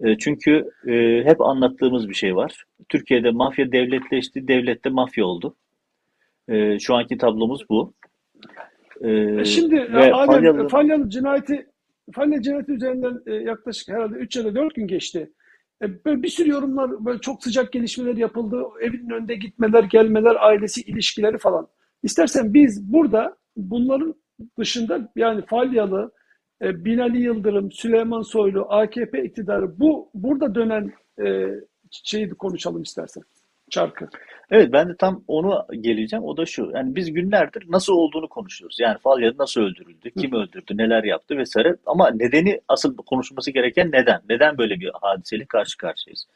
E, 0.00 0.18
çünkü 0.18 0.70
e, 0.86 1.22
hep 1.24 1.40
anlattığımız 1.40 2.08
bir 2.08 2.14
şey 2.14 2.36
var. 2.36 2.64
Türkiye'de 2.88 3.30
mafya 3.30 3.72
devletleşti, 3.72 4.48
devlet 4.48 4.84
de 4.84 4.88
mafya 4.88 5.26
oldu. 5.26 5.56
E, 6.48 6.78
şu 6.78 6.94
anki 6.94 7.18
tablomuz 7.18 7.68
bu. 7.68 7.92
E, 9.00 9.44
şimdi 9.44 9.76
ve 9.76 10.14
Adem 10.14 10.34
Falyalı 10.34 10.68
Falyalı 10.68 11.10
cinayeti 11.10 11.66
Falyalı 12.12 12.42
cinayeti 12.42 12.72
üzerinden 12.72 13.20
e, 13.26 13.34
yaklaşık 13.34 13.88
herhalde 13.88 14.14
3 14.14 14.36
ya 14.36 14.44
da 14.44 14.54
4 14.54 14.74
gün 14.74 14.86
geçti. 14.86 15.30
E, 15.82 16.04
böyle 16.04 16.22
bir 16.22 16.28
sürü 16.28 16.50
yorumlar, 16.50 17.04
böyle 17.04 17.20
çok 17.20 17.42
sıcak 17.42 17.72
gelişmeler 17.72 18.16
yapıldı. 18.16 18.62
Evinin 18.80 19.10
önünde 19.10 19.34
gitmeler, 19.34 19.84
gelmeler, 19.84 20.36
ailesi 20.40 20.80
ilişkileri 20.80 21.38
falan. 21.38 21.68
İstersen 22.02 22.54
biz 22.54 22.92
burada 22.92 23.36
bunların 23.56 24.23
dışında 24.58 25.12
yani 25.16 25.46
Falyalı, 25.46 26.12
e, 26.62 26.84
Binali 26.84 27.22
Yıldırım, 27.22 27.72
Süleyman 27.72 28.22
Soylu, 28.22 28.66
AKP 28.68 29.24
iktidarı 29.24 29.80
bu 29.80 30.10
burada 30.14 30.54
dönen 30.54 30.92
e, 31.24 31.48
şeyi 31.90 32.30
konuşalım 32.30 32.82
istersen. 32.82 33.22
Çarkı. 33.70 34.08
Evet 34.50 34.72
ben 34.72 34.88
de 34.88 34.96
tam 34.96 35.24
onu 35.28 35.66
geleceğim. 35.80 36.24
O 36.24 36.36
da 36.36 36.46
şu. 36.46 36.70
Yani 36.74 36.96
biz 36.96 37.12
günlerdir 37.12 37.64
nasıl 37.68 37.92
olduğunu 37.92 38.28
konuşuyoruz. 38.28 38.76
Yani 38.80 38.98
Falyalı 38.98 39.38
nasıl 39.38 39.60
öldürüldü, 39.60 40.10
Hı. 40.14 40.20
kim 40.20 40.32
öldürdü, 40.32 40.76
neler 40.76 41.04
yaptı 41.04 41.36
vesaire. 41.36 41.76
Ama 41.86 42.10
nedeni 42.10 42.60
asıl 42.68 42.96
konuşulması 42.96 43.50
gereken 43.50 43.92
neden? 43.92 44.20
Neden 44.28 44.58
böyle 44.58 44.80
bir 44.80 44.90
hadiseyle 45.02 45.44
karşı 45.44 45.76
karşıyayız? 45.76 46.26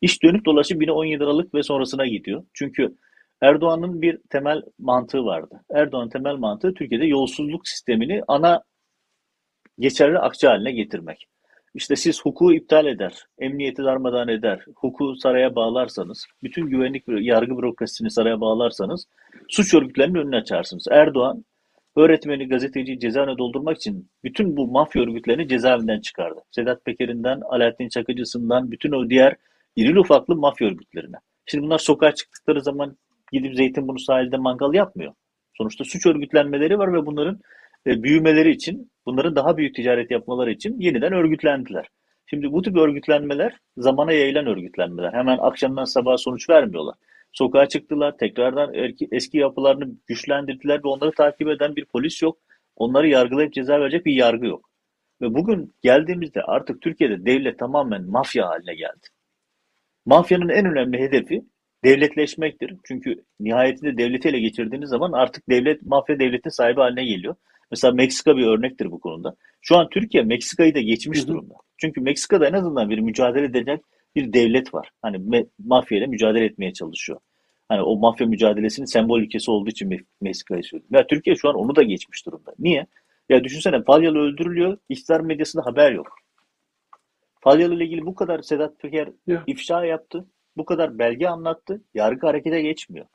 İş 0.00 0.22
dönüp 0.22 0.44
dolaşıp 0.44 0.82
yine 0.82 0.92
17 0.92 1.24
Aralık 1.24 1.54
ve 1.54 1.62
sonrasına 1.62 2.06
gidiyor. 2.06 2.44
Çünkü 2.54 2.94
Erdoğan'ın 3.42 4.02
bir 4.02 4.18
temel 4.30 4.62
mantığı 4.78 5.24
vardı. 5.24 5.64
Erdoğan'ın 5.70 6.08
temel 6.08 6.34
mantığı 6.34 6.74
Türkiye'de 6.74 7.06
yolsuzluk 7.06 7.68
sistemini 7.68 8.22
ana 8.28 8.62
geçerli 9.78 10.18
akçe 10.18 10.48
haline 10.48 10.72
getirmek. 10.72 11.26
İşte 11.74 11.96
siz 11.96 12.20
hukuku 12.24 12.54
iptal 12.54 12.86
eder, 12.86 13.26
emniyeti 13.38 13.84
darmadağın 13.84 14.28
eder, 14.28 14.64
hukuku 14.66 15.16
saraya 15.16 15.54
bağlarsanız, 15.54 16.26
bütün 16.42 16.66
güvenlik 16.66 17.04
yargı 17.08 17.58
bürokrasisini 17.58 18.10
saraya 18.10 18.40
bağlarsanız 18.40 19.06
suç 19.48 19.74
örgütlerinin 19.74 20.18
önünü 20.18 20.36
açarsınız. 20.36 20.86
Erdoğan 20.90 21.44
öğretmeni, 21.96 22.48
gazeteciyi 22.48 22.98
cezaevine 22.98 23.38
doldurmak 23.38 23.76
için 23.76 24.10
bütün 24.24 24.56
bu 24.56 24.66
mafya 24.66 25.02
örgütlerini 25.02 25.48
cezaevinden 25.48 26.00
çıkardı. 26.00 26.40
Sedat 26.50 26.84
Peker'inden, 26.84 27.40
Alaaddin 27.40 27.88
Çakıcı'sından 27.88 28.70
bütün 28.70 28.92
o 28.92 29.10
diğer 29.10 29.36
irili 29.76 30.00
ufaklı 30.00 30.36
mafya 30.36 30.68
örgütlerine. 30.68 31.16
Şimdi 31.46 31.64
bunlar 31.64 31.78
sokağa 31.78 32.14
çıktıkları 32.14 32.60
zaman 32.62 32.96
gidip 33.32 33.56
Zeytinburnu 33.56 33.98
sahilde 33.98 34.36
mangal 34.36 34.74
yapmıyor. 34.74 35.12
Sonuçta 35.54 35.84
suç 35.84 36.06
örgütlenmeleri 36.06 36.78
var 36.78 36.92
ve 36.92 37.06
bunların 37.06 37.40
e, 37.86 38.02
büyümeleri 38.02 38.50
için, 38.50 38.90
bunların 39.06 39.36
daha 39.36 39.56
büyük 39.56 39.74
ticaret 39.74 40.10
yapmaları 40.10 40.50
için 40.50 40.80
yeniden 40.80 41.12
örgütlendiler. 41.12 41.88
Şimdi 42.26 42.52
bu 42.52 42.62
tip 42.62 42.76
örgütlenmeler 42.76 43.56
zamana 43.76 44.12
yayılan 44.12 44.46
örgütlenmeler. 44.46 45.12
Hemen 45.12 45.38
akşamdan 45.38 45.84
sabaha 45.84 46.18
sonuç 46.18 46.50
vermiyorlar. 46.50 46.94
Sokağa 47.32 47.66
çıktılar, 47.66 48.16
tekrardan 48.18 48.74
eski 49.10 49.38
yapılarını 49.38 49.96
güçlendirdiler 50.06 50.78
ve 50.84 50.88
onları 50.88 51.12
takip 51.12 51.48
eden 51.48 51.76
bir 51.76 51.84
polis 51.84 52.22
yok. 52.22 52.38
Onları 52.76 53.08
yargılayıp 53.08 53.52
ceza 53.52 53.80
verecek 53.80 54.06
bir 54.06 54.14
yargı 54.14 54.46
yok. 54.46 54.70
Ve 55.20 55.34
bugün 55.34 55.74
geldiğimizde 55.82 56.42
artık 56.42 56.82
Türkiye'de 56.82 57.26
devlet 57.26 57.58
tamamen 57.58 58.10
mafya 58.10 58.48
haline 58.48 58.74
geldi. 58.74 59.06
Mafyanın 60.06 60.48
en 60.48 60.66
önemli 60.66 60.98
hedefi 60.98 61.42
devletleşmektir. 61.84 62.74
Çünkü 62.84 63.24
nihayetinde 63.40 63.98
devleti 63.98 64.28
ele 64.28 64.40
geçirdiğiniz 64.40 64.88
zaman 64.90 65.12
artık 65.12 65.48
devlet 65.48 65.82
mafya 65.82 66.18
devletin 66.18 66.50
sahibi 66.50 66.80
haline 66.80 67.04
geliyor. 67.04 67.34
Mesela 67.70 67.92
Meksika 67.92 68.36
bir 68.36 68.46
örnektir 68.46 68.90
bu 68.90 69.00
konuda. 69.00 69.34
Şu 69.60 69.76
an 69.76 69.88
Türkiye 69.90 70.22
Meksika'yı 70.22 70.74
da 70.74 70.80
geçmiş 70.80 71.18
Hı 71.18 71.22
hı. 71.22 71.28
durumda. 71.28 71.54
Çünkü 71.76 72.00
Meksika'da 72.00 72.48
en 72.48 72.52
azından 72.52 72.90
bir 72.90 72.98
mücadele 72.98 73.44
edecek 73.44 73.80
bir 74.16 74.32
devlet 74.32 74.74
var. 74.74 74.90
Hani 75.02 75.44
mafya 75.58 75.98
ile 75.98 76.06
mücadele 76.06 76.44
etmeye 76.44 76.72
çalışıyor. 76.72 77.18
Hani 77.68 77.82
o 77.82 77.96
mafya 77.98 78.26
mücadelesinin 78.26 78.86
sembol 78.86 79.20
ülkesi 79.20 79.50
olduğu 79.50 79.70
için 79.70 79.90
Me- 79.90 80.04
Meksika'yı 80.20 80.62
söyledim. 80.64 80.96
Ya 80.96 81.06
Türkiye 81.06 81.36
şu 81.36 81.48
an 81.48 81.54
onu 81.54 81.76
da 81.76 81.82
geçmiş 81.82 82.26
durumda. 82.26 82.54
Niye? 82.58 82.86
Ya 83.28 83.44
düşünsene 83.44 83.82
Falyalı 83.82 84.18
öldürülüyor, 84.18 84.78
iktidar 84.88 85.20
medyasında 85.20 85.66
haber 85.66 85.92
yok. 85.92 86.08
Falyalı 87.40 87.74
ile 87.74 87.84
ilgili 87.84 88.06
bu 88.06 88.14
kadar 88.14 88.42
Sedat 88.42 88.78
Peker 88.80 89.08
Ya. 89.26 89.44
ifşa 89.46 89.84
yaptı, 89.84 90.26
bu 90.58 90.64
kadar 90.64 90.98
belge 90.98 91.26
anlattı, 91.28 91.82
yargı 91.94 92.26
harekete 92.26 92.62
geçmiyor. 92.62 93.06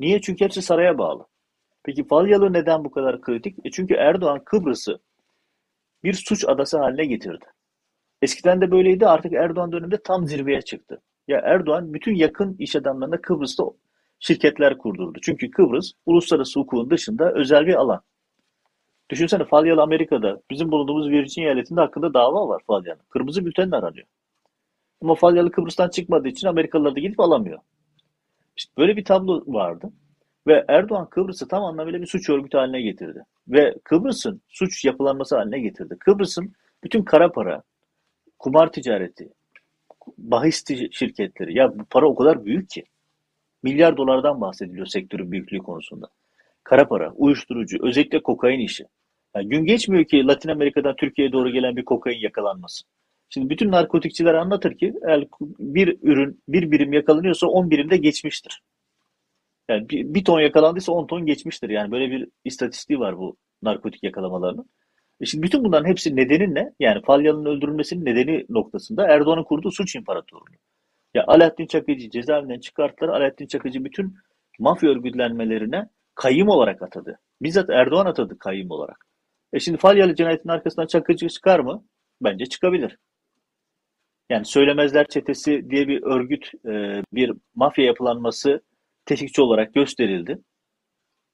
Niye? 0.00 0.20
Çünkü 0.20 0.44
hepsi 0.44 0.62
saraya 0.62 0.98
bağlı. 0.98 1.26
Peki 1.84 2.06
Falyalı 2.06 2.52
neden 2.52 2.84
bu 2.84 2.90
kadar 2.90 3.20
kritik? 3.20 3.58
E 3.64 3.70
çünkü 3.70 3.94
Erdoğan 3.94 4.44
Kıbrıs'ı 4.44 5.00
bir 6.04 6.12
suç 6.12 6.44
adası 6.48 6.78
haline 6.78 7.04
getirdi. 7.04 7.44
Eskiden 8.22 8.60
de 8.60 8.70
böyleydi 8.70 9.06
artık 9.06 9.32
Erdoğan 9.32 9.72
döneminde 9.72 10.02
tam 10.02 10.26
zirveye 10.26 10.62
çıktı. 10.62 11.02
Ya 11.28 11.40
Erdoğan 11.44 11.94
bütün 11.94 12.14
yakın 12.14 12.56
iş 12.58 12.76
adamlarına 12.76 13.20
Kıbrıs'ta 13.20 13.64
şirketler 14.20 14.78
kurdurdu. 14.78 15.18
Çünkü 15.22 15.50
Kıbrıs 15.50 15.92
uluslararası 16.06 16.60
hukukun 16.60 16.90
dışında 16.90 17.32
özel 17.32 17.66
bir 17.66 17.74
alan. 17.74 18.02
Düşünsene 19.10 19.44
Falyalı 19.44 19.82
Amerika'da 19.82 20.40
bizim 20.50 20.72
bulunduğumuz 20.72 21.08
Virginia 21.08 21.46
eyaletinde 21.46 21.80
hakkında 21.80 22.14
dava 22.14 22.48
var 22.48 22.62
Falyalı. 22.66 22.98
Kırmızı 23.08 23.46
bültenle 23.46 23.76
aranıyor. 23.76 24.06
Ama 25.02 25.14
Falyalı 25.14 25.50
Kıbrıs'tan 25.50 25.88
çıkmadığı 25.88 26.28
için 26.28 26.46
Amerikalılar 26.46 26.96
da 26.96 27.00
gidip 27.00 27.20
alamıyor. 27.20 27.58
İşte 28.56 28.72
böyle 28.78 28.96
bir 28.96 29.04
tablo 29.04 29.44
vardı. 29.46 29.92
Ve 30.46 30.64
Erdoğan 30.68 31.10
Kıbrıs'ı 31.10 31.48
tam 31.48 31.64
anlamıyla 31.64 32.00
bir 32.00 32.06
suç 32.06 32.30
örgütü 32.30 32.56
haline 32.56 32.82
getirdi. 32.82 33.24
Ve 33.48 33.74
Kıbrıs'ın 33.84 34.42
suç 34.48 34.84
yapılanması 34.84 35.36
haline 35.36 35.60
getirdi. 35.60 35.96
Kıbrıs'ın 36.00 36.52
bütün 36.84 37.02
kara 37.02 37.32
para, 37.32 37.62
kumar 38.38 38.72
ticareti, 38.72 39.28
bahis 40.18 40.64
şirketleri 40.90 41.58
ya 41.58 41.78
bu 41.78 41.84
para 41.84 42.06
o 42.06 42.14
kadar 42.14 42.44
büyük 42.44 42.70
ki. 42.70 42.84
Milyar 43.62 43.96
dolardan 43.96 44.40
bahsediliyor 44.40 44.86
sektörün 44.86 45.32
büyüklüğü 45.32 45.58
konusunda. 45.58 46.06
Kara 46.64 46.88
para, 46.88 47.12
uyuşturucu, 47.12 47.78
özellikle 47.82 48.22
kokain 48.22 48.60
işi. 48.60 48.84
Yani 49.34 49.48
gün 49.48 49.64
geçmiyor 49.64 50.04
ki 50.04 50.26
Latin 50.26 50.48
Amerika'dan 50.48 50.96
Türkiye'ye 50.96 51.32
doğru 51.32 51.50
gelen 51.50 51.76
bir 51.76 51.84
kokain 51.84 52.18
yakalanmasın. 52.18 52.88
Şimdi 53.34 53.50
bütün 53.50 53.70
narkotikçiler 53.70 54.34
anlatır 54.34 54.78
ki 54.78 54.94
bir 55.58 55.98
ürün 56.02 56.42
bir 56.48 56.70
birim 56.70 56.92
yakalanıyorsa 56.92 57.46
10 57.46 57.70
birimde 57.70 57.96
geçmiştir. 57.96 58.62
Yani 59.68 59.88
bir, 59.88 60.14
bir 60.14 60.24
ton 60.24 60.40
yakalandıysa 60.40 60.92
10 60.92 61.06
ton 61.06 61.26
geçmiştir. 61.26 61.70
Yani 61.70 61.92
böyle 61.92 62.10
bir 62.10 62.28
istatistiği 62.44 62.98
var 62.98 63.18
bu 63.18 63.36
narkotik 63.62 64.02
yakalamalarının. 64.02 64.70
E 65.20 65.26
şimdi 65.26 65.42
bütün 65.42 65.64
bunların 65.64 65.88
hepsi 65.88 66.16
nedeni 66.16 66.54
ne? 66.54 66.72
Yani 66.80 67.02
Falyalı'nın 67.02 67.50
öldürülmesinin 67.50 68.04
nedeni 68.04 68.46
noktasında 68.48 69.06
Erdoğan'ın 69.06 69.44
kurduğu 69.44 69.70
suç 69.70 69.94
imparatorluğu. 69.96 70.44
Ya 71.14 71.24
Alaaddin 71.26 71.66
Çakıcı 71.66 72.10
cezaevinden 72.10 72.60
çıkarttılar. 72.60 73.08
Alaaddin 73.08 73.46
Çakıcı 73.46 73.84
bütün 73.84 74.14
mafya 74.58 74.90
örgütlenmelerine 74.90 75.88
kayyum 76.14 76.48
olarak 76.48 76.82
atadı. 76.82 77.20
Bizzat 77.42 77.70
Erdoğan 77.70 78.06
atadı 78.06 78.38
kayyum 78.38 78.70
olarak. 78.70 79.06
E 79.52 79.60
şimdi 79.60 79.78
Falyalı 79.78 80.14
cinayetinin 80.14 80.52
arkasından 80.52 80.86
Çakıcı 80.86 81.28
çıkar 81.28 81.60
mı? 81.60 81.84
Bence 82.22 82.46
çıkabilir. 82.46 82.98
Yani 84.32 84.44
Söylemezler 84.44 85.06
Çetesi 85.08 85.70
diye 85.70 85.88
bir 85.88 86.02
örgüt, 86.02 86.50
e, 86.66 87.02
bir 87.12 87.32
mafya 87.54 87.84
yapılanması 87.84 88.62
tetikçi 89.06 89.42
olarak 89.42 89.74
gösterildi. 89.74 90.38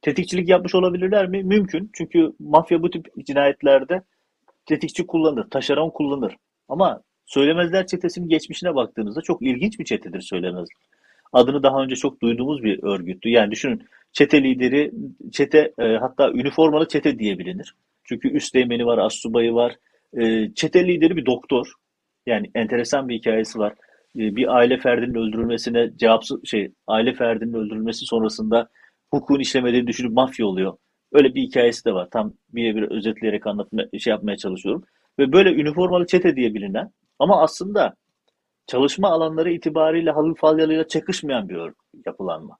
Tetikçilik 0.02 0.48
yapmış 0.48 0.74
olabilirler 0.74 1.28
mi? 1.28 1.44
Mümkün. 1.44 1.90
Çünkü 1.94 2.32
mafya 2.38 2.82
bu 2.82 2.90
tip 2.90 3.26
cinayetlerde 3.26 4.02
tetikçi 4.66 5.06
kullanır, 5.06 5.50
taşeron 5.50 5.90
kullanır. 5.90 6.36
Ama 6.68 7.02
Söylemezler 7.26 7.86
Çetesi'nin 7.86 8.28
geçmişine 8.28 8.74
baktığınızda 8.74 9.20
çok 9.20 9.42
ilginç 9.42 9.78
bir 9.78 9.84
çetedir 9.84 10.20
Söylemezler. 10.20 10.76
Adını 11.32 11.62
daha 11.62 11.82
önce 11.82 11.96
çok 11.96 12.22
duyduğumuz 12.22 12.62
bir 12.62 12.82
örgüttü. 12.82 13.28
Yani 13.28 13.50
düşünün 13.50 13.82
çete 14.12 14.42
lideri, 14.42 14.92
çete 15.32 15.72
e, 15.78 15.84
hatta 15.96 16.30
üniformalı 16.30 16.88
çete 16.88 17.18
diye 17.18 17.38
bilinir. 17.38 17.74
Çünkü 18.04 18.28
üsteğmeni 18.28 18.86
var, 18.86 18.98
astsubayı 18.98 19.54
var. 19.54 19.76
E, 20.18 20.54
çete 20.54 20.88
lideri 20.88 21.16
bir 21.16 21.26
doktor. 21.26 21.72
Yani 22.28 22.50
enteresan 22.54 23.08
bir 23.08 23.14
hikayesi 23.14 23.58
var. 23.58 23.72
E, 24.16 24.36
bir 24.36 24.56
aile 24.56 24.78
ferdinin 24.78 25.14
öldürülmesine 25.14 25.90
cevapsız 25.96 26.40
şey, 26.44 26.72
aile 26.86 27.14
ferdinin 27.14 27.54
öldürülmesi 27.54 28.06
sonrasında 28.06 28.68
hukukun 29.10 29.40
işlemediğini 29.40 29.86
düşünüp 29.86 30.12
mafya 30.12 30.46
oluyor. 30.46 30.76
Öyle 31.12 31.34
bir 31.34 31.42
hikayesi 31.42 31.84
de 31.84 31.94
var. 31.94 32.08
Tam 32.10 32.32
birebir 32.48 32.82
özetleyerek 32.82 33.46
anlatma, 33.46 33.82
şey 33.98 34.10
yapmaya 34.10 34.36
çalışıyorum. 34.36 34.84
Ve 35.18 35.32
böyle 35.32 35.54
üniformalı 35.54 36.06
çete 36.06 36.36
diye 36.36 36.54
bilinen 36.54 36.92
ama 37.18 37.42
aslında 37.42 37.94
çalışma 38.66 39.08
alanları 39.08 39.52
itibariyle 39.52 40.10
Halil 40.10 40.34
Falyalı'yla 40.34 40.88
çakışmayan 40.88 41.48
bir 41.48 41.72
yapılanma. 42.06 42.58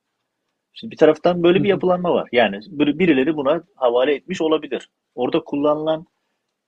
Şimdi 0.72 0.92
bir 0.92 0.96
taraftan 0.96 1.42
böyle 1.42 1.62
bir 1.62 1.68
yapılanma 1.68 2.14
var. 2.14 2.28
Yani 2.32 2.60
birileri 2.70 3.36
buna 3.36 3.62
havale 3.74 4.14
etmiş 4.14 4.40
olabilir. 4.40 4.88
Orada 5.14 5.40
kullanılan 5.44 6.06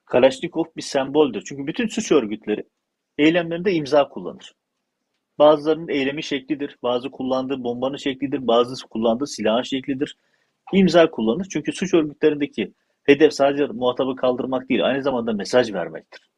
Kalaşnikov 0.05 0.65
bir 0.77 0.83
semboldür. 0.83 1.43
Çünkü 1.47 1.67
bütün 1.67 1.87
suç 1.87 2.13
örgütleri 2.13 2.65
eylemlerinde 3.19 3.73
imza 3.73 4.09
kullanır. 4.09 4.53
Bazılarının 5.39 5.89
eylemi 5.89 6.23
şeklidir, 6.23 6.77
bazı 6.83 7.11
kullandığı 7.11 7.65
bombanın 7.65 7.97
şeklidir, 7.97 8.47
bazısı 8.47 8.87
kullandığı 8.87 9.27
silahın 9.27 9.63
şeklidir. 9.63 10.17
İmza 10.73 11.11
kullanır. 11.11 11.47
Çünkü 11.51 11.73
suç 11.73 11.95
örgütlerindeki 11.95 12.73
hedef 13.03 13.33
sadece 13.33 13.67
muhatabı 13.67 14.17
kaldırmak 14.17 14.69
değil, 14.69 14.87
aynı 14.87 15.03
zamanda 15.03 15.33
mesaj 15.33 15.73
vermektir. 15.73 16.31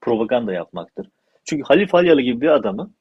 Propaganda 0.00 0.52
yapmaktır. 0.52 1.08
Çünkü 1.44 1.62
Halil 1.62 1.86
Falyalı 1.86 2.20
gibi 2.20 2.40
bir 2.40 2.48
adamı 2.48 2.94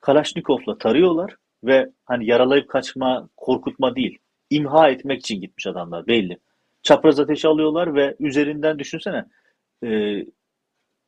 Kalaşnikov'la 0.00 0.78
tarıyorlar 0.78 1.36
ve 1.64 1.90
hani 2.04 2.26
yaralayıp 2.26 2.68
kaçma, 2.68 3.28
korkutma 3.36 3.96
değil, 3.96 4.18
imha 4.50 4.88
etmek 4.88 5.20
için 5.20 5.40
gitmiş 5.40 5.66
adamlar 5.66 6.06
belli. 6.06 6.38
Çapraz 6.82 7.20
ateş 7.20 7.44
alıyorlar 7.44 7.94
ve 7.94 8.16
üzerinden 8.20 8.78
düşünsene 8.78 9.24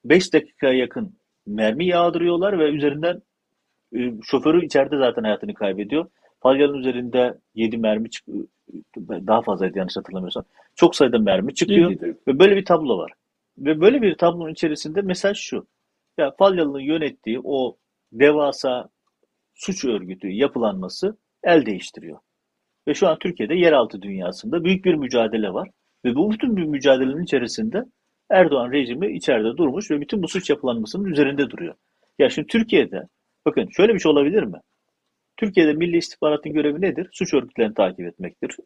5 0.05 0.33
dakikaya 0.33 0.73
yakın 0.73 1.20
mermi 1.51 1.87
yağdırıyorlar 1.87 2.59
ve 2.59 2.71
üzerinden 2.71 3.23
e, 3.97 4.13
şoförü 4.23 4.67
içeride 4.67 4.99
zaten 4.99 5.23
hayatını 5.23 5.55
kaybediyor. 5.55 6.07
Falyalı'nın 6.41 6.79
üzerinde 6.79 7.39
7 7.55 7.79
mermi 7.79 8.11
çıkıyor. 8.11 8.47
Daha 8.99 9.43
fazlaydı 9.43 9.79
yanlış 9.79 9.97
hatırlamıyorsam. 9.97 10.45
Çok 10.75 10.97
sayıda 10.97 11.19
mermi 11.19 11.55
çıkıyor. 11.55 11.91
Ve 12.27 12.39
böyle 12.39 12.57
bir 12.57 12.65
tablo 12.65 12.99
var. 12.99 13.13
Ve 13.59 13.81
böyle 13.81 14.03
bir 14.03 14.15
tablonun 14.15 14.53
içerisinde 14.53 15.03
mesaj 15.03 15.39
şu. 15.39 15.67
Ya 16.19 16.35
Falyalı'nın 16.39 16.81
yönettiği 16.81 17.41
o 17.45 17.77
devasa 18.13 18.89
suç 19.55 19.85
örgütü 19.85 20.29
yapılanması 20.29 21.17
el 21.45 21.67
değiştiriyor. 21.67 22.19
Ve 22.89 22.95
şu 22.95 23.09
an 23.09 23.19
Türkiye'de 23.19 23.55
yeraltı 23.55 24.03
dünyasında 24.03 24.65
büyük 24.65 24.85
bir 24.85 24.95
mücadele 24.95 25.53
var. 25.53 25.71
Ve 26.05 26.15
bu 26.15 26.31
bütün 26.31 26.57
bir 26.57 26.65
mücadelenin 26.65 27.25
içerisinde 27.25 27.85
Erdoğan 28.31 28.73
rejimi 28.73 29.17
içeride 29.17 29.57
durmuş 29.57 29.91
ve 29.91 30.01
bütün 30.01 30.23
bu 30.23 30.29
suç 30.29 30.51
yapılanmasının 30.51 31.05
üzerinde 31.05 31.51
duruyor. 31.51 31.75
Ya 32.19 32.31
şimdi 32.31 32.47
Türkiye'de 32.47 33.03
bakın 33.47 33.69
şöyle 33.77 33.95
bir 33.95 33.99
şey 33.99 34.13
olabilir 34.13 34.43
mi? 34.43 34.59
Türkiye'de 35.37 35.73
Milli 35.73 35.97
İstihbaratın 35.97 36.53
görevi 36.53 36.81
nedir? 36.81 37.09
Suç 37.13 37.35
örgütlerini 37.35 37.75
takip 37.75 38.07
etmektir. 38.07 38.57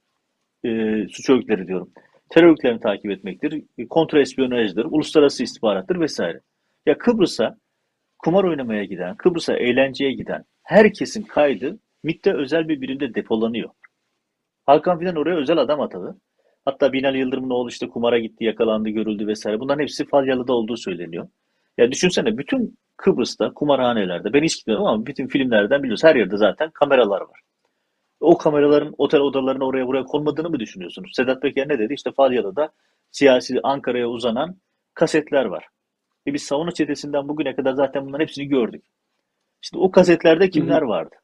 Ee, 0.65 1.07
suç 1.11 1.31
örgütleri 1.31 1.67
diyorum. 1.67 1.91
Terör 2.31 2.49
örgütlerini 2.49 2.81
takip 2.81 3.11
etmektir. 3.11 3.63
Kontra 3.91 4.21
espiyonajdır, 4.21 4.85
uluslararası 4.85 5.43
istihbarattır 5.43 6.01
vesaire. 6.01 6.41
Ya 6.87 6.99
Kıbrıs'a 6.99 7.57
kumar 8.19 8.45
oynamaya 8.45 8.85
giden, 8.85 9.17
Kıbrıs'a 9.17 9.57
eğlenceye 9.57 10.13
giden 10.13 10.45
herkesin 10.63 11.23
kaydı 11.23 11.79
MİT'te 12.03 12.35
özel 12.35 12.69
bir 12.69 12.81
birimde 12.81 13.15
depolanıyor. 13.15 13.71
Hakan 14.67 14.99
Fidan 14.99 15.17
oraya 15.17 15.37
özel 15.37 15.59
adam 15.59 15.81
atadı. 15.81 16.17
Hatta 16.65 16.93
Binali 16.93 17.19
Yıldırım'ın 17.19 17.51
oğlu 17.51 17.69
işte 17.69 17.89
kumara 17.89 18.19
gitti, 18.19 18.45
yakalandı, 18.45 18.89
görüldü 18.89 19.27
vesaire. 19.27 19.61
Bunların 19.61 19.83
hepsi 19.83 20.07
Falyalı'da 20.07 20.53
olduğu 20.53 20.77
söyleniyor. 20.77 21.29
Ya 21.79 21.93
düşünsene 21.93 22.39
bütün 22.39 22.79
Kıbrıs'ta 22.97 23.53
kumarhanelerde 23.55 24.33
ben 24.33 24.43
hiç 24.43 24.57
gitmedim 24.59 24.83
ama 24.83 25.07
bütün 25.07 25.27
filmlerden 25.27 25.83
biliyoruz. 25.83 26.05
Her 26.05 26.17
yerde 26.17 26.37
zaten 26.37 26.71
kameralar 26.71 27.21
var. 27.21 27.41
O 28.21 28.39
kameraların 28.39 28.95
otel 28.99 29.21
odalarına 29.21 29.65
oraya 29.65 29.87
buraya 29.87 30.05
konmadığını 30.05 30.51
mı 30.51 30.61
düşünüyorsunuz? 30.61 31.13
Sedat 31.15 31.43
Peker 31.43 31.69
ne 31.69 31.79
dedi? 31.79 31.95
İşte 31.95 32.13
Falyalı'da 32.13 32.73
siyasi 33.11 33.61
Ankara'ya 33.63 34.09
uzanan 34.09 34.57
kasetler 34.95 35.45
var. 35.45 35.69
E 36.27 36.35
biz 36.35 36.43
savunma 36.43 36.73
çetesinden 36.73 37.29
bugüne 37.29 37.57
kadar 37.57 37.73
zaten 37.73 38.07
bunların 38.07 38.23
hepsini 38.23 38.47
gördük. 38.49 38.85
İşte 39.63 39.79
o 39.79 39.91
kasetlerde 39.91 40.51
kimler 40.51 40.83
vardı? 40.83 41.15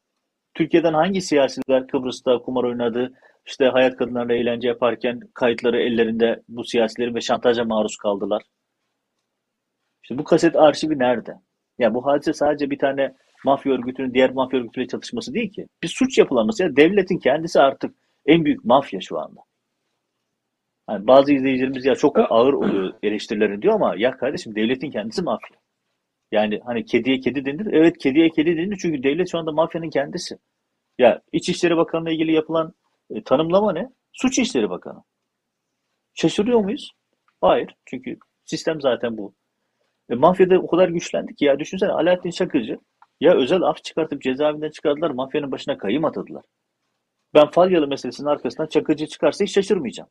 Türkiye'den 0.55 0.95
hangi 0.95 1.20
siyasiler 1.20 1.86
Kıbrıs'ta 1.86 2.38
kumar 2.38 2.64
oynadı, 2.64 3.12
işte 3.51 3.64
hayat 3.64 3.96
kadınlarla 3.96 4.34
eğlence 4.34 4.68
yaparken 4.68 5.20
kayıtları 5.34 5.80
ellerinde 5.80 6.42
bu 6.48 6.64
siyasilerin 6.64 7.14
ve 7.14 7.20
şantaja 7.20 7.64
maruz 7.64 7.96
kaldılar. 7.96 8.42
İşte 10.03 10.18
bu 10.18 10.24
kaset 10.24 10.57
arşivi 10.57 10.98
nerede? 10.98 11.34
Ya 11.78 11.94
bu 11.94 12.07
hadise 12.07 12.32
sadece 12.32 12.70
bir 12.70 12.78
tane 12.78 13.14
mafya 13.44 13.72
örgütünün 13.72 14.14
diğer 14.14 14.30
mafya 14.30 14.61
örgütüyle 14.61 14.88
çatışması 14.88 15.34
değil 15.34 15.53
ki. 15.53 15.66
Bir 15.82 15.88
suç 15.88 16.18
yapılanması 16.18 16.62
ya 16.62 16.76
devletin 16.76 17.18
kendisi 17.18 17.61
artık 17.61 17.94
en 18.26 18.44
büyük 18.44 18.64
mafya 18.64 19.01
şu 19.01 19.18
anda. 19.18 19.40
Yani 20.90 21.07
bazı 21.07 21.32
izleyicilerimiz 21.32 21.84
ya 21.84 21.94
çok 21.94 22.18
ağır 22.18 22.53
oluyor 22.53 22.92
eleştirilerin 23.03 23.62
diyor 23.62 23.74
ama 23.74 23.94
ya 23.96 24.11
kardeşim 24.11 24.55
devletin 24.55 24.90
kendisi 24.90 25.22
mafya. 25.22 25.57
Yani 26.32 26.61
hani 26.64 26.84
kediye 26.84 27.20
kedi 27.20 27.44
denir. 27.44 27.66
Evet 27.72 27.98
kediye 27.98 28.30
kedi 28.30 28.57
denir 28.57 28.78
çünkü 28.82 29.03
devlet 29.03 29.30
şu 29.30 29.38
anda 29.38 29.53
mafyanın 29.53 29.90
kendisi. 29.90 30.38
Ya 30.98 31.20
İçişleri 31.32 31.76
Bakanı'na 31.76 32.11
ilgili 32.11 32.32
yapılan 32.32 32.74
e, 33.11 33.23
tanımlama 33.25 33.73
ne? 33.73 33.91
Suç 34.13 34.39
İşleri 34.39 34.71
Bakanı. 34.71 35.03
Şaşırıyor 36.15 36.61
muyuz? 36.61 36.93
Hayır. 37.41 37.75
Çünkü 37.85 38.19
sistem 38.45 38.81
zaten 38.81 39.19
bu. 39.19 39.35
E, 40.11 40.15
mafyada 40.15 40.59
o 40.59 40.67
kadar 40.67 40.89
güçlendi 40.89 41.35
ki 41.35 41.45
ya 41.45 41.59
düşünsene 41.59 41.93
Alaaddin 41.93 42.31
Çakıcı 42.31 42.79
ya 43.21 43.35
özel 43.35 43.63
af 43.63 43.85
çıkartıp 43.85 44.23
cezaevinden 44.23 44.71
çıkardılar 44.71 45.11
mafyanın 45.11 45.53
başına 45.53 45.79
kayım 45.79 46.05
atadılar. 46.05 46.45
Ben 47.35 47.51
Falyalı 47.51 47.87
meselesinin 47.89 48.29
arkasından 48.29 48.69
Çakıcı 48.69 49.07
çıkarsa 49.07 49.45
hiç 49.45 49.55
şaşırmayacağım. 49.55 50.11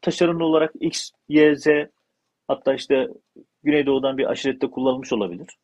Taşeron 0.00 0.40
olarak 0.40 0.72
X, 0.80 1.10
Y, 1.28 1.56
Z 1.56 1.66
hatta 2.48 2.74
işte 2.74 3.08
Güneydoğu'dan 3.62 4.18
bir 4.18 4.30
aşirette 4.30 4.70
kullanılmış 4.70 5.12
olabilir. 5.12 5.58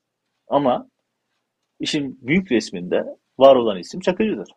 Ama 0.49 0.89
işin 1.81 2.19
büyük 2.23 2.53
resminde 2.53 3.05
var 3.39 3.57
olan 3.57 3.79
isim 3.79 4.01
Çakıcı'dır. 4.01 4.49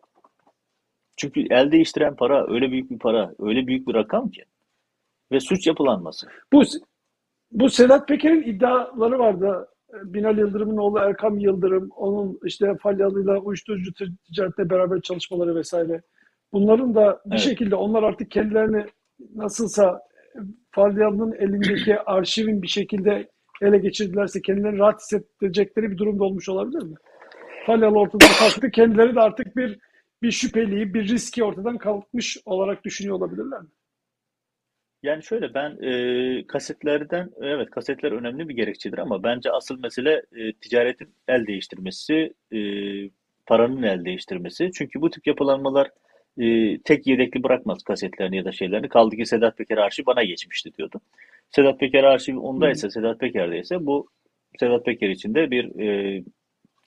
Çünkü 1.18 1.46
el 1.50 1.72
değiştiren 1.72 2.16
para 2.16 2.54
öyle 2.54 2.72
büyük 2.72 2.92
bir 2.92 3.00
para, 3.00 3.34
öyle 3.40 3.68
büyük 3.68 3.88
bir 3.88 3.94
rakam 3.94 4.30
ki. 4.30 4.44
Ve 5.32 5.40
suç 5.40 5.68
yapılanması. 5.68 6.28
Bu 6.54 6.64
bu 7.52 7.70
Sedat 7.70 8.08
Peker'in 8.08 8.44
iddiaları 8.44 9.20
vardı. 9.20 9.68
Binali 10.04 10.40
Yıldırım'ın 10.40 10.78
oğlu 10.78 11.00
Erkam 11.00 11.40
Yıldırım, 11.40 11.90
onun 11.96 12.40
işte 12.46 12.78
Falyalı'yla 12.82 13.38
uyuşturucu 13.38 13.94
ticarette 14.28 14.70
beraber 14.70 15.02
çalışmaları 15.02 15.56
vesaire. 15.56 16.02
Bunların 16.54 16.96
da 16.96 17.22
bir 17.26 17.32
evet. 17.32 17.40
şekilde 17.40 17.76
onlar 17.76 18.04
artık 18.04 18.32
kendilerini 18.32 18.86
nasılsa 19.36 20.02
Falyalı'nın 20.72 21.32
elindeki 21.32 22.00
arşivin 22.06 22.62
bir 22.62 22.68
şekilde 22.68 23.30
ele 23.62 23.78
geçirdilerse 23.78 24.42
kendilerini 24.42 24.80
rahat 24.80 25.02
hissedecekleri 25.02 25.92
bir 25.92 25.98
durumda 25.98 26.24
olmuş 26.24 26.50
olabilir 26.50 26.84
mi? 26.84 26.96
Falyalı 27.66 28.00
ortadan 28.00 28.34
kalktı. 28.40 28.72
Kendileri 28.72 29.16
de 29.16 29.20
artık 29.20 29.56
bir 29.56 29.80
bir 30.22 30.32
şüpheliyi, 30.32 30.94
bir 30.94 31.08
riski 31.08 31.44
ortadan 31.44 31.78
kalkmış 31.78 32.38
olarak 32.46 32.84
düşünüyor 32.84 33.16
olabilirler 33.16 33.62
mi? 33.62 33.70
Yani 35.04 35.24
şöyle 35.24 35.54
ben 35.54 35.78
e, 35.84 36.48
kasetlerden 36.48 37.30
evet 37.42 37.70
kasetler 37.72 38.12
önemli 38.12 38.50
bir 38.50 38.56
gerekçedir 38.56 38.98
ama 38.98 39.24
bence 39.24 39.52
asıl 39.52 39.80
mesele 39.80 40.22
e, 40.36 40.54
ticaretin 40.54 41.10
el 41.28 41.48
değiştirmesi, 41.48 42.34
e, 42.54 42.60
paranın 43.46 43.84
el 43.84 44.06
değiştirmesi. 44.06 44.72
Çünkü 44.74 45.02
bu 45.02 45.10
tip 45.10 45.28
yapılanmalar 45.28 45.92
e, 46.38 46.78
tek 46.82 47.08
yedekli 47.08 47.44
bırakmaz 47.44 47.84
kasetlerini 47.84 48.38
ya 48.38 48.46
da 48.46 48.52
şeylerini. 48.52 48.90
Kaldı 48.90 49.16
ki 49.16 49.26
Sedat 49.26 49.58
Peker 49.58 49.78
arşivi 49.78 50.06
bana 50.06 50.24
geçmişti 50.24 50.74
diyordu. 50.78 51.02
Sedat 51.52 51.80
Peker 51.80 52.04
arşivi 52.04 52.38
ondaysa, 52.40 52.90
Sedat 52.90 53.20
Peker'deyse 53.20 53.86
bu 53.86 54.08
Sedat 54.60 54.86
Peker 54.86 55.10
için 55.10 55.36
de 55.36 55.52
bir 55.52 55.80
e, 55.80 56.24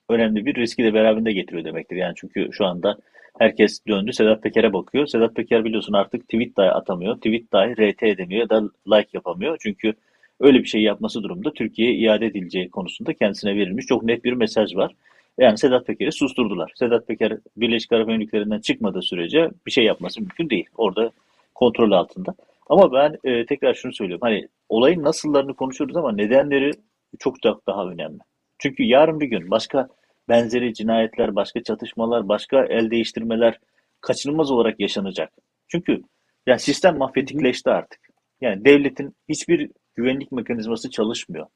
önemli 0.08 0.46
bir 0.46 0.54
riski 0.54 0.84
de 0.84 0.94
beraberinde 0.94 1.32
getiriyor 1.32 1.64
demektir. 1.64 1.96
Yani 1.96 2.14
çünkü 2.16 2.48
şu 2.52 2.66
anda 2.66 2.98
herkes 3.38 3.86
döndü 3.88 4.12
Sedat 4.12 4.42
Peker'e 4.42 4.72
bakıyor. 4.72 5.06
Sedat 5.06 5.36
Peker 5.36 5.64
biliyorsun 5.64 5.92
artık 5.92 6.28
tweet 6.28 6.56
dahi 6.56 6.70
atamıyor. 6.70 7.16
Tweet 7.16 7.52
dahi 7.52 7.72
RT 7.72 8.02
edemiyor 8.02 8.40
ya 8.40 8.50
da 8.50 8.62
like 8.86 9.08
yapamıyor. 9.12 9.56
Çünkü 9.60 9.94
öyle 10.40 10.58
bir 10.58 10.68
şey 10.68 10.82
yapması 10.82 11.22
durumda 11.22 11.52
Türkiye'ye 11.52 11.94
iade 11.94 12.26
edileceği 12.26 12.70
konusunda 12.70 13.14
kendisine 13.14 13.56
verilmiş 13.56 13.86
çok 13.86 14.02
net 14.02 14.24
bir 14.24 14.32
mesaj 14.32 14.76
var. 14.76 14.92
Yani 15.38 15.58
Sedat 15.58 15.86
Peker'i 15.86 16.12
susturdular. 16.12 16.72
Sedat 16.74 17.08
Peker 17.08 17.38
Birleşik 17.56 17.92
Arap 17.92 18.08
Emirlikleri'nden 18.08 18.60
çıkmadığı 18.60 19.02
sürece 19.02 19.50
bir 19.66 19.70
şey 19.70 19.84
yapması 19.84 20.20
mümkün 20.20 20.50
değil. 20.50 20.66
Orada 20.76 21.10
kontrol 21.54 21.92
altında. 21.92 22.34
Ama 22.68 22.92
ben 22.92 23.18
e, 23.24 23.46
tekrar 23.46 23.74
şunu 23.74 23.92
söylüyorum. 23.92 24.26
Hani 24.26 24.48
olayın 24.68 25.02
nasıllarını 25.02 25.54
konuşuyoruz 25.54 25.96
ama 25.96 26.12
nedenleri 26.12 26.70
çok 27.18 27.44
daha 27.66 27.86
önemli. 27.86 28.18
Çünkü 28.58 28.82
yarın 28.82 29.20
bir 29.20 29.26
gün 29.26 29.50
başka 29.50 29.88
benzeri 30.28 30.74
cinayetler, 30.74 31.34
başka 31.34 31.62
çatışmalar, 31.62 32.28
başka 32.28 32.64
el 32.64 32.90
değiştirmeler 32.90 33.60
kaçınılmaz 34.00 34.50
olarak 34.50 34.80
yaşanacak. 34.80 35.32
Çünkü 35.68 36.02
yani 36.46 36.60
sistem 36.60 36.98
mafyatikleşti 36.98 37.70
artık. 37.70 38.00
Yani 38.40 38.64
devletin 38.64 39.16
hiçbir 39.28 39.70
güvenlik 39.94 40.32
mekanizması 40.32 40.90
çalışmıyor. 40.90 41.46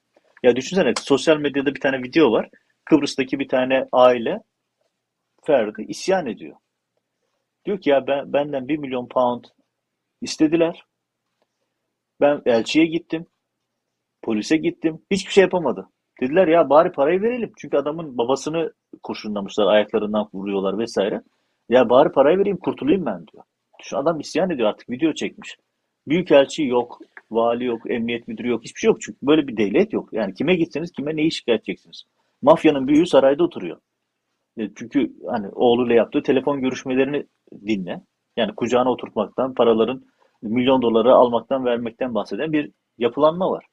Ya 0.43 0.57
düşünsene 0.57 0.93
sosyal 1.01 1.37
medyada 1.37 1.75
bir 1.75 1.81
tane 1.81 2.03
video 2.03 2.33
var. 2.33 2.49
Kıbrıs'taki 2.85 3.39
bir 3.39 3.49
tane 3.49 3.89
aile 3.93 4.41
ferdi 5.47 5.85
isyan 5.89 6.27
ediyor. 6.27 6.57
Diyor 7.65 7.81
ki 7.81 7.91
ya 7.91 8.07
ben 8.07 8.33
benden 8.33 8.69
bir 8.69 8.77
milyon 8.79 9.09
pound 9.09 9.45
istediler. 10.21 10.85
Ben 12.21 12.43
elçiye 12.47 12.87
gittim, 12.87 13.27
polise 14.23 14.57
gittim. 14.57 15.03
Hiçbir 15.11 15.33
şey 15.33 15.43
yapamadı. 15.43 15.89
Dediler 16.21 16.49
ya 16.49 16.71
bari 16.71 16.93
parayı 16.93 17.23
verelim. 17.23 17.53
Çünkü 17.57 17.77
adamın 17.77 18.19
babasını 18.19 18.73
kurşunlamışlar, 19.03 19.67
ayaklarından 19.67 20.29
vuruyorlar 20.35 20.79
vesaire. 20.79 21.23
Ya 21.69 21.91
bari 21.91 22.13
parayı 22.13 22.39
vereyim 22.39 22.59
kurtulayım 22.59 23.07
ben 23.07 23.27
diyor. 23.27 23.45
Düşün 23.81 23.97
adam 23.97 24.21
isyan 24.21 24.51
ediyor 24.51 24.69
artık 24.69 24.91
video 24.91 25.13
çekmiş. 25.13 25.57
Büyükelçi 26.09 26.65
yok, 26.65 26.99
vali 27.31 27.65
yok, 27.65 27.91
emniyet 27.91 28.29
müdürü 28.29 28.49
yok, 28.49 28.65
hiçbir 28.65 28.81
şey 28.81 28.89
yok. 28.89 29.01
Çünkü 29.01 29.19
böyle 29.23 29.49
bir 29.49 29.57
devlet 29.57 29.93
yok. 29.93 30.09
Yani 30.13 30.35
kime 30.35 30.55
gitseniz 30.55 30.93
kime 30.93 31.17
neyi 31.17 31.33
şikayet 31.33 31.61
edeceksiniz. 31.61 32.05
Mafyanın 32.43 32.89
büyüğü 32.89 33.07
sarayda 33.07 33.45
oturuyor. 33.45 33.79
E, 34.59 34.71
Çünkü 34.75 35.13
hani 35.31 35.49
oğluyla 35.49 35.95
yaptığı 35.95 36.23
telefon 36.23 36.61
görüşmelerini 36.61 37.27
dinle. 37.67 38.01
Yani 38.37 38.55
kucağına 38.55 38.91
oturtmaktan, 38.91 39.55
paraların 39.55 40.05
milyon 40.43 40.83
doları 40.83 41.15
almaktan, 41.15 41.65
vermekten 41.65 42.15
bahseden 42.15 42.53
bir 42.53 42.71
yapılanma 42.99 43.51
var. 43.51 43.67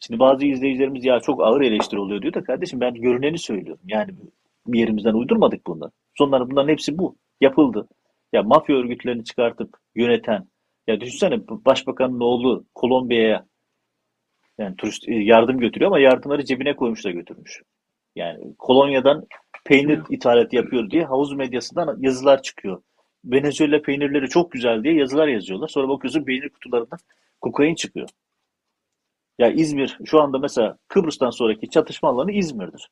Şimdi 0.00 0.20
bazı 0.20 0.46
izleyicilerimiz 0.46 1.04
ya 1.04 1.20
çok 1.20 1.42
ağır 1.42 1.60
eleştiri 1.60 2.00
oluyor 2.00 2.22
diyor 2.22 2.34
da 2.34 2.44
kardeşim 2.44 2.80
ben 2.80 2.94
görüneni 2.94 3.38
söylüyorum. 3.38 3.82
Yani 3.86 4.14
bir 4.66 4.78
yerimizden 4.78 5.14
uydurmadık 5.14 5.66
bunları. 5.66 5.90
Sonları 6.14 6.50
bunların 6.50 6.68
hepsi 6.68 6.98
bu. 6.98 7.16
Yapıldı. 7.40 7.88
Ya 8.32 8.42
mafya 8.42 8.76
örgütlerini 8.76 9.24
çıkartıp 9.24 9.76
yöneten, 9.94 10.48
ya 10.86 11.00
düşünsene 11.00 11.48
başbakanın 11.48 12.20
oğlu 12.20 12.64
Kolombiya'ya 12.74 13.46
yani 14.58 14.76
turist 14.76 15.08
e, 15.08 15.14
yardım 15.14 15.58
götürüyor 15.58 15.90
ama 15.90 16.00
yardımları 16.00 16.44
cebine 16.44 16.76
koymuş 16.76 17.04
da 17.04 17.10
götürmüş. 17.10 17.62
Yani 18.16 18.54
kolonyadan 18.58 19.26
peynir 19.64 19.96
Ya. 19.96 20.04
ithalatı 20.10 20.56
yapıyor 20.56 20.90
diye 20.90 21.04
havuz 21.04 21.32
medyasından 21.32 21.96
yazılar 22.00 22.42
çıkıyor. 22.42 22.82
Venezuela 23.24 23.82
peynirleri 23.82 24.28
çok 24.28 24.52
güzel 24.52 24.84
diye 24.84 24.94
yazılar 24.94 25.28
yazıyorlar. 25.28 25.68
Sonra 25.68 25.88
bakıyorsun 25.88 26.24
peynir 26.24 26.48
kutularından 26.48 26.98
kokain 27.40 27.74
çıkıyor. 27.74 28.08
Ya 29.40 29.50
İzmir 29.50 29.98
şu 30.04 30.20
anda 30.20 30.38
mesela 30.38 30.76
Kıbrıs'tan 30.88 31.30
sonraki 31.30 31.70
çatışma 31.70 32.08
alanı 32.08 32.32
İzmir'dir. 32.32 32.90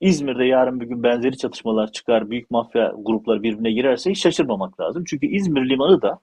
İzmir'de 0.00 0.44
yarın 0.44 0.80
bir 0.80 0.86
gün 0.86 1.02
benzeri 1.02 1.36
çatışmalar 1.36 1.92
çıkar, 1.92 2.30
büyük 2.30 2.50
mafya 2.50 2.94
grupları 2.98 3.42
birbirine 3.42 3.72
girerse 3.72 4.10
hiç 4.10 4.22
şaşırmamak 4.22 4.80
lazım. 4.80 5.04
Çünkü 5.06 5.26
İzmir 5.26 5.68
limanı 5.68 6.02
da 6.02 6.20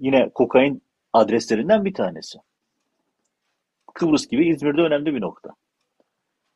yine 0.00 0.30
kokain 0.34 0.82
adreslerinden 1.12 1.84
bir 1.84 1.94
tanesi. 1.94 2.38
Kıbrıs 3.94 4.28
gibi 4.28 4.48
İzmir'de 4.48 4.80
önemli 4.80 5.14
bir 5.14 5.20
nokta. 5.20 5.50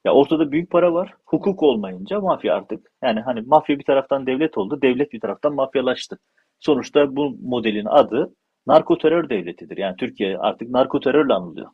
Ya 0.05 0.12
ortada 0.12 0.53
büyük 0.53 0.70
para 0.70 0.95
var. 0.95 1.14
Hukuk 1.24 1.62
olmayınca 1.62 2.20
mafya 2.20 2.55
artık. 2.57 2.92
Yani 3.03 3.20
hani 3.20 3.40
mafya 3.40 3.78
bir 3.78 3.84
taraftan 3.84 4.26
devlet 4.26 4.59
oldu, 4.59 4.82
devlet 4.82 5.12
bir 5.12 5.20
taraftan 5.20 5.55
mafyalaştı. 5.55 6.18
Sonuçta 6.61 7.16
bu 7.16 7.36
modelin 7.42 7.86
adı 7.86 8.34
narko 8.67 8.99
terör 8.99 9.29
devletidir. 9.31 9.77
Yani 9.77 9.97
Türkiye 9.97 10.39
artık 10.39 10.71
narko 10.71 11.01
terörle 11.01 11.35
anılıyor. 11.35 11.71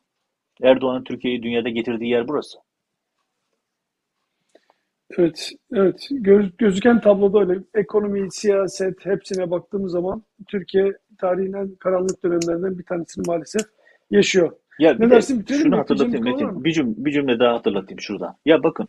Erdoğan'ın 0.63 1.05
Türkiye'yi 1.05 1.43
dünyada 1.43 1.69
getirdiği 1.69 2.11
yer 2.11 2.29
burası. 2.29 2.59
Evet, 5.19 5.51
evet. 5.73 6.09
Göz, 6.11 6.57
gözüken 6.57 7.01
tabloda 7.01 7.41
öyle. 7.41 7.63
Ekonomi, 7.75 8.33
siyaset 8.33 9.07
hepsine 9.07 9.51
baktığımız 9.51 9.93
zaman 9.93 10.23
Türkiye 10.49 10.93
tarihin 11.19 11.53
en 11.53 11.75
karanlık 11.75 12.25
dönemlerinden 12.25 12.79
bir 12.79 12.85
tanesini 12.85 13.25
maalesef 13.27 13.63
yaşıyor. 14.11 14.53
Ya 14.79 14.95
Ne 14.95 15.07
de 15.07 15.11
dersin 15.11 15.41
bitirelim 15.41 15.63
şunu 15.63 15.75
mi? 15.75 15.77
Hatırlatayım 15.77 16.25
Metin. 16.25 16.65
Bir, 16.65 16.73
cüm 16.73 17.05
bir 17.05 17.13
cümle 17.13 17.39
daha 17.39 17.55
hatırlatayım 17.55 18.01
şuradan. 18.01 18.37
Ya 18.45 18.63
bakın 18.63 18.89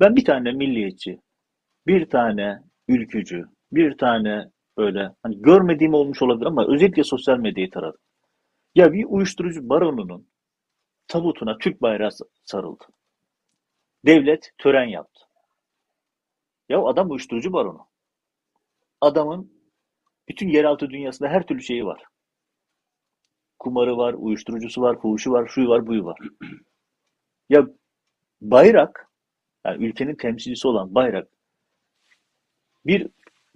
ben 0.00 0.16
bir 0.16 0.24
tane 0.24 0.52
milliyetçi, 0.52 1.20
bir 1.86 2.06
tane 2.06 2.62
ülkücü, 2.88 3.44
bir 3.72 3.98
tane 3.98 4.50
böyle 4.78 5.14
hani 5.22 5.42
görmediğim 5.42 5.94
olmuş 5.94 6.22
olabilir 6.22 6.46
ama 6.46 6.66
özellikle 6.68 7.04
sosyal 7.04 7.38
medyayı 7.38 7.70
taradım. 7.70 8.00
Ya 8.74 8.92
bir 8.92 9.04
uyuşturucu 9.08 9.68
baronunun 9.68 10.28
tabutuna 11.08 11.58
Türk 11.58 11.82
bayrağı 11.82 12.10
sarıldı. 12.44 12.84
Devlet 14.06 14.50
tören 14.58 14.88
yaptı. 14.88 15.20
Ya 16.68 16.82
adam 16.82 17.10
uyuşturucu 17.10 17.52
baronu. 17.52 17.88
Adamın 19.00 19.52
bütün 20.28 20.48
yeraltı 20.48 20.90
dünyasında 20.90 21.28
her 21.28 21.46
türlü 21.46 21.62
şeyi 21.62 21.86
var. 21.86 22.04
Kumarı 23.58 23.96
var, 23.96 24.14
uyuşturucusu 24.14 24.82
var, 24.82 25.00
fuhuşu 25.00 25.32
var, 25.32 25.46
şuyu 25.48 25.68
var, 25.68 25.86
buyu 25.86 26.04
var. 26.04 26.18
Ya 27.50 27.66
bayrak, 28.40 29.10
yani 29.66 29.86
ülkenin 29.86 30.14
temsilcisi 30.14 30.68
olan 30.68 30.94
bayrak 30.94 31.28
bir 32.86 33.08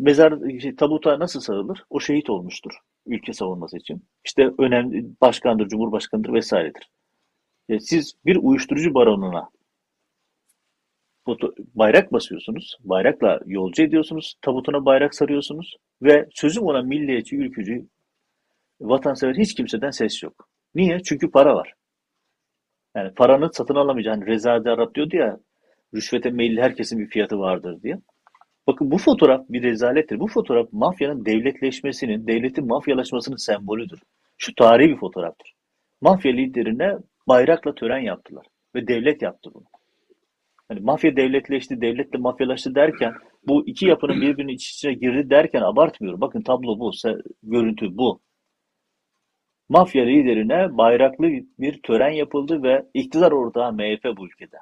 mezar 0.02 0.60
şey, 0.60 0.76
tabuta 0.76 1.18
nasıl 1.18 1.40
sarılır? 1.40 1.84
O 1.90 2.00
şehit 2.00 2.30
olmuştur 2.30 2.72
ülke 3.06 3.32
savunması 3.32 3.76
için. 3.76 4.04
İşte 4.24 4.50
önemli 4.58 5.06
başkandır, 5.20 5.68
cumhurbaşkanıdır 5.68 6.32
vesairedir. 6.32 6.90
Ya 7.68 7.80
siz 7.80 8.14
bir 8.26 8.36
uyuşturucu 8.36 8.94
baronuna 8.94 9.48
foto- 11.26 11.54
bayrak 11.74 12.12
basıyorsunuz, 12.12 12.76
bayrakla 12.80 13.40
yolcu 13.46 13.82
ediyorsunuz, 13.82 14.34
tabutuna 14.42 14.84
bayrak 14.84 15.14
sarıyorsunuz 15.14 15.76
ve 16.02 16.26
sözüm 16.34 16.62
ona 16.62 16.82
milliyetçi, 16.82 17.36
ülkücü, 17.36 17.86
vatansever 18.80 19.34
hiç 19.34 19.54
kimseden 19.54 19.90
ses 19.90 20.22
yok. 20.22 20.48
Niye? 20.74 21.02
Çünkü 21.02 21.30
para 21.30 21.54
var. 21.54 21.74
Yani 22.96 23.14
paranın 23.14 23.50
satın 23.52 23.74
alamayacağı, 23.74 24.14
hani 24.14 24.26
Reza 24.26 24.52
Arap 24.52 24.94
diyordu 24.94 25.16
ya, 25.16 25.38
rüşvete 25.94 26.30
meyilli 26.30 26.62
herkesin 26.62 26.98
bir 26.98 27.06
fiyatı 27.06 27.38
vardır 27.38 27.82
diye. 27.82 27.98
Bakın 28.66 28.90
bu 28.90 28.98
fotoğraf 28.98 29.44
bir 29.48 29.62
rezalettir. 29.62 30.20
Bu 30.20 30.26
fotoğraf 30.26 30.68
mafyanın 30.72 31.24
devletleşmesinin, 31.24 32.26
devletin 32.26 32.66
mafyalaşmasının 32.66 33.36
sembolüdür. 33.36 34.00
Şu 34.38 34.54
tarihi 34.54 34.88
bir 34.88 34.96
fotoğraftır. 34.96 35.52
Mafya 36.00 36.32
liderine 36.32 36.96
bayrakla 37.28 37.74
tören 37.74 37.98
yaptılar 37.98 38.46
ve 38.74 38.88
devlet 38.88 39.22
yaptı 39.22 39.50
bunu. 39.54 39.64
Hani 40.68 40.80
mafya 40.80 41.16
devletleşti, 41.16 41.80
devletle 41.80 42.18
mafyalaştı 42.18 42.74
derken 42.74 43.14
bu 43.46 43.66
iki 43.66 43.86
yapının 43.86 44.20
birbirinin 44.20 44.52
iç 44.52 44.70
içine 44.70 44.94
girdi 44.94 45.30
derken 45.30 45.60
abartmıyorum. 45.60 46.20
Bakın 46.20 46.42
tablo 46.42 46.78
bu, 46.78 46.90
görüntü 47.42 47.96
bu. 47.96 48.20
Mafya 49.68 50.04
liderine 50.04 50.76
bayraklı 50.78 51.28
bir 51.58 51.82
tören 51.82 52.10
yapıldı 52.10 52.62
ve 52.62 52.86
iktidar 52.94 53.32
ortağı 53.32 53.72
MHP 53.72 54.16
bu 54.16 54.26
ülkede. 54.26 54.56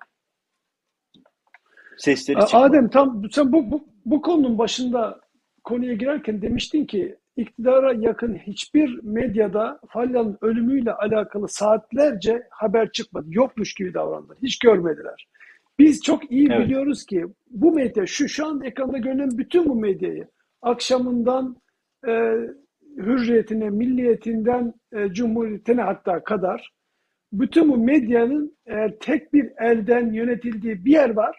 Sesleri 1.99 2.41
çıkmadı. 2.41 2.65
Adem 2.65 2.91
tam 2.91 3.23
sen 3.31 3.53
bu, 3.53 3.71
bu, 3.71 3.85
bu 4.05 4.23
konunun 4.23 4.59
başında 4.59 5.21
konuya 5.65 5.95
girerken 5.95 6.43
demiştin 6.43 6.85
ki 6.85 7.17
iktidara 7.37 7.93
yakın 7.93 8.35
hiçbir 8.35 9.01
medyada 9.03 9.81
Falyan'ın 9.89 10.39
ölümüyle 10.41 10.93
alakalı 10.93 11.49
saatlerce 11.49 12.43
haber 12.51 12.93
çıkmadı. 12.93 13.27
Yokmuş 13.31 13.75
gibi 13.75 13.95
davrandılar. 13.95 14.39
Hiç 14.43 14.59
görmediler. 14.59 15.29
Biz 15.79 16.03
çok 16.03 16.33
iyi 16.33 16.49
Evet. 16.51 16.67
biliyoruz 16.67 17.07
ki 17.07 17.27
bu 17.51 17.73
medya 17.73 18.07
şu 18.07 18.29
şu 18.29 18.47
an 18.47 18.63
ekranda 18.63 18.99
görünen 18.99 19.39
bütün 19.39 19.69
bu 19.69 19.75
medyayı 19.75 20.29
akşamından 20.63 21.57
e, 22.09 22.35
hürriyetine, 22.97 23.71
milliyetinden 23.71 24.75
e, 24.93 25.09
cumhuriyetine 25.09 25.83
hatta 25.83 26.25
kadar 26.25 26.73
bütün 27.33 27.69
bu 27.69 27.77
medyanın 27.77 28.57
eğer 28.67 28.99
tek 28.99 29.33
bir 29.33 29.51
elden 29.59 30.13
yönetildiği 30.13 30.85
bir 30.85 30.93
yer 30.93 31.11
var 31.11 31.37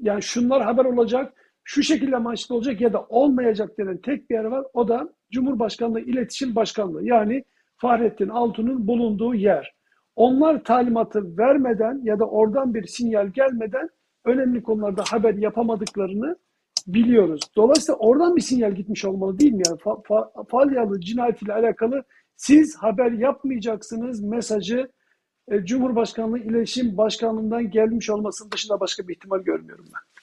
yani 0.00 0.22
şunlar 0.22 0.62
haber 0.62 0.84
olacak, 0.84 1.45
şu 1.68 1.82
şekilde 1.82 2.16
amaçlı 2.16 2.54
olacak 2.54 2.80
ya 2.80 2.92
da 2.92 3.02
olmayacak 3.08 3.78
denen 3.78 3.98
tek 3.98 4.30
bir 4.30 4.34
yer 4.34 4.44
var. 4.44 4.64
O 4.72 4.88
da 4.88 5.08
Cumhurbaşkanlığı 5.32 6.00
İletişim 6.00 6.54
Başkanlığı. 6.54 7.04
Yani 7.04 7.44
Fahrettin 7.76 8.28
Altun'un 8.28 8.86
bulunduğu 8.86 9.34
yer. 9.34 9.74
Onlar 10.16 10.64
talimatı 10.64 11.38
vermeden 11.38 12.00
ya 12.04 12.18
da 12.18 12.24
oradan 12.24 12.74
bir 12.74 12.86
sinyal 12.86 13.26
gelmeden 13.26 13.88
önemli 14.24 14.62
konularda 14.62 15.04
haber 15.10 15.34
yapamadıklarını 15.34 16.36
biliyoruz. 16.86 17.40
Dolayısıyla 17.56 17.98
oradan 17.98 18.36
bir 18.36 18.40
sinyal 18.40 18.72
gitmiş 18.72 19.04
olmalı 19.04 19.38
değil 19.38 19.52
mi? 19.52 19.62
Yani 19.66 19.78
Fa- 19.78 20.02
Fa- 20.02 20.48
Falyalı 20.48 21.00
cinayetiyle 21.00 21.52
alakalı 21.52 22.04
siz 22.36 22.76
haber 22.76 23.12
yapmayacaksınız 23.12 24.22
mesajı 24.22 24.88
e, 25.48 25.64
Cumhurbaşkanlığı 25.64 26.38
İletişim 26.38 26.96
Başkanlığı'ndan 26.96 27.70
gelmiş 27.70 28.10
olmasının 28.10 28.50
dışında 28.50 28.80
başka 28.80 29.08
bir 29.08 29.14
ihtimal 29.14 29.38
görmüyorum 29.38 29.84
ben. 29.94 30.15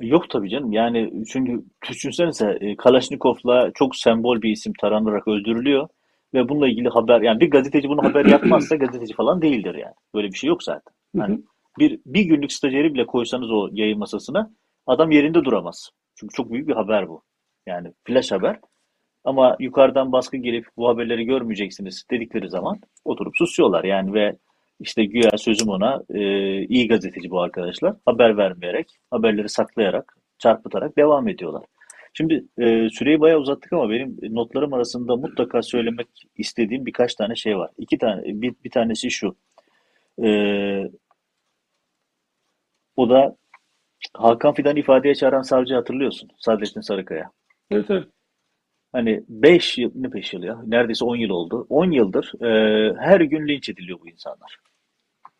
Yok 0.00 0.30
tabii 0.30 0.50
canım. 0.50 0.72
Yani 0.72 1.24
çünkü 1.32 1.64
düşünsenize 1.90 2.58
e, 2.60 2.76
Kalaşnikov'la 2.76 3.70
çok 3.74 3.96
sembol 3.96 4.42
bir 4.42 4.50
isim 4.50 4.72
taranarak 4.80 5.28
öldürülüyor 5.28 5.88
ve 6.34 6.48
bununla 6.48 6.68
ilgili 6.68 6.88
haber 6.88 7.20
yani 7.20 7.40
bir 7.40 7.50
gazeteci 7.50 7.88
bunu 7.88 8.02
haber 8.02 8.24
yapmazsa 8.24 8.76
gazeteci 8.76 9.14
falan 9.14 9.42
değildir 9.42 9.74
yani. 9.74 9.94
Böyle 10.14 10.28
bir 10.28 10.36
şey 10.38 10.48
yok 10.48 10.62
zaten. 10.62 10.94
Hı. 11.16 11.38
bir 11.78 12.00
bir 12.06 12.22
günlük 12.22 12.52
stajyeri 12.52 12.94
bile 12.94 13.06
koysanız 13.06 13.50
o 13.50 13.68
yayın 13.72 13.98
masasına 13.98 14.50
adam 14.86 15.10
yerinde 15.10 15.44
duramaz. 15.44 15.90
Çünkü 16.14 16.34
çok 16.34 16.52
büyük 16.52 16.68
bir 16.68 16.74
haber 16.74 17.08
bu. 17.08 17.22
Yani 17.66 17.92
flash 18.04 18.32
haber. 18.32 18.60
Ama 19.24 19.56
yukarıdan 19.60 20.12
baskı 20.12 20.36
gelip 20.36 20.66
bu 20.76 20.88
haberleri 20.88 21.24
görmeyeceksiniz 21.24 22.04
dedikleri 22.10 22.48
zaman 22.48 22.80
oturup 23.04 23.36
susuyorlar. 23.36 23.84
Yani 23.84 24.14
ve 24.14 24.36
işte 24.80 25.04
güya 25.04 25.30
sözüm 25.38 25.68
ona 25.68 26.02
e, 26.10 26.20
iyi 26.62 26.88
gazeteci 26.88 27.30
bu 27.30 27.40
arkadaşlar. 27.40 27.96
Haber 28.06 28.36
vermeyerek, 28.36 28.98
haberleri 29.10 29.48
saklayarak, 29.48 30.16
çarpıtarak 30.38 30.96
devam 30.96 31.28
ediyorlar. 31.28 31.64
Şimdi 32.14 32.44
e, 32.58 32.90
süreyi 32.90 33.20
bayağı 33.20 33.38
uzattık 33.38 33.72
ama 33.72 33.90
benim 33.90 34.18
notlarım 34.22 34.72
arasında 34.72 35.16
mutlaka 35.16 35.62
söylemek 35.62 36.08
istediğim 36.36 36.86
birkaç 36.86 37.14
tane 37.14 37.36
şey 37.36 37.58
var. 37.58 37.70
İki 37.78 37.98
tane, 37.98 38.22
bir, 38.24 38.54
bir 38.64 38.70
tanesi 38.70 39.10
şu. 39.10 39.36
E, 40.24 40.28
o 42.96 43.10
da 43.10 43.36
Hakan 44.14 44.54
Fidan 44.54 44.76
ifadeye 44.76 45.14
çağıran 45.14 45.42
savcı 45.42 45.74
hatırlıyorsun. 45.74 46.30
Sadrettin 46.38 46.80
Sarıkaya. 46.80 47.30
Evet, 47.70 47.86
evet. 47.90 48.08
Hani 48.92 49.24
5 49.28 49.78
yıl, 49.78 49.90
ne 49.94 50.12
5 50.12 50.34
yıl 50.34 50.42
ya? 50.42 50.62
Neredeyse 50.66 51.04
10 51.04 51.16
yıl 51.16 51.30
oldu. 51.30 51.66
10 51.68 51.90
yıldır 51.90 52.42
e, 52.44 52.94
her 52.98 53.20
gün 53.20 53.48
linç 53.48 53.68
ediliyor 53.68 54.00
bu 54.00 54.08
insanlar. 54.08 54.58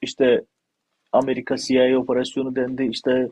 İşte 0.07 0.45
Amerika 1.13 1.57
CIA 1.57 1.99
operasyonu 1.99 2.57
dendi, 2.57 2.89
işte 2.93 3.29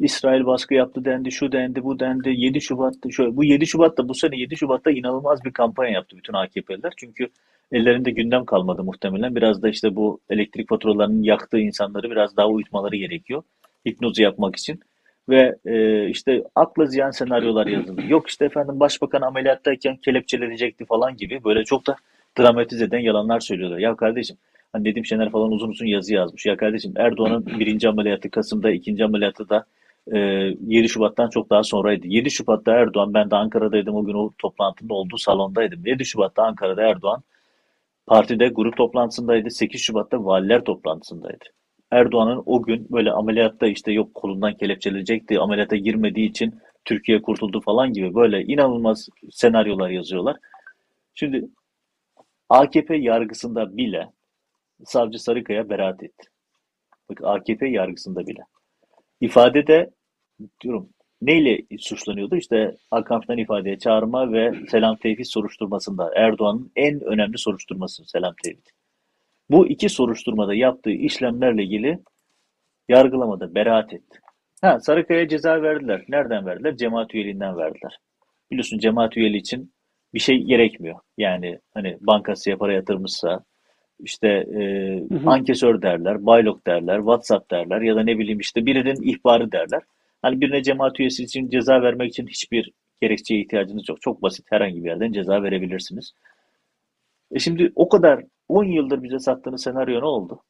İsrail 0.00 0.46
baskı 0.46 0.74
yaptı 0.74 1.04
dendi, 1.04 1.32
şu 1.32 1.52
dendi, 1.52 1.84
bu 1.84 2.00
dendi. 2.00 2.28
7 2.36 2.60
Şubat'ta 2.60 3.10
şöyle, 3.10 3.36
bu 3.36 3.44
7 3.44 3.66
Şubat'ta 3.66 4.08
bu 4.08 4.14
sene 4.14 4.36
7 4.36 4.56
Şubat'ta 4.56 4.90
inanılmaz 4.90 5.44
bir 5.44 5.52
kampanya 5.52 5.92
yaptı 5.92 6.16
bütün 6.16 6.32
AKP'liler. 6.32 6.92
Çünkü 6.96 7.28
ellerinde 7.72 8.10
gündem 8.10 8.44
kalmadı 8.44 8.84
muhtemelen. 8.84 9.36
Biraz 9.36 9.62
da 9.62 9.68
işte 9.68 9.96
bu 9.96 10.20
elektrik 10.30 10.68
faturalarının 10.68 11.22
yaktığı 11.22 11.58
insanları 11.58 12.10
biraz 12.10 12.36
daha 12.36 12.48
uyutmaları 12.48 12.96
gerekiyor. 12.96 13.42
Hipnozu 13.88 14.22
yapmak 14.22 14.56
için. 14.56 14.80
Ve 15.28 15.56
e, 15.66 16.08
işte 16.08 16.44
akla 16.54 16.86
ziyan 16.86 17.10
senaryolar 17.10 17.66
yazıldı. 17.66 18.02
Yok 18.08 18.28
işte 18.28 18.44
efendim 18.44 18.80
başbakan 18.80 19.22
ameliyattayken 19.22 19.96
kelepçelenecekti 19.96 20.84
falan 20.84 21.16
gibi 21.16 21.44
böyle 21.44 21.64
çok 21.64 21.86
da 21.86 21.96
dramatize 22.38 22.84
eden 22.84 22.98
yalanlar 22.98 23.40
söylüyorlar. 23.40 23.78
Ya 23.78 23.96
kardeşim 23.96 24.36
hani 24.72 24.84
Nedim 24.84 25.04
Şener 25.04 25.30
falan 25.30 25.52
uzun 25.52 25.68
uzun 25.68 25.86
yazı 25.86 26.14
yazmış. 26.14 26.46
Ya 26.46 26.56
kardeşim 26.56 26.92
Erdoğan'ın 26.96 27.46
birinci 27.60 27.88
ameliyatı 27.88 28.30
Kasım'da, 28.30 28.70
ikinci 28.70 29.04
ameliyatı 29.04 29.48
da 29.48 29.64
e, 30.12 30.18
7 30.18 30.88
Şubat'tan 30.88 31.28
çok 31.28 31.50
daha 31.50 31.62
sonraydı. 31.62 32.06
7 32.06 32.30
Şubat'ta 32.30 32.72
Erdoğan, 32.72 33.14
ben 33.14 33.30
de 33.30 33.36
Ankara'daydım 33.36 33.94
o 33.94 34.04
gün 34.04 34.14
o 34.14 34.32
toplantının 34.38 34.90
olduğu 34.90 35.18
salondaydım. 35.18 35.86
7 35.86 36.04
Şubat'ta 36.04 36.42
Ankara'da 36.42 36.82
Erdoğan 36.82 37.22
partide 38.06 38.48
grup 38.48 38.76
toplantısındaydı. 38.76 39.50
8 39.50 39.80
Şubat'ta 39.80 40.24
valiler 40.24 40.64
toplantısındaydı. 40.64 41.44
Erdoğan'ın 41.90 42.42
o 42.46 42.62
gün 42.62 42.86
böyle 42.90 43.10
ameliyatta 43.10 43.66
işte 43.66 43.92
yok 43.92 44.14
kolundan 44.14 44.54
kelepçelenecekti, 44.54 45.40
ameliyata 45.40 45.76
girmediği 45.76 46.30
için 46.30 46.54
Türkiye 46.84 47.22
kurtuldu 47.22 47.60
falan 47.60 47.92
gibi 47.92 48.14
böyle 48.14 48.42
inanılmaz 48.42 49.08
senaryolar 49.30 49.90
yazıyorlar. 49.90 50.36
Şimdi 51.14 51.48
AKP 52.48 52.96
yargısında 52.96 53.76
bile 53.76 54.08
savcı 54.84 55.18
Sarıkaya 55.18 55.68
beraat 55.68 56.02
etti. 56.02 56.28
Bak 57.10 57.20
AKP 57.24 57.68
yargısında 57.68 58.26
bile. 58.26 58.40
İfadede 59.20 59.90
diyorum 60.60 60.88
neyle 61.22 61.62
suçlanıyordu? 61.78 62.36
İşte 62.36 62.76
Hakan 62.90 63.20
Fidan 63.20 63.38
ifadeye 63.38 63.78
çağırma 63.78 64.32
ve 64.32 64.52
Selam 64.68 64.96
Tevhid 64.96 65.24
soruşturmasında 65.24 66.10
Erdoğan'ın 66.16 66.72
en 66.76 67.00
önemli 67.00 67.38
soruşturması 67.38 68.04
Selam 68.04 68.34
Tevhid. 68.44 68.66
Bu 69.50 69.66
iki 69.66 69.88
soruşturmada 69.88 70.54
yaptığı 70.54 70.90
işlemlerle 70.90 71.62
ilgili 71.62 71.98
yargılamada 72.88 73.54
beraat 73.54 73.92
etti. 73.94 74.18
Ha, 74.60 74.80
Sarıkaya'ya 74.80 75.28
ceza 75.28 75.62
verdiler. 75.62 76.04
Nereden 76.08 76.46
verdiler? 76.46 76.76
Cemaat 76.76 77.14
üyeliğinden 77.14 77.56
verdiler. 77.56 77.98
Biliyorsun 78.50 78.78
cemaat 78.78 79.16
üyeliği 79.16 79.40
için 79.40 79.72
bir 80.14 80.18
şey 80.18 80.42
gerekmiyor. 80.42 80.98
Yani 81.18 81.58
hani 81.74 81.98
bankasıya 82.00 82.58
para 82.58 82.72
yatırmışsa 82.72 83.44
işte 84.00 84.28
e, 84.28 84.60
Hı 85.10 85.14
hı. 85.14 85.30
ankesör 85.30 85.82
derler, 85.82 86.26
baylok 86.26 86.66
derler, 86.66 86.98
WhatsApp 86.98 87.50
derler 87.50 87.80
ya 87.80 87.96
da 87.96 88.02
ne 88.02 88.18
bileyim 88.18 88.40
işte 88.40 88.66
birinin 88.66 89.02
ihbarı 89.02 89.52
derler. 89.52 89.82
Hani 90.22 90.40
birine 90.40 90.62
cemaat 90.62 91.00
üyesi 91.00 91.22
için 91.22 91.48
ceza 91.48 91.82
vermek 91.82 92.10
için 92.10 92.26
hiçbir 92.26 92.72
gerekçeye 93.00 93.40
ihtiyacınız 93.40 93.88
yok. 93.88 94.02
Çok 94.02 94.22
basit 94.22 94.46
herhangi 94.50 94.84
bir 94.84 94.88
yerden 94.88 95.12
ceza 95.12 95.42
verebilirsiniz. 95.42 96.12
E 97.30 97.38
şimdi 97.38 97.72
o 97.74 97.88
kadar 97.88 98.24
10 98.48 98.64
yıldır 98.64 99.02
bize 99.02 99.18
sattığınız 99.18 99.62
senaryo 99.62 100.00
ne 100.00 100.06
oldu? 100.06 100.42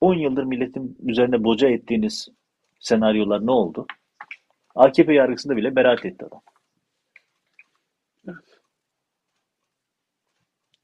10 0.00 0.14
yıldır 0.14 0.44
milletin 0.44 0.96
üzerine 1.04 1.44
boca 1.44 1.68
ettiğiniz 1.68 2.28
senaryolar 2.80 3.46
ne 3.46 3.50
oldu? 3.50 3.86
AKP 4.74 5.14
yargısında 5.14 5.56
bile 5.56 5.76
beraat 5.76 6.04
etti 6.04 6.24
adam. 6.24 6.40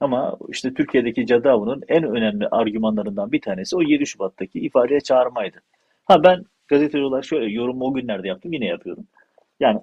Ama 0.00 0.38
işte 0.48 0.74
Türkiye'deki 0.74 1.26
cadı 1.26 1.50
avının 1.50 1.82
en 1.88 2.04
önemli 2.04 2.48
argümanlarından 2.48 3.32
bir 3.32 3.40
tanesi 3.40 3.76
o 3.76 3.82
7 3.82 4.06
Şubat'taki 4.06 4.60
ifadeye 4.60 5.00
çağırmaydı. 5.00 5.56
Ha 6.04 6.24
ben 6.24 6.44
gazeteci 6.68 7.04
olarak 7.04 7.24
şöyle 7.24 7.52
yorumu 7.52 7.84
o 7.84 7.94
günlerde 7.94 8.28
yaptım 8.28 8.52
yine 8.52 8.66
yapıyorum. 8.66 9.06
Yani 9.60 9.80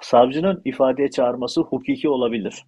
savcının 0.00 0.62
ifadeye 0.64 1.10
çağırması 1.10 1.60
hukuki 1.60 2.08
olabilir. 2.08 2.64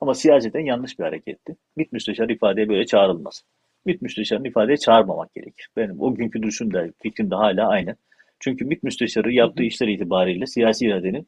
Ama 0.00 0.14
siyaseten 0.14 0.60
yanlış 0.60 0.98
bir 0.98 1.04
hareketti. 1.04 1.56
MİT 1.76 1.92
müsteşarı 1.92 2.32
ifadeye 2.32 2.68
böyle 2.68 2.86
çağrılmaz. 2.86 3.44
MİT 3.84 4.02
müsteşarını 4.02 4.48
ifadeye 4.48 4.76
çağırmamak 4.76 5.34
gerekir. 5.34 5.68
Benim 5.76 6.00
o 6.00 6.14
günkü 6.14 6.42
duruşum 6.42 6.74
da 6.74 6.88
fikrim 7.02 7.30
de 7.30 7.34
hala 7.34 7.68
aynı. 7.68 7.96
Çünkü 8.40 8.64
MİT 8.64 8.82
müsteşarı 8.82 9.32
yaptığı 9.32 9.62
işler 9.62 9.88
itibariyle 9.88 10.46
siyasi 10.46 10.86
iradenin 10.86 11.26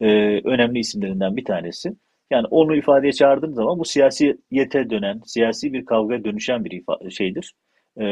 e, 0.00 0.06
önemli 0.44 0.78
isimlerinden 0.78 1.36
bir 1.36 1.44
tanesi. 1.44 1.92
Yani 2.30 2.46
onu 2.50 2.76
ifadeye 2.76 3.12
çağırdığın 3.12 3.52
zaman 3.52 3.78
bu 3.78 3.84
siyasiyete 3.84 4.90
dönen, 4.90 5.20
siyasi 5.26 5.72
bir 5.72 5.84
kavgaya 5.84 6.24
dönüşen 6.24 6.64
bir 6.64 6.70
ifa- 6.70 7.10
şeydir. 7.10 7.54
E, 8.00 8.04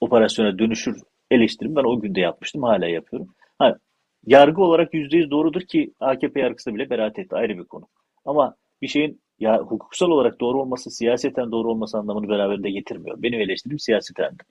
operasyona 0.00 0.58
dönüşür 0.58 0.96
eleştirim 1.30 1.76
ben 1.76 1.84
o 1.84 2.00
günde 2.00 2.20
yapmıştım, 2.20 2.62
hala 2.62 2.86
yapıyorum. 2.86 3.28
Ha, 3.58 3.78
yargı 4.26 4.62
olarak 4.62 4.94
%100 4.94 5.30
doğrudur 5.30 5.60
ki 5.60 5.92
AKP 6.00 6.40
yargısı 6.40 6.74
bile 6.74 6.90
beraat 6.90 7.18
etti 7.18 7.36
ayrı 7.36 7.58
bir 7.58 7.64
konu. 7.64 7.88
Ama 8.24 8.56
bir 8.82 8.88
şeyin 8.88 9.20
ya 9.38 9.58
hukuksal 9.58 10.10
olarak 10.10 10.40
doğru 10.40 10.60
olması, 10.60 10.90
siyaseten 10.90 11.52
doğru 11.52 11.70
olması 11.70 11.98
anlamını 11.98 12.28
beraberinde 12.28 12.70
getirmiyor. 12.70 13.22
Benim 13.22 13.40
eleştirim 13.40 13.78
siyasetendi. 13.78 14.42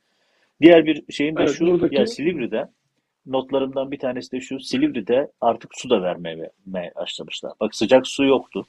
Diğer 0.62 0.86
bir 0.86 1.14
şeyim 1.14 1.38
de 1.38 1.44
Evet, 1.44 1.56
şu, 1.56 1.66
buradaki 1.66 1.96
ya 1.96 2.06
Silivri'de 2.08 2.68
notlarımdan 3.26 3.92
bir 3.92 4.00
tanesi 4.00 4.32
de 4.32 4.42
şu, 4.42 4.60
Silivri'de 4.60 5.32
artık 5.42 5.72
su 5.76 5.90
da 5.90 6.02
vermeye 6.02 6.52
başlamışlar. 6.96 7.52
Bak 7.60 7.76
sıcak 7.76 8.08
su 8.08 8.26
yoktu. 8.26 8.66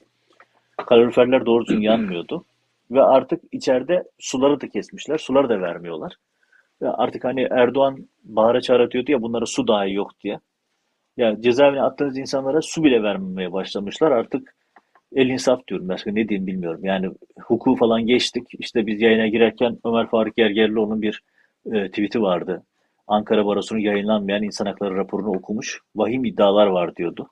Kaloriferler 0.76 1.46
doğru 1.46 1.66
düzgün 1.66 1.82
yanmıyordu. 1.82 2.44
Ve 2.90 3.02
artık 3.02 3.42
içeride 3.52 4.04
suları 4.18 4.60
da 4.60 4.68
kesmişler. 4.68 5.18
Suları 5.18 5.48
da 5.48 5.60
vermiyorlar. 5.60 6.12
Ve 6.82 6.90
artık 6.90 7.24
hani 7.24 7.48
Erdoğan 7.50 8.08
bağıra 8.24 8.60
çağıra 8.60 8.90
diyordu 8.90 9.12
ya 9.12 9.22
bunlara 9.22 9.46
su 9.46 9.68
dahi 9.68 9.94
yok 9.94 10.10
diye. 10.20 10.40
Ya 11.16 11.40
cezaevine 11.40 11.82
attığınız 11.82 12.18
insanlara 12.18 12.62
su 12.62 12.84
bile 12.84 13.02
vermemeye 13.02 13.52
başlamışlar. 13.52 14.10
Artık 14.10 14.54
el 15.14 15.26
insaf 15.26 15.66
diyorum. 15.68 15.88
Başka 15.88 16.10
ne 16.10 16.28
diyeyim 16.28 16.46
bilmiyorum. 16.46 16.80
Yani 16.84 17.10
hukuku 17.40 17.76
falan 17.76 18.06
geçtik. 18.06 18.46
İşte 18.58 18.86
biz 18.86 19.00
yayına 19.00 19.26
girerken 19.26 19.78
Ömer 19.84 20.06
Faruk 20.06 20.36
Gergerlioğlu'nun 20.36 21.02
bir 21.02 21.22
e, 21.72 21.88
tweet'i 21.88 22.22
vardı. 22.22 22.62
Ankara 23.06 23.46
Barosu'nun 23.46 23.80
yayınlanmayan 23.80 24.42
insan 24.42 24.66
hakları 24.66 24.96
raporunu 24.96 25.36
okumuş. 25.36 25.80
Vahim 25.96 26.24
iddialar 26.24 26.66
var 26.66 26.96
diyordu. 26.96 27.28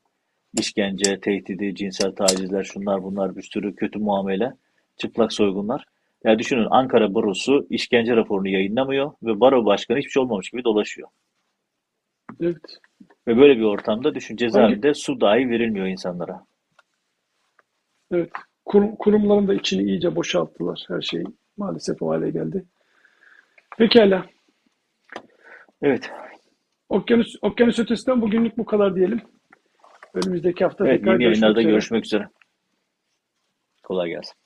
İşkence, 0.59 1.21
tehdidi, 1.21 1.75
cinsel 1.75 2.13
tacizler, 2.13 2.63
şunlar 2.65 3.03
bunlar 3.03 3.37
bir 3.37 3.43
sürü 3.43 3.75
kötü 3.75 3.99
muamele, 3.99 4.53
çıplak 4.97 5.33
soygunlar. 5.33 5.85
Ya 6.25 6.39
düşünün 6.39 6.67
Ankara 6.71 7.15
Barosu 7.15 7.67
işkence 7.71 8.17
raporunu 8.17 8.49
yayınlamıyor 8.49 9.13
ve 9.23 9.41
baro 9.41 9.65
başkanı 9.65 9.99
hiçbir 9.99 10.11
şey 10.11 10.23
olmamış 10.23 10.51
gibi 10.51 10.65
dolaşıyor. 10.65 11.09
evet. 12.41 12.79
Ve 13.29 13.37
böyle 13.37 13.59
bir 13.59 13.65
ortamda 13.65 14.15
düşün 14.15 14.37
cezaevinde 14.37 14.95
su 14.95 15.21
dahi 15.21 15.51
verilmiyor 15.51 15.87
insanlara. 15.87 16.45
evet. 18.13 18.31
Kurum, 18.65 18.97
kurumların 18.97 19.49
da 19.49 19.55
içini 19.55 19.83
iyice 19.83 20.17
boşalttılar. 20.17 20.85
Her 20.89 21.01
şey 21.01 21.25
maalesef 21.57 22.03
o 22.03 22.11
hale 22.11 22.31
geldi. 22.31 22.65
Pekala. 23.79 24.27
Evet, 25.83 26.11
Okyanus, 26.89 27.37
okyanus 27.43 27.79
ötesinden 27.79 28.21
bugünlük 28.21 28.59
bu 28.59 28.65
kadar 28.65 28.97
diyelim. 28.97 29.21
Önümüzdeki 30.15 30.65
hafta 30.65 30.87
evet 30.87 30.99
tekrar 30.99 31.17
görüşmek 31.17 31.51
üzere. 31.51 31.71
görüşmek 31.71 32.05
üzere. 32.05 32.29
Kolay 33.83 34.09
gelsin. 34.09 34.42